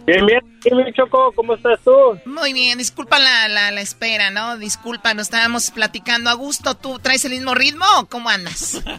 [0.06, 0.41] Bien, bien,
[0.93, 2.19] Choco, ¿cómo estás tú?
[2.26, 4.57] Muy bien, disculpa la, la, la espera, ¿no?
[4.57, 6.76] Disculpa, nos estábamos platicando a gusto.
[6.76, 8.81] ¿Tú traes el mismo ritmo o cómo andas?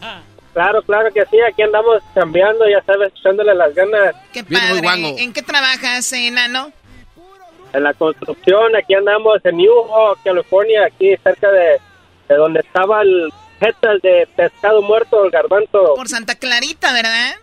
[0.52, 5.22] Claro, claro que sí, aquí andamos cambiando, ya sabes, echándole las ganas Qué padre.
[5.22, 6.72] ¿En qué trabajas, eh, Nano?
[7.72, 11.80] en la construcción, aquí andamos en New York, California, aquí cerca de,
[12.28, 15.94] de donde estaba el jetas de pescado muerto, el garbanzo.
[15.94, 17.34] Por Santa Clarita, ¿verdad?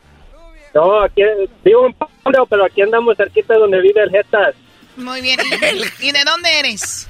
[0.77, 1.23] No, aquí
[1.65, 4.53] vivo en Pablo, pero aquí andamos cerquita de donde vive el jetas.
[4.95, 5.39] Muy bien.
[5.99, 7.07] ¿Y, de dónde eres?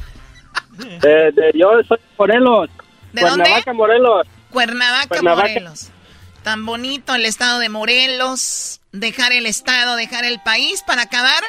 [1.01, 2.69] De, de- yo soy Morelos.
[3.11, 3.43] ¿De dónde?
[3.43, 4.27] Cuernavaca, Morelos.
[4.51, 5.47] Cuernavaca, Cuernavaca.
[5.49, 5.89] Morelos.
[6.43, 8.79] Tan bonito el estado de Morelos.
[8.93, 11.43] Dejar el estado, dejar el país para acabar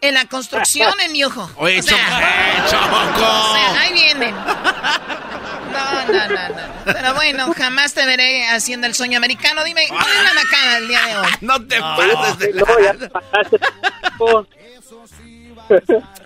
[0.00, 1.50] en la construcción en Yujo.
[1.56, 2.16] Oye, O sea, Choco.
[2.20, 3.26] ¡Eh, Choco!
[3.26, 4.34] o sea, ahí vienen.
[4.34, 4.44] No,
[5.70, 6.62] No, no, no, no.
[6.84, 9.62] Pero bueno, jamás te veré haciendo el sueño americano.
[9.64, 11.26] Dime, ¿cuál es la nacada el día de hoy?
[11.42, 13.58] No te pases de no, ya te pasaste.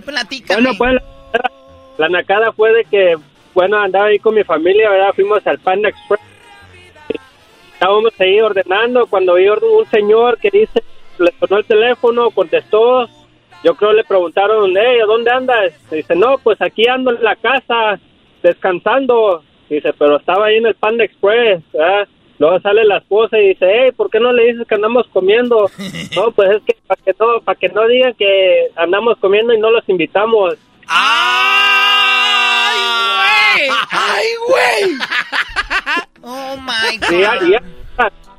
[0.04, 0.62] Platícame.
[0.62, 0.94] Bueno, pues
[1.32, 1.50] la,
[1.98, 3.16] la nacada fue de que,
[3.54, 5.12] bueno, andaba ahí con mi familia, ¿verdad?
[5.14, 6.20] Fuimos al Panda Express.
[7.74, 10.82] Estábamos ahí ordenando cuando vi un señor que dice,
[11.18, 13.08] le sonó el teléfono, contestó.
[13.64, 15.72] Yo creo le preguntaron, hey, ¿a dónde andas?
[15.90, 17.98] Dice, no, pues aquí ando en la casa,
[18.42, 19.42] descansando.
[19.70, 21.62] Dice, pero estaba ahí en el Panda Express.
[21.72, 22.06] ¿verdad?
[22.38, 25.70] Luego sale la esposa y dice, hey, ¿por qué no le dices que andamos comiendo?
[26.16, 29.58] no, pues es que para que no, para que no digan que andamos comiendo y
[29.58, 30.54] no los invitamos.
[30.86, 32.78] ¡Ay,
[33.56, 33.70] güey!
[33.90, 34.98] ¡Ay, güey!
[36.26, 37.06] Oh my God.
[37.08, 37.60] Sí, ya- ya.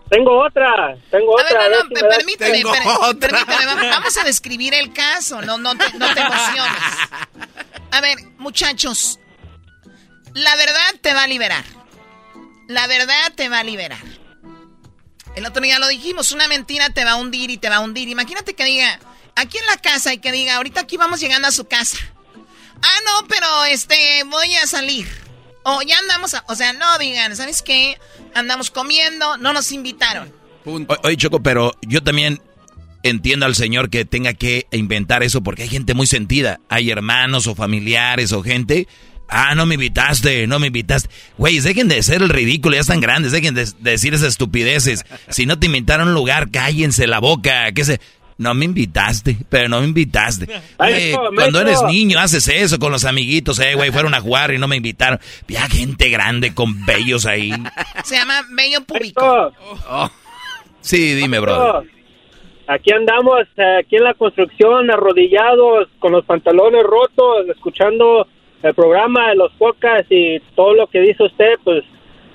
[0.10, 1.68] Tengo otra, tengo A ver, otra.
[1.70, 4.94] no, a no, ver si me das- permíteme, per- permíteme, va- vamos a describir el
[4.94, 6.82] caso, no, no, te, no te emociones.
[7.92, 9.20] A ver, muchachos,
[10.34, 11.64] la verdad te va a liberar.
[12.68, 14.00] La verdad te va a liberar.
[15.36, 17.80] El otro día lo dijimos, una mentira te va a hundir y te va a
[17.80, 18.08] hundir.
[18.08, 19.00] Imagínate que diga,
[19.36, 21.98] aquí en la casa y que diga, ahorita aquí vamos llegando a su casa.
[22.82, 25.08] Ah, no, pero este, voy a salir.
[25.68, 27.98] O ya andamos, a- o sea, no digan, ¿sabes qué?
[28.36, 30.32] Andamos comiendo, no nos invitaron.
[31.04, 32.40] Oye, Choco, pero yo también
[33.04, 36.60] entiendo al señor que tenga que inventar eso porque hay gente muy sentida.
[36.70, 38.88] Hay hermanos o familiares o gente.
[39.28, 41.10] Ah, no me invitaste, no me invitaste.
[41.38, 45.04] Güey, dejen de ser el ridículo, ya están grandes, dejen de, de decir esas estupideces.
[45.30, 47.72] Si no te invitaron a un lugar, cállense la boca.
[47.72, 48.00] ¿Qué se?
[48.38, 50.48] No me invitaste, pero no me invitaste.
[50.78, 54.58] Maestro, cuando eres niño haces eso con los amiguitos, eh, güey, fueron a jugar y
[54.58, 55.20] no me invitaron.
[55.48, 57.52] Ya gente grande con bellos ahí.
[58.04, 59.54] Se llama bello público.
[60.82, 61.90] Sí, dime, brother.
[62.68, 68.28] Aquí andamos, eh, aquí en la construcción, arrodillados, con los pantalones rotos, escuchando
[68.64, 71.84] el programa de los podcasts y todo lo que dice usted, pues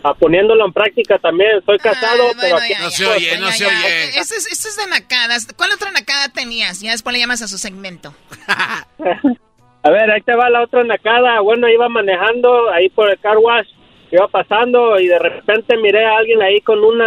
[0.02, 1.62] a poniéndolo en práctica también.
[1.64, 4.05] Soy casado, pero aquí ya, ya, ya, ya, ya.
[4.20, 5.47] Este es, este es de nacadas.
[5.56, 6.81] ¿Cuál otra nacada tenías?
[6.81, 8.14] Ya después le llamas a su segmento.
[9.82, 11.40] A ver, ahí te va la otra nacada.
[11.40, 13.66] Bueno, iba manejando ahí por el car wash,
[14.10, 17.06] iba pasando y de repente miré a alguien ahí con una,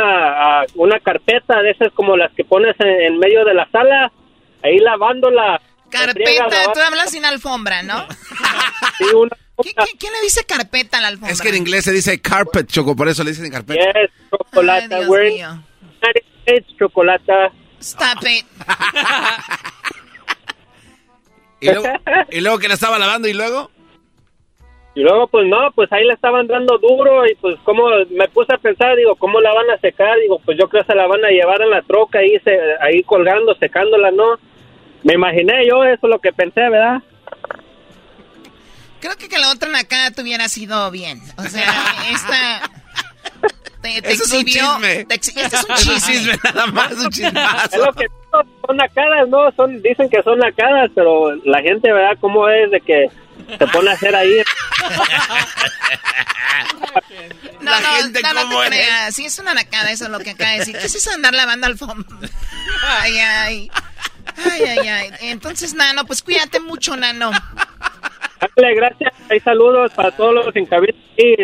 [0.61, 4.11] ah, una carpeta de esas como las que pones en, en medio de la sala,
[4.63, 5.61] ahí lavándola.
[5.91, 8.07] Carpeta, tú hablas sin alfombra, ¿no?
[9.63, 11.31] ¿Qué, qué, quién le dice carpeta a la alfombra?
[11.31, 13.77] Es que en inglés se dice carpet, Choco, por eso le dicen carpet.
[13.77, 14.93] Yes, chocolate.
[14.93, 15.63] Ay, we're mío.
[16.77, 17.51] Chocolate.
[17.79, 18.45] Stop it.
[21.61, 21.85] ¿Y luego,
[22.29, 23.71] y luego que la estaba lavando y luego.
[24.95, 28.53] Y luego, pues no, pues ahí le estaban dando duro y pues como me puse
[28.53, 30.19] a pensar, digo, ¿cómo la van a secar?
[30.19, 32.59] Digo, pues yo creo que se la van a llevar en la troca ahí, se,
[32.79, 34.37] ahí colgando, secándola, ¿no?
[35.03, 37.01] Me imaginé yo, eso es lo que pensé, ¿verdad?
[39.03, 41.21] Creo que que la otra nacada te hubiera sido bien.
[41.35, 42.61] O sea, esta...
[43.81, 44.71] Te, te Eso es un exhibió...
[44.75, 45.03] chisme.
[45.03, 46.39] te este es un Es un chisme.
[46.41, 47.65] nada más, un chismazo.
[47.75, 49.51] Es lo que son nacadas, ¿no?
[49.57, 52.17] Son, dicen que son nacadas, pero la gente, ¿verdad?
[52.21, 53.07] ¿Cómo es de que
[53.59, 54.41] se pone a hacer ahí?
[57.59, 58.69] No, La no, gente no, no cómo te es.
[58.71, 59.15] creas.
[59.15, 60.77] Sí, es una nacada eso es lo que acaba de decir.
[60.77, 62.29] ¿Qué es eso de andar lavando alfombra?
[63.01, 63.71] Ay, ay.
[64.37, 65.09] Ay, ay, ay.
[65.21, 67.31] Entonces, Nano, pues cuídate mucho, Nano.
[68.55, 69.13] Dale, gracias.
[69.29, 70.97] Hay saludos para todos los en cabina.
[71.17, 71.35] Y,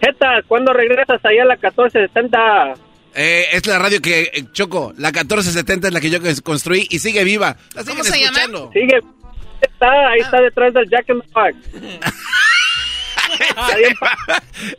[0.00, 2.74] Jeta, ¿cuándo regresas allá a la 1470?
[3.14, 6.98] Eh, es la radio que, eh, Choco, la 1470 es la que yo construí y
[6.98, 7.56] sigue viva.
[7.74, 8.40] La ¿Cómo se llama?
[8.72, 9.00] Sigue.
[9.60, 11.56] Está, ahí está detrás del Jack in the Box.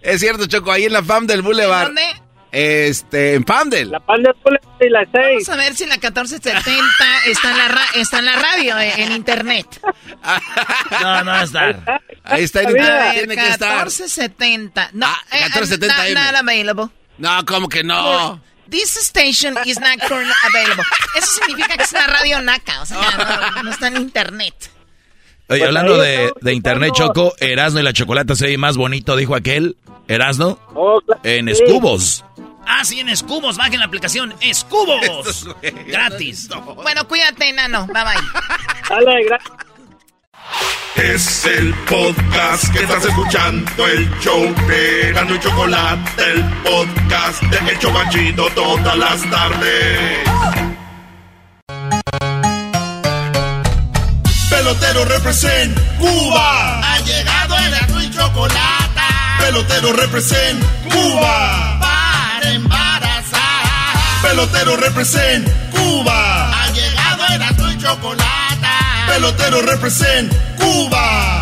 [0.01, 1.87] Es cierto, Choco, ahí en la FAM del Boulevard.
[1.87, 2.01] ¿Dónde?
[2.51, 3.91] Este, en Famdel.
[3.91, 5.13] La FAM del Boulevard y la 6.
[5.13, 6.81] Vamos a ver si la 1470
[7.27, 9.67] está en la, ra- está en la radio, eh, en internet.
[11.01, 12.01] No, no va a estar.
[12.23, 13.69] Ahí está en internet, ver, tiene que estar.
[13.85, 14.89] 1470.
[14.93, 16.21] No, Ah, eh, 1470 not, M.
[16.31, 16.85] not available.
[17.17, 18.41] No, ¿cómo que no?
[18.69, 20.83] This station is not currently available.
[21.15, 22.97] Eso significa que es una radio naca, o sea,
[23.55, 24.53] no, no está en internet.
[25.51, 29.15] Oye, Pues hablando de, de internet, Choco, Erasno y la chocolate se ve más bonito,
[29.15, 29.75] dijo aquel.
[30.09, 30.57] Erasno,
[31.23, 31.51] en sí.
[31.63, 32.25] escubos.
[32.71, 33.57] Ah, sí, en Escubos.
[33.57, 35.47] Bajen la aplicación Escubos.
[35.87, 36.49] Gratis.
[36.83, 37.85] Bueno, cuídate, Nano.
[37.87, 38.89] Bye bye.
[39.05, 39.51] Dale, gracias.
[40.95, 47.71] Es el podcast que estás escuchando, el show de Gano y Chocolate, el podcast de
[47.71, 50.19] El Chobachito todas las tardes.
[54.49, 56.79] Pelotero represent Cuba.
[56.95, 58.88] Ha llegado el Gano y Chocolate.
[59.49, 61.79] Pelotero represent Cuba.
[61.79, 64.21] Para embarazar.
[64.21, 66.51] Pelotero represent Cuba.
[66.53, 68.67] Ha llegado el y Chocolate.
[69.07, 71.38] Pelotero represent Cuba.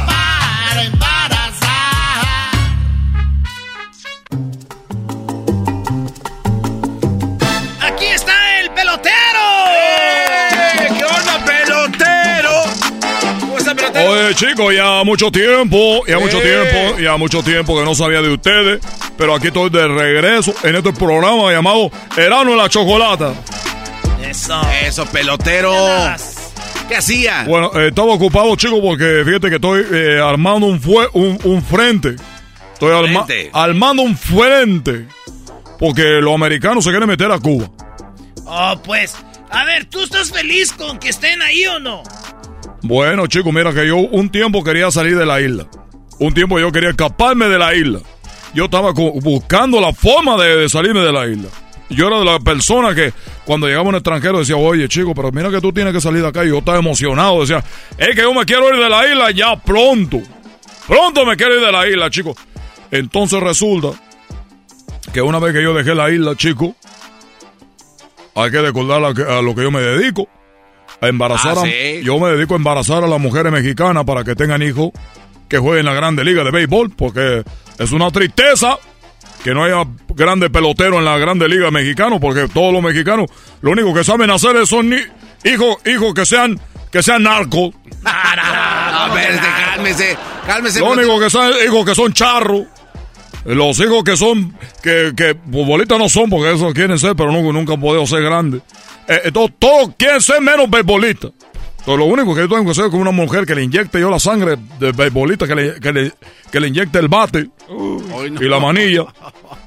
[13.95, 18.29] Oye, chicos, ya mucho tiempo, ya mucho tiempo, ya mucho tiempo que no sabía de
[18.33, 18.79] ustedes.
[19.17, 23.33] Pero aquí estoy de regreso en este programa llamado Erano en la Chocolata.
[24.23, 24.59] Eso.
[24.85, 25.73] Eso, pelotero.
[26.87, 27.43] ¿Qué hacía?
[27.47, 31.63] Bueno, eh, estaba ocupado, chicos, porque fíjate que estoy eh, armando un, fue, un, un
[31.63, 32.15] frente.
[32.73, 33.49] Estoy arma- Frente.
[33.53, 35.07] armando un frente.
[35.79, 37.69] Porque los americanos se quieren meter a Cuba.
[38.45, 39.15] Oh, pues.
[39.49, 42.03] A ver, ¿tú estás feliz con que estén ahí o no?
[42.81, 45.67] Bueno, chicos, mira que yo un tiempo quería salir de la isla.
[46.19, 47.99] Un tiempo yo quería escaparme de la isla.
[48.53, 51.49] Yo estaba buscando la forma de, salirme de la isla.
[51.89, 53.13] Yo era de las personas que
[53.45, 56.27] cuando llegaba un extranjero decía, oye chico, pero mira que tú tienes que salir de
[56.27, 56.43] acá.
[56.45, 57.41] Y yo estaba emocionado.
[57.41, 57.63] Decía,
[57.97, 60.21] es que yo me quiero ir de la isla ya pronto.
[60.87, 62.37] Pronto me quiero ir de la isla, chicos.
[62.91, 63.99] Entonces resulta
[65.13, 66.71] que una vez que yo dejé la isla, chicos,
[68.35, 70.27] hay que recordar a lo que yo me dedico.
[71.01, 72.01] A embarazar Ah, a- sí.
[72.03, 74.91] Yo me dedico a embarazar a las mujeres mexicanas para que tengan hijos
[75.47, 77.43] que jueguen en la grande liga de béisbol, porque
[77.79, 78.77] es una tristeza
[79.43, 83.27] que no haya grandes peloteros en la grande liga mexicana, porque todos los mexicanos
[83.61, 84.97] lo único que saben hacer es son ni-
[85.45, 86.59] hijos, hijos que sean,
[86.91, 87.71] que sean narcos.
[88.03, 90.79] A ver, este, cálmese, cálmese.
[90.79, 92.63] Lo único que son hijos que son charros.
[93.45, 94.53] Los hijos que son,
[94.83, 98.21] que, que futbolistas no son, porque eso quieren ser, pero nunca, nunca han podido ser
[98.23, 98.61] grandes.
[99.07, 101.31] Eh, eh, todos, todos quieren ser menos beisbolistas.
[101.79, 103.99] Entonces, lo único que yo tengo que hacer es con una mujer que le inyecte
[104.01, 106.11] yo la sangre de beisbolista, que le, que le,
[106.51, 107.49] que le inyecte el bate
[108.41, 109.05] y la manilla.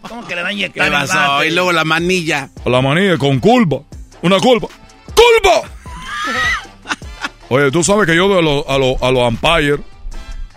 [0.07, 1.49] ¿Cómo que le va a ¿Qué inyectar el bate?
[1.49, 2.51] Y luego la manilla.
[2.67, 3.77] La manilla con culpa.
[4.21, 4.67] Una culpa.
[5.15, 5.63] ¡Culpa!
[7.49, 9.81] Oye, tú sabes que yo de los- a los a los umpires,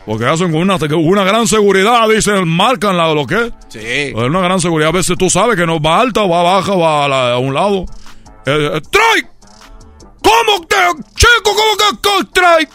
[0.06, 3.54] porque hacen con una, una gran seguridad, dicen, marcan la, lo que es.
[3.70, 4.14] Sí.
[4.14, 4.90] Una gran seguridad.
[4.90, 7.54] A veces tú sabes que no va alta, va baja, va a, la- a un
[7.54, 7.86] lado.
[8.46, 9.30] Eh, eh, ¡Strike!
[10.24, 10.76] ¿Cómo que,
[11.16, 12.70] chico, cómo que, strike?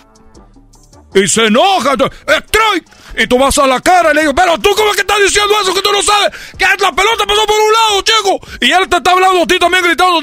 [1.14, 1.92] Y se enoja.
[1.94, 2.84] ¡Strike!
[3.16, 5.52] Y tú vas a la cara y le digo, pero tú cómo que estás diciendo
[5.60, 8.40] eso que tú no sabes que la pelota pasó por un lado, chico.
[8.60, 10.20] Y él te está hablando a ti también gritando.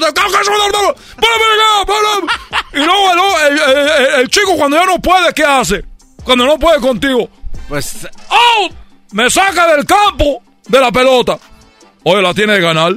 [2.72, 5.84] Y luego el, el- el- el- el chico cuando ya no puede, ¿qué hace?
[6.24, 7.28] Cuando no puede contigo.
[7.68, 8.72] Pues, ¡Out!
[9.12, 11.38] Me saca del campo de la pelota.
[12.04, 12.92] Oye, la tiene que ganar.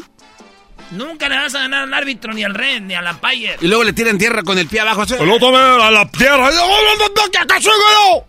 [0.92, 3.58] Nunca le vas a ganar al árbitro, ni al red, ni al umpire.
[3.62, 5.04] y luego le tiran tierra con el pie abajo.
[5.04, 5.14] así.
[5.20, 6.50] El otro me a la tierra.
[7.32, 8.26] ¡Que acá soy yo!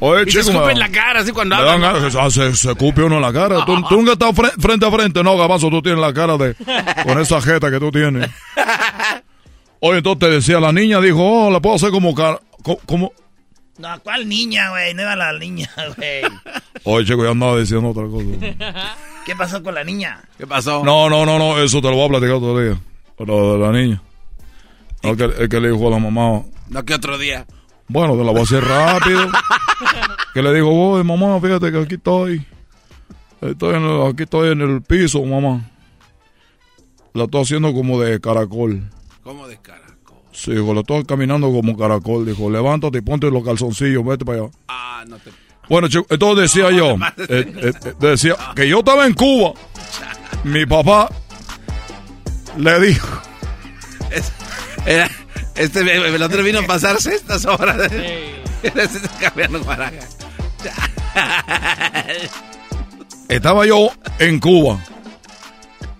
[0.02, 1.98] Oye, Y se chico, escupe me- en la cara así cuando me dan habla.
[2.00, 3.64] ganas, ah, se, se escupe uno en la cara.
[3.66, 5.22] Tú, tú nunca estás fre- frente a frente.
[5.22, 6.54] No, Gabazo, tú tienes la cara de...
[7.04, 8.28] Con esa jeta que tú tienes.
[9.80, 12.14] Oye, entonces te decía, la niña dijo, oh, la puedo hacer como...
[12.14, 13.12] cara- co- como...
[13.78, 14.92] No, ¿cuál niña, güey?
[14.94, 16.22] No iba la niña, güey.
[16.84, 18.96] Oye, chico, ya andaba diciendo otra cosa.
[19.24, 20.22] ¿Qué pasó con la niña?
[20.38, 20.82] ¿Qué pasó?
[20.84, 22.80] No, no, no, no, eso te lo voy a platicar otro día.
[23.18, 24.02] Lo de la niña.
[25.02, 27.46] El que, el que le dijo a la mamá, No, que otro día.
[27.88, 29.28] bueno, te la voy a hacer rápido.
[30.34, 32.44] que le dijo, oye, mamá, fíjate que aquí estoy.
[33.40, 35.70] estoy en el- aquí estoy en el piso, mamá.
[37.12, 38.88] La estoy haciendo como de caracol.
[39.22, 39.80] ¿Cómo de cara?
[40.32, 42.24] Sí, dijo, la estoy caminando como caracol.
[42.24, 44.50] Dijo, levántate y ponte los calzoncillos, vete para allá.
[44.68, 45.30] Ah, no te...
[45.70, 49.52] Bueno, chico, entonces decía yo, eh, eh, eh, decía que yo estaba en Cuba.
[50.44, 51.08] Mi papá
[52.58, 53.08] le dijo,
[54.10, 54.32] Es-
[54.84, 55.10] era-
[55.54, 57.76] este el otro vino a pasarse estas horas.
[59.20, 59.92] Cambiando baraja.
[63.28, 64.78] estaba yo en Cuba.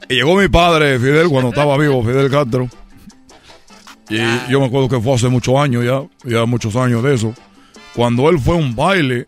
[0.08, 2.68] Y llegó mi padre, Fidel, cuando estaba vivo, Fidel Castro.
[4.08, 4.18] Y
[4.50, 7.32] yo me acuerdo que fue hace muchos años ya, ya muchos años de eso.
[7.94, 9.26] Cuando él fue a un baile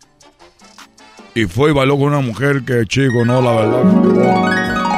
[1.34, 4.92] y fue y bailó con una mujer que, chico, no, la verdad.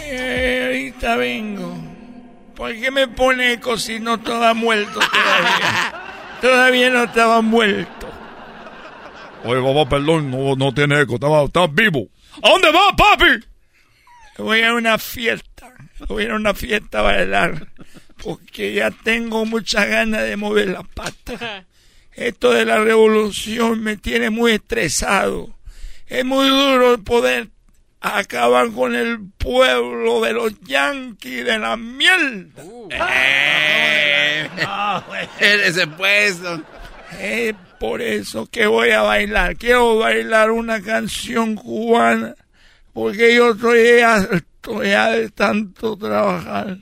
[0.00, 1.78] Eh, ahorita vengo.
[2.56, 5.94] ¿Por qué me pone eco si no estaba muerto todavía?
[6.40, 8.08] todavía no estaba muerto.
[9.44, 12.08] Oye, papá, perdón, no, no tiene eco, estaba, estaba vivo.
[12.42, 13.46] ¿A dónde va, papi?
[14.38, 15.72] Voy a una fiesta.
[16.08, 17.68] Voy a una fiesta a bailar.
[18.22, 21.64] Porque ya tengo muchas ganas de mover la pata.
[22.12, 25.54] Esto de la revolución me tiene muy estresado.
[26.06, 27.48] Es muy duro poder
[28.00, 32.62] acabar con el pueblo de los yanquis de la mierda.
[32.90, 34.48] Eh,
[35.40, 36.62] ese puesto.
[37.18, 39.56] Es por eso que voy a bailar.
[39.56, 42.34] Quiero bailar una canción cubana.
[42.92, 46.78] Porque yo estoy harto ya de tanto trabajar.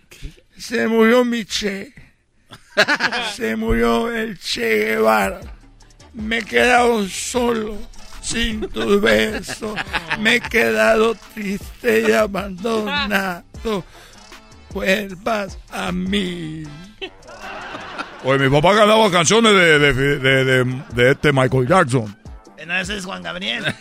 [0.59, 1.93] Se murió mi Che.
[3.35, 5.41] Se murió el Che Guevara.
[6.15, 7.79] Me he quedado solo,
[8.21, 9.79] sin tus besos.
[10.19, 13.45] Me he quedado triste y abandonado.
[14.71, 16.65] Vuelvas a mí.
[18.25, 22.17] Oye, mi papá cantaba canciones de, de, de, de, de este Michael Jackson.
[22.67, 23.65] No, ese es Juan Gabriel.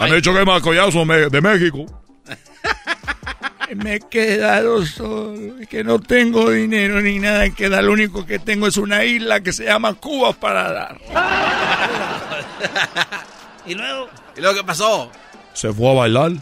[0.00, 1.84] Han dicho que es Michael Jackson de México.
[3.74, 7.84] Me he quedado solo, que no tengo dinero ni nada que dar.
[7.84, 10.98] Lo único que tengo es una isla que se llama Cuba para dar.
[13.66, 14.08] y luego.
[14.36, 15.10] ¿Y luego qué pasó?
[15.52, 16.32] Se fue a bailar.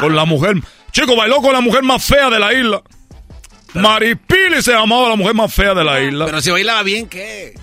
[0.00, 0.56] Con la mujer.
[0.90, 2.82] Chico, bailó con la mujer más fea de la isla.
[3.74, 6.26] Maripili se llamaba la mujer más fea de la isla.
[6.26, 7.54] Pero si bailaba bien, ¿qué?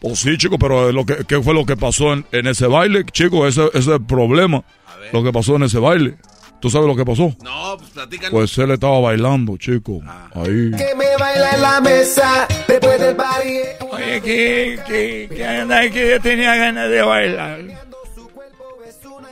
[0.00, 3.04] Pues sí, chico, pero lo que, ¿qué fue lo que pasó en, en ese baile?
[3.04, 4.64] Chico, ese, ese es el problema.
[5.12, 6.16] Lo que pasó en ese baile.
[6.62, 7.34] ¿Tú sabes lo que pasó?
[7.42, 8.30] No, pues platícanos.
[8.30, 10.00] Pues él estaba bailando, chico.
[10.32, 10.70] Ahí.
[10.70, 13.58] Que me baila en la mesa después del party.
[13.90, 17.58] Oye, que, que, que, anda, que yo tenía ganas de bailar.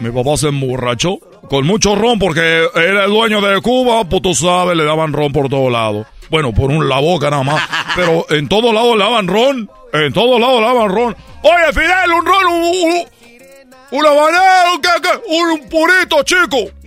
[0.01, 4.35] Mi papá se emborrachó con mucho ron porque era el dueño de Cuba, pues tú
[4.35, 6.09] sabes, le daban ron por todos lados.
[6.31, 7.63] Bueno, por un la boca nada más.
[7.95, 9.71] Pero en todos lados le daban ron.
[9.93, 11.17] En todos lados le daban ron.
[11.45, 13.07] Oye, Fidel, un ron, un, un,
[13.93, 14.07] un
[15.29, 16.80] un, un purito, chico.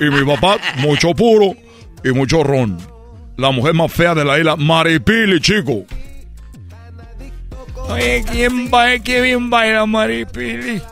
[0.00, 1.54] Y, mi- papá, mucho puro
[2.04, 2.76] y mucho ron.
[3.36, 5.84] La mujer más fea de la isla, Maripili, chico.
[7.88, 9.02] Oye, ¿quién baila?
[9.02, 10.82] ¿Qué bien baila Maripili?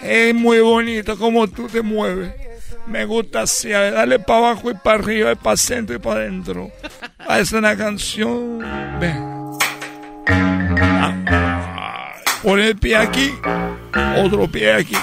[0.00, 2.32] Es muy bonito como tú te mueves.
[2.86, 5.98] Me gusta así, a ver, dale para abajo y para arriba, y para centro y
[5.98, 6.70] para adentro.
[7.38, 8.58] Es una canción.
[8.98, 9.24] Ven.
[10.30, 12.14] Ah.
[12.42, 13.30] Pon el pie aquí,
[14.16, 14.96] otro pie aquí.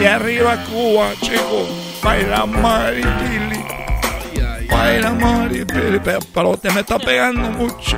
[0.00, 1.68] Y arriba Cuba, chico.
[2.02, 3.64] Baila Maripili.
[4.70, 6.00] Baila Maripili.
[6.02, 7.96] Pero, pero te me está pegando mucho.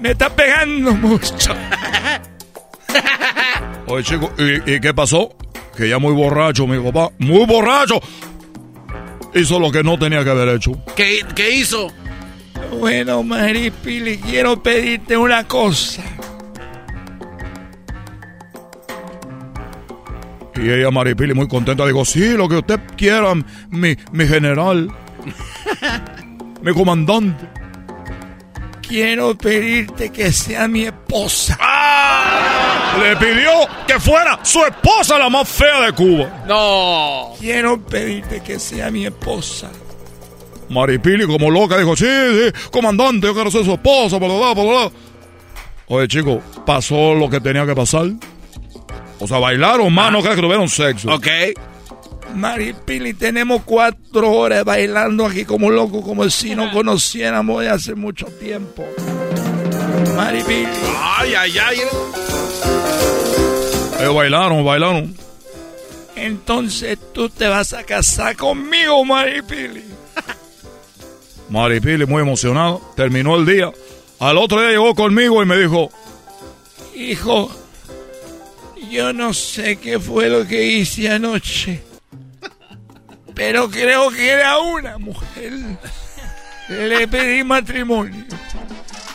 [0.00, 1.54] Me está pegando mucho.
[3.86, 5.34] Oye, chico, ¿y, y qué pasó?
[5.76, 8.00] Que ya muy borracho, mi papá, muy borracho.
[9.34, 10.72] Hizo lo que no tenía que haber hecho.
[10.96, 11.88] ¿Qué, qué hizo?
[12.78, 16.02] Bueno, Maripili, quiero pedirte una cosa.
[20.60, 23.34] Y ella, Maripili, muy contenta, dijo, sí, lo que usted quiera,
[23.70, 24.90] mi, mi general,
[26.62, 27.46] mi comandante.
[28.86, 31.56] Quiero pedirte que sea mi esposa.
[33.00, 33.50] Le pidió
[33.86, 36.44] que fuera su esposa la más fea de Cuba.
[36.46, 37.34] No.
[37.38, 39.70] Quiero pedirte que sea mi esposa.
[40.68, 44.64] Maripili, como loca, dijo, sí, sí, comandante, yo quiero ser su esposa, bla, bla, bla,
[44.64, 44.90] bla.
[45.86, 48.10] Oye, chico, pasó lo que tenía que pasar.
[49.20, 51.12] O sea, bailaron más, no crees que tuvieron sexo.
[51.14, 51.26] Ok.
[52.34, 58.26] Maripili, tenemos cuatro horas bailando aquí como locos, como si no conociéramos de hace mucho
[58.26, 58.84] tiempo.
[60.16, 60.68] Maripili.
[60.98, 61.78] Ay, ay, ay.
[64.00, 65.14] Ellos bailaron, bailaron.
[66.16, 69.84] Entonces tú te vas a casar conmigo, Maripili.
[71.50, 73.72] Maripili, muy emocionado, terminó el día.
[74.18, 75.90] Al otro día llegó conmigo y me dijo,
[76.94, 77.50] Hijo,
[78.88, 81.82] yo no sé qué fue lo que hice anoche,
[83.34, 85.52] pero creo que era una mujer.
[86.68, 88.24] Le pedí matrimonio.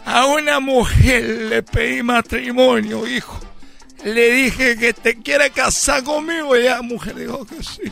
[0.06, 3.40] A una mujer le pedí matrimonio, hijo.
[4.04, 7.92] Le dije que te quiere casar conmigo y la mujer dijo que sí.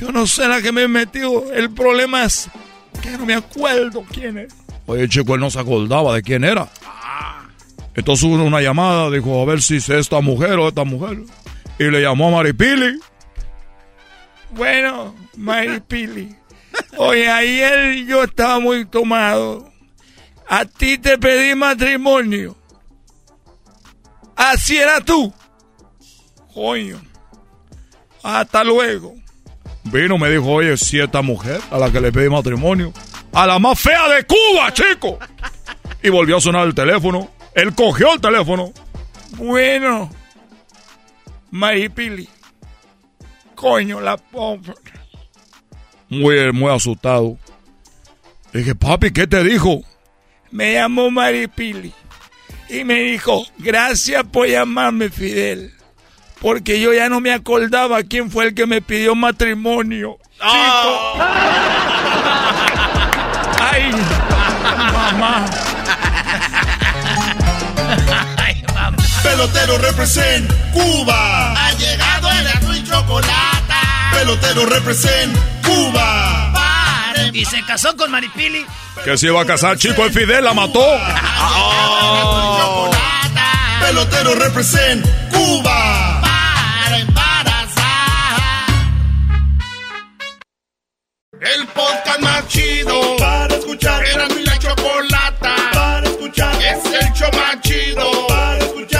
[0.00, 1.52] Yo no sé la que me metió.
[1.52, 2.48] El problema es
[3.02, 4.54] que no me acuerdo quién es.
[4.86, 6.68] oye, chico, él no se acordaba de quién era.
[7.96, 11.18] Entonces hubo una llamada, dijo, a ver si es esta mujer o esta mujer.
[11.78, 13.00] Y le llamó a Maripili.
[14.52, 16.36] Bueno, Maripili.
[16.98, 19.72] Oye, ayer yo estaba muy tomado.
[20.46, 22.54] A ti te pedí matrimonio.
[24.36, 25.32] Así era tú.
[26.52, 27.00] Coño.
[28.22, 29.14] Hasta luego.
[29.84, 32.92] Vino, me dijo, oye, si esta mujer a la que le pedí matrimonio,
[33.32, 35.18] a la más fea de Cuba, chico.
[36.02, 37.30] Y volvió a sonar el teléfono.
[37.56, 38.72] Él cogió el teléfono.
[39.38, 40.10] Bueno,
[41.50, 42.28] Maripili.
[43.54, 44.74] Coño, la pobre.
[46.10, 47.38] Muy, muy asustado.
[48.52, 49.80] Le dije, papi, ¿qué te dijo?
[50.50, 51.94] Me llamó Maripili
[52.68, 55.72] y me dijo, gracias por llamarme Fidel,
[56.40, 60.18] porque yo ya no me acordaba quién fue el que me pidió matrimonio.
[60.34, 60.44] Chico.
[63.58, 63.90] Ay,
[64.92, 65.46] mamá.
[69.26, 71.52] Pelotero represent Cuba.
[71.52, 73.74] Ha llegado el azul y chocolate.
[74.12, 76.52] Pelotero represent Cuba.
[77.32, 78.64] Y se casó con Maripili.
[79.04, 80.80] Que se iba a casar, chico, el Fidel la mató.
[83.80, 86.20] Pelotero Guerrero represent Cuba.
[86.22, 88.66] Para embarazar.
[91.40, 94.04] El podcast más chido para escuchar.
[94.06, 96.54] Era mi la chocolata para escuchar.
[96.62, 98.95] Es el show más chido para escuchar.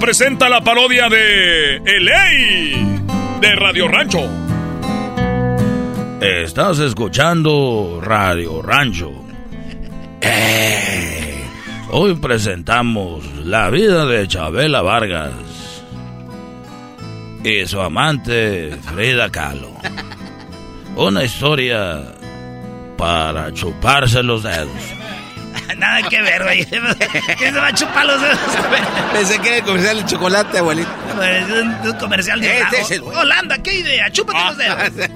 [0.00, 4.28] Presenta la parodia de LA de Radio Rancho.
[6.20, 9.12] Estás escuchando Radio Rancho.
[10.20, 11.44] Eh,
[11.90, 15.32] hoy presentamos la vida de Chabela Vargas
[17.44, 19.72] y su amante Frida Kahlo.
[20.96, 22.02] Una historia
[22.96, 25.01] para chuparse los dedos.
[25.78, 26.64] Nada que ver, güey.
[27.38, 28.38] ¿Quién se va a chupar los dedos?
[29.12, 30.90] Pensé que era el comercial de chocolate, abuelito.
[31.22, 33.02] Es un, un comercial de Este es el.
[33.02, 34.10] Holanda, ¿qué idea?
[34.10, 35.10] Chúpate los dedos.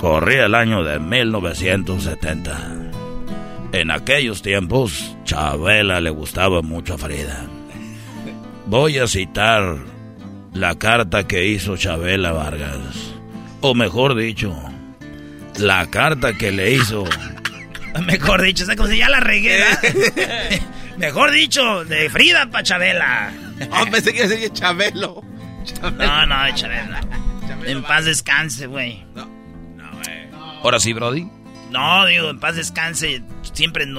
[0.00, 2.78] Corría el año de 1970.
[3.72, 7.44] En aquellos tiempos, Chabela le gustaba mucho a Frida.
[8.66, 9.76] Voy a citar
[10.54, 13.14] la carta que hizo Chabela Vargas.
[13.60, 14.54] O mejor dicho,
[15.58, 17.04] la carta que le hizo.
[18.06, 19.60] Mejor dicho, o como si ya la regué.
[20.98, 23.32] Mejor dicho, de Frida pa' Chabela.
[23.70, 25.22] Ah, pensé que sería Chabelo.
[25.82, 27.00] No, no, de Chabela.
[27.64, 29.04] En paz descanse, güey.
[30.62, 31.28] Ahora sí, Brody.
[31.70, 33.22] No, digo, en paz descanse.
[33.52, 33.96] Siempre en,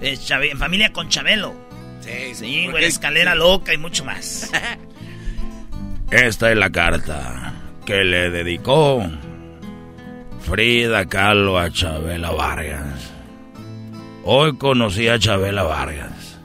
[0.00, 1.54] eh, Chabe- en familia con Chabelo.
[2.00, 4.50] Sí, Sí, ¿por güey, escalera loca y mucho más.
[6.10, 7.52] Esta es la carta
[7.84, 9.02] que le dedicó
[10.48, 13.12] Frida Kahlo a Chabela Vargas.
[14.24, 16.40] Hoy conocí a Chabela Vargas.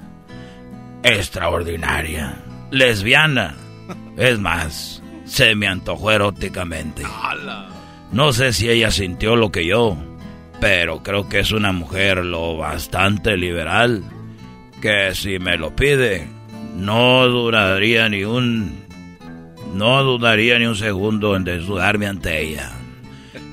[1.04, 2.36] Extraordinaria.
[2.70, 3.56] Lesbiana.
[4.18, 7.04] Es más, se me antojó eróticamente.
[8.12, 9.96] No sé si ella sintió lo que yo,
[10.60, 14.04] pero creo que es una mujer lo bastante liberal
[14.82, 16.28] que si me lo pide,
[16.76, 18.84] no duraría ni un
[19.74, 22.83] no dudaría ni un segundo en desnudarme ante ella.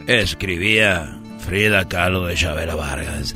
[0.07, 3.35] Escribía Frida Kahlo de Chabela Vargas.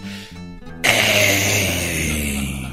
[0.82, 2.68] ¡Ey!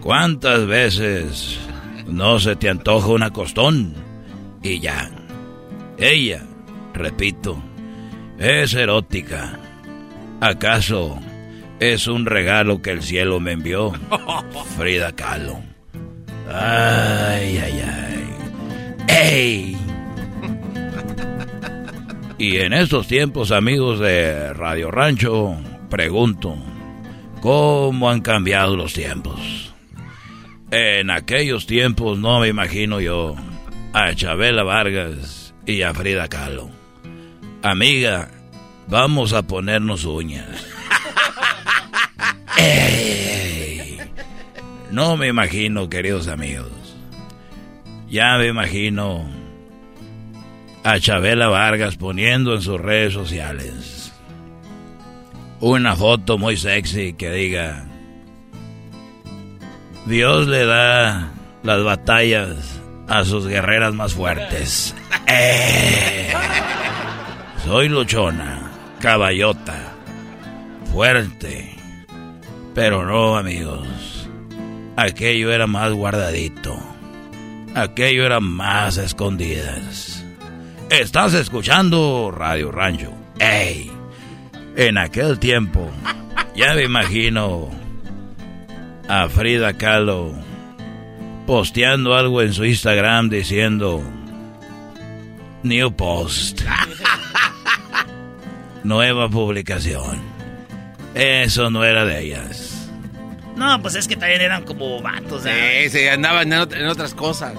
[0.00, 1.58] ¿Cuántas veces
[2.06, 3.94] no se te antoja una costón?
[4.62, 5.10] Y ya.
[5.98, 6.42] Ella,
[6.92, 7.62] repito,
[8.38, 9.58] es erótica.
[10.40, 11.18] ¿Acaso
[11.80, 13.92] es un regalo que el cielo me envió?
[14.76, 15.60] Frida Kahlo.
[16.52, 18.24] Ay, ay, ay.
[19.08, 19.83] ¡Ey!
[22.36, 25.56] Y en estos tiempos, amigos de Radio Rancho,
[25.88, 26.56] pregunto,
[27.40, 29.72] ¿cómo han cambiado los tiempos?
[30.70, 33.36] En aquellos tiempos no me imagino yo
[33.92, 36.70] a Chabela Vargas y a Frida Kahlo.
[37.62, 38.30] Amiga,
[38.88, 40.66] vamos a ponernos uñas.
[44.90, 46.70] No me imagino, queridos amigos.
[48.08, 49.28] Ya me imagino
[50.84, 54.04] a Chabela Vargas poniendo en sus redes sociales
[55.60, 57.86] una foto muy sexy que diga,
[60.04, 61.32] Dios le da
[61.62, 64.94] las batallas a sus guerreras más fuertes.
[65.26, 66.30] Eh.
[67.64, 68.70] Soy luchona,
[69.00, 69.94] caballota,
[70.92, 71.74] fuerte,
[72.74, 74.28] pero no amigos,
[74.96, 76.78] aquello era más guardadito,
[77.74, 80.23] aquello era más escondidas.
[80.90, 83.12] Estás escuchando Radio Rancho.
[83.38, 83.90] ¡Ey!
[84.76, 85.90] En aquel tiempo,
[86.54, 87.70] ya me imagino
[89.08, 90.32] a Frida Kahlo
[91.46, 94.02] posteando algo en su Instagram diciendo
[95.62, 96.62] New Post.
[98.84, 100.20] Nueva publicación.
[101.14, 102.90] Eso no era de ellas.
[103.56, 105.44] No, pues es que también eran como vatos.
[105.46, 105.88] ¿eh?
[105.88, 107.54] Sí, sí, andaban en otras cosas.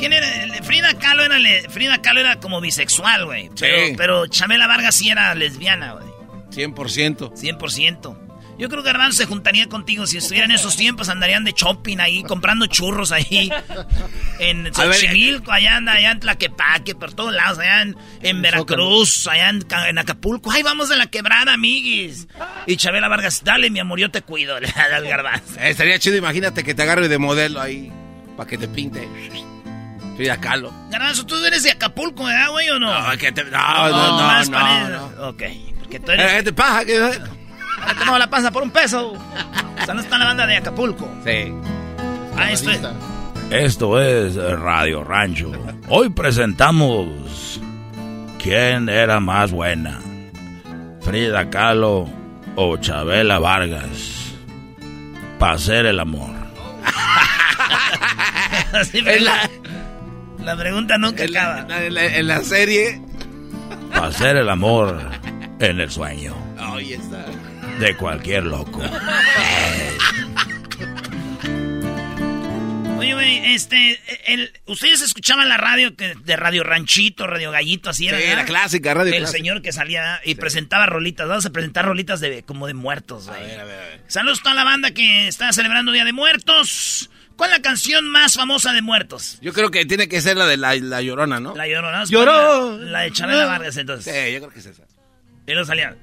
[0.00, 0.42] ¿Quién era?
[0.44, 1.36] El- Frida Kahlo era,
[1.70, 3.44] Frida Kahlo era como bisexual, güey.
[3.48, 3.52] Sí.
[3.60, 6.06] Pero, pero Chabela Vargas sí era lesbiana, güey.
[6.50, 7.32] 100%.
[7.34, 8.26] 100%.
[8.58, 10.06] Yo creo que Garbanzo se juntaría contigo.
[10.06, 13.50] Si estuvieran en esos tiempos, andarían de shopping ahí, comprando churros ahí.
[14.38, 19.26] En A Xochimilco, allá, anda, allá en Tlaquepaque, por todos lados, allá en, en Veracruz,
[19.28, 20.50] allá en, Ca- en Acapulco.
[20.50, 22.26] ¡Ay, vamos de la quebrada, amiguis!
[22.66, 25.58] Y Chabela Vargas, dale, mi amor, yo te cuido, le da al Garbanzo.
[25.60, 27.90] Eh, estaría chido, imagínate que te agarre de modelo ahí
[28.36, 29.06] para que te pinte.
[30.20, 30.70] Frida Kahlo.
[30.90, 32.92] Garbanzo, tú eres de Acapulco, ¿verdad, güey, o no?
[33.10, 35.28] No, que te- no, no, no, más no, no.
[35.30, 35.42] Ok,
[35.78, 36.30] porque tú eres...
[36.30, 36.84] Eh, ¿Qué te pasa?
[36.84, 39.12] ¿Qué- Ahora te la panza por un peso.
[39.12, 41.08] O sea, no está la banda de Acapulco.
[41.24, 41.50] Sí.
[42.36, 42.80] Ah, esto es...
[43.50, 45.52] Esto es Radio Rancho.
[45.88, 47.58] Hoy presentamos
[48.42, 50.00] ¿quién era más buena?
[51.00, 52.10] ¿Frida Kahlo
[52.56, 54.34] o Chabela Vargas?
[55.38, 56.28] Para hacer el amor.
[59.20, 59.50] la,
[60.42, 61.66] la, pregunta nunca acaba.
[61.78, 63.00] en la serie.
[63.92, 65.10] Hacer el amor
[65.60, 66.34] en el sueño.
[66.58, 67.24] Ahí está.
[67.78, 68.80] De cualquier loco.
[72.98, 78.08] Oye, güey, este, el, ustedes escuchaban la radio que, de Radio Ranchito, Radio Gallito, así
[78.08, 78.18] era.
[78.18, 81.26] Sí, la clásica, radio El señor que salía y presentaba rolitas.
[81.26, 83.40] Vamos a presentar rolitas de como de muertos, güey.
[83.40, 84.00] A ver, a ver, a ver.
[84.06, 87.10] Saludos a toda la banda que está celebrando Día de Muertos.
[87.40, 89.38] ¿Cuál es la canción más famosa de muertos?
[89.40, 91.56] Yo creo que tiene que ser la de La, Llorona, ¿no?
[91.56, 92.04] La Llorona.
[92.04, 92.76] ¡Lloró!
[92.76, 94.14] La, la, de Chabela Vargas, entonces.
[94.14, 94.82] Sí, yo creo que es esa.
[95.46, 95.96] Y no salía.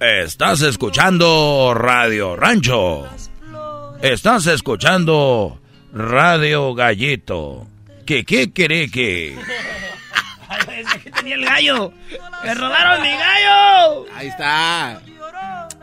[0.00, 3.08] Estás escuchando Radio Rancho.
[4.02, 5.62] Estás escuchando
[5.92, 7.68] Radio Gallito.
[8.04, 9.38] ¿Qué, qué quiere que?
[10.48, 11.92] Aquí tenía el gallo.
[12.42, 14.06] ¡Me robaron mi gallo!
[14.16, 15.00] Ahí está.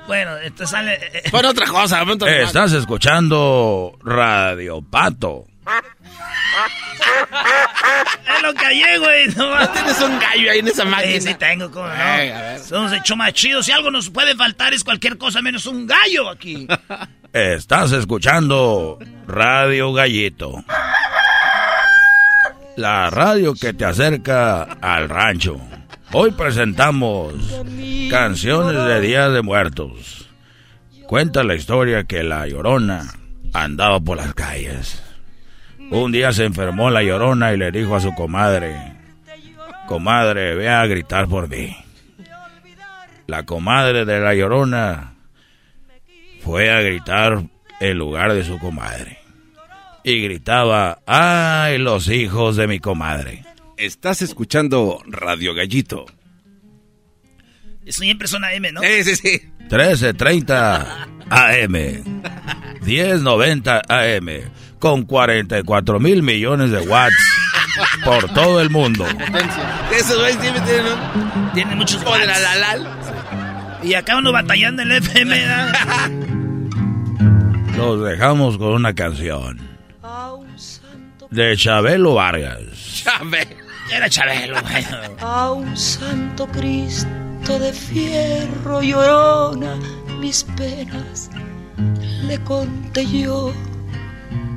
[0.08, 1.00] Bueno, esto sale.
[1.32, 5.46] Pon otra cosa, pon otra Estás escuchando Radio Pato.
[8.36, 9.28] es lo que hay, güey.
[9.36, 11.14] No, tienes un gallo ahí en esa máquina.
[11.14, 11.94] Sí, sí tengo, ¿cómo no?
[11.94, 12.60] a ver.
[12.60, 13.66] Somos hecho más chidos.
[13.66, 16.68] Si algo nos puede faltar es cualquier cosa menos un gallo aquí.
[17.34, 20.64] Estás escuchando Radio Gallito.
[22.76, 25.60] La radio que te acerca al rancho.
[26.16, 27.34] Hoy presentamos
[28.12, 30.30] canciones de Día de Muertos.
[31.08, 33.16] Cuenta la historia que la Llorona
[33.52, 35.02] andaba por las calles.
[35.90, 38.76] Un día se enfermó la Llorona y le dijo a su comadre,
[39.88, 41.76] comadre, ve a gritar por mí.
[43.26, 45.16] La comadre de la Llorona
[46.44, 47.42] fue a gritar
[47.80, 49.18] en lugar de su comadre.
[50.04, 53.53] Y gritaba, ¡ay, los hijos de mi comadre!
[53.78, 56.06] Estás escuchando Radio Gallito.
[57.88, 58.82] Siempre son AM, ¿no?
[58.82, 59.42] Sí, sí, sí.
[59.62, 61.74] 1330 AM.
[62.82, 64.28] 1090 AM.
[64.80, 67.16] Con 44 mil millones de watts
[68.04, 69.06] por todo el mundo.
[69.94, 71.52] Esos güeyes tienen, ¿no?
[71.54, 72.26] Tienen muchos watts.
[72.26, 75.46] La, la, la, y acá uno batallando en el FM.
[77.78, 79.60] Los dejamos con una canción.
[81.32, 83.04] De Chabelo Vargas.
[83.04, 83.63] Chabelo.
[83.96, 84.58] Era Chabelo,
[85.22, 89.76] A un santo Cristo de fierro llorona
[90.20, 91.30] mis penas
[92.26, 93.54] le conté yo.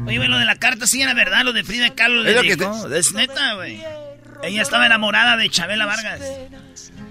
[0.06, 2.88] Oye, lo de la carta sí era verdad, lo de Frida Kahlo le dijo.
[2.94, 3.82] Es neta, güey.
[4.42, 6.20] Ella estaba enamorada de Chabela Vargas.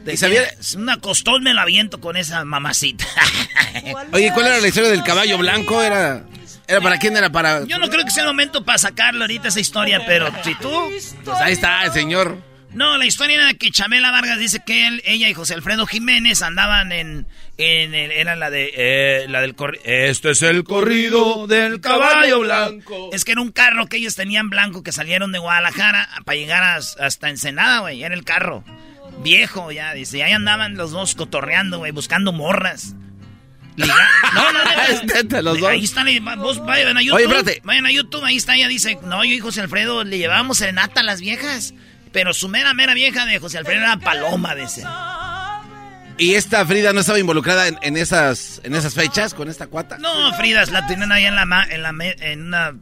[0.05, 0.43] De sabía?
[0.77, 3.05] Una costón me la aviento con esa mamacita.
[4.13, 5.81] Oye, ¿cuál era la historia del caballo blanco?
[5.81, 6.23] Era...
[6.67, 7.15] ¿Era para quién?
[7.15, 7.65] ¿Era para...?
[7.65, 10.71] Yo no creo que sea el momento para sacarle ahorita esa historia, pero si tú...
[11.23, 12.37] Pues ahí está el señor.
[12.73, 16.41] No, la historia era que Chamela Vargas dice que él, ella y José Alfredo Jiménez
[16.41, 17.25] andaban en...
[17.57, 18.71] en, era la de...
[18.75, 19.55] Eh, la del
[19.85, 23.11] Este es el corrido del caballo blanco.
[23.13, 26.79] Es que era un carro que ellos tenían blanco que salieron de Guadalajara para llegar
[26.99, 28.03] hasta Ensenada, güey.
[28.03, 28.63] Era el carro.
[29.23, 30.17] Viejo ya, dice.
[30.17, 32.95] Y ahí andaban los dos cotorreando, güey, buscando morras.
[33.77, 33.85] No,
[34.33, 34.53] no,
[35.31, 35.41] no.
[35.41, 35.69] los dos.
[35.69, 36.07] Ahí están,
[36.37, 37.15] vos vayan a YouTube.
[37.15, 37.61] Oye, espérate.
[37.63, 41.01] Vayan a YouTube, ahí está, ella dice, no, yo y José Alfredo le llevábamos serenata
[41.01, 41.73] a las viejas.
[42.11, 44.83] Pero su mera, mera vieja de José Alfredo era Paloma, de ese.
[46.17, 49.97] ¿Y esta Frida no estaba involucrada en, esas, en esas fechas con esta cuata?
[49.97, 51.89] No, Frida la tenían ahí en, la, en, la
[52.21, 52.73] en una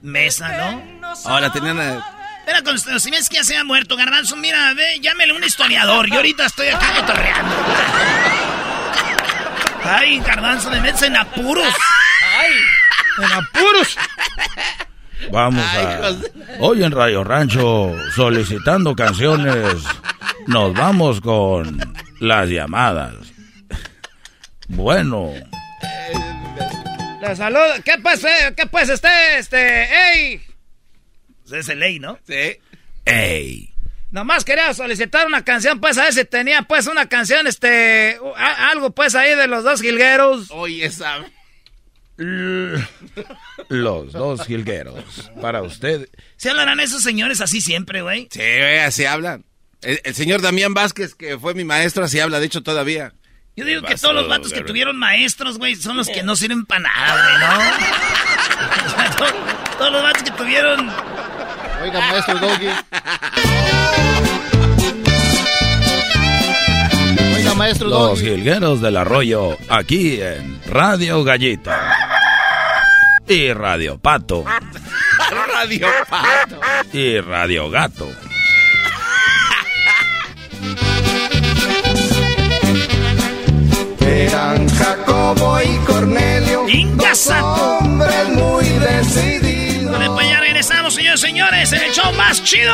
[0.00, 1.12] mesa, ¿no?
[1.24, 1.78] Oh, la tenían...
[2.46, 6.08] Era con si ves que ya se ha muerto, Garbanzo, mira, ve, llámele un historiador.
[6.08, 7.54] Yo ahorita estoy aquí cotorreando.
[9.84, 11.74] Ay, Garbanzo, me metes en apuros.
[12.38, 12.52] Ay,
[13.18, 13.96] en apuros.
[15.30, 16.12] Vamos a...
[16.60, 19.82] Hoy en Radio Rancho, solicitando canciones,
[20.46, 21.78] nos vamos con
[22.20, 23.14] las llamadas.
[24.68, 25.32] Bueno.
[27.20, 27.82] La salud.
[27.84, 28.54] ¿Qué pues, eh?
[28.56, 30.42] ¿Qué pues, este, este, ey?
[31.50, 32.18] Es el ley, ¿no?
[32.26, 32.58] Sí.
[33.04, 33.71] Ey.
[34.12, 38.90] Nomás quería solicitar una canción, pues, a ver si tenía, pues, una canción, este, algo,
[38.90, 40.50] pues, ahí de los dos jilgueros.
[40.50, 41.24] Oye, esa...
[43.68, 45.30] Los dos jilgueros.
[45.40, 46.10] Para usted.
[46.36, 48.28] ¿Se hablarán esos señores así siempre, güey?
[48.30, 48.42] Sí,
[48.84, 49.46] así hablan.
[49.80, 53.14] El, señor Damián Vázquez, que fue mi maestro, así habla, de hecho, todavía.
[53.56, 56.66] Yo digo que todos los vatos que tuvieron maestros, güey, son los que no sirven
[56.66, 57.38] para nada, güey,
[59.08, 59.16] ¿no?
[59.78, 60.92] todos, los vatos que tuvieron...
[61.82, 62.68] Oiga, maestro Doggy.
[67.34, 68.08] Oiga, maestro Doggy.
[68.10, 71.72] Los jilgueros del arroyo, aquí en Radio Gallito.
[73.26, 74.44] Y Radio Pato.
[75.54, 76.60] Radio Pato.
[76.92, 78.08] Y Radio Gato.
[84.00, 86.64] Eran Jacobo y Cornelio.
[86.96, 89.61] Dos hombres muy decididos
[89.92, 92.72] Bueno, pues ya regresamos, señores y señores, en el show más chido.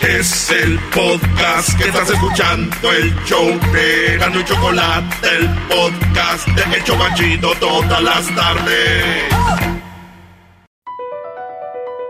[0.00, 6.76] Es el podcast que estás escuchando, el show de Gano y Chocolate, el podcast de
[6.76, 9.24] El Chocachito todas las tardes.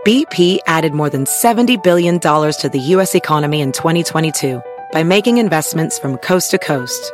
[0.03, 3.13] BP added more than $70 billion to the U.S.
[3.13, 4.59] economy in 2022
[4.91, 7.13] by making investments from coast to coast.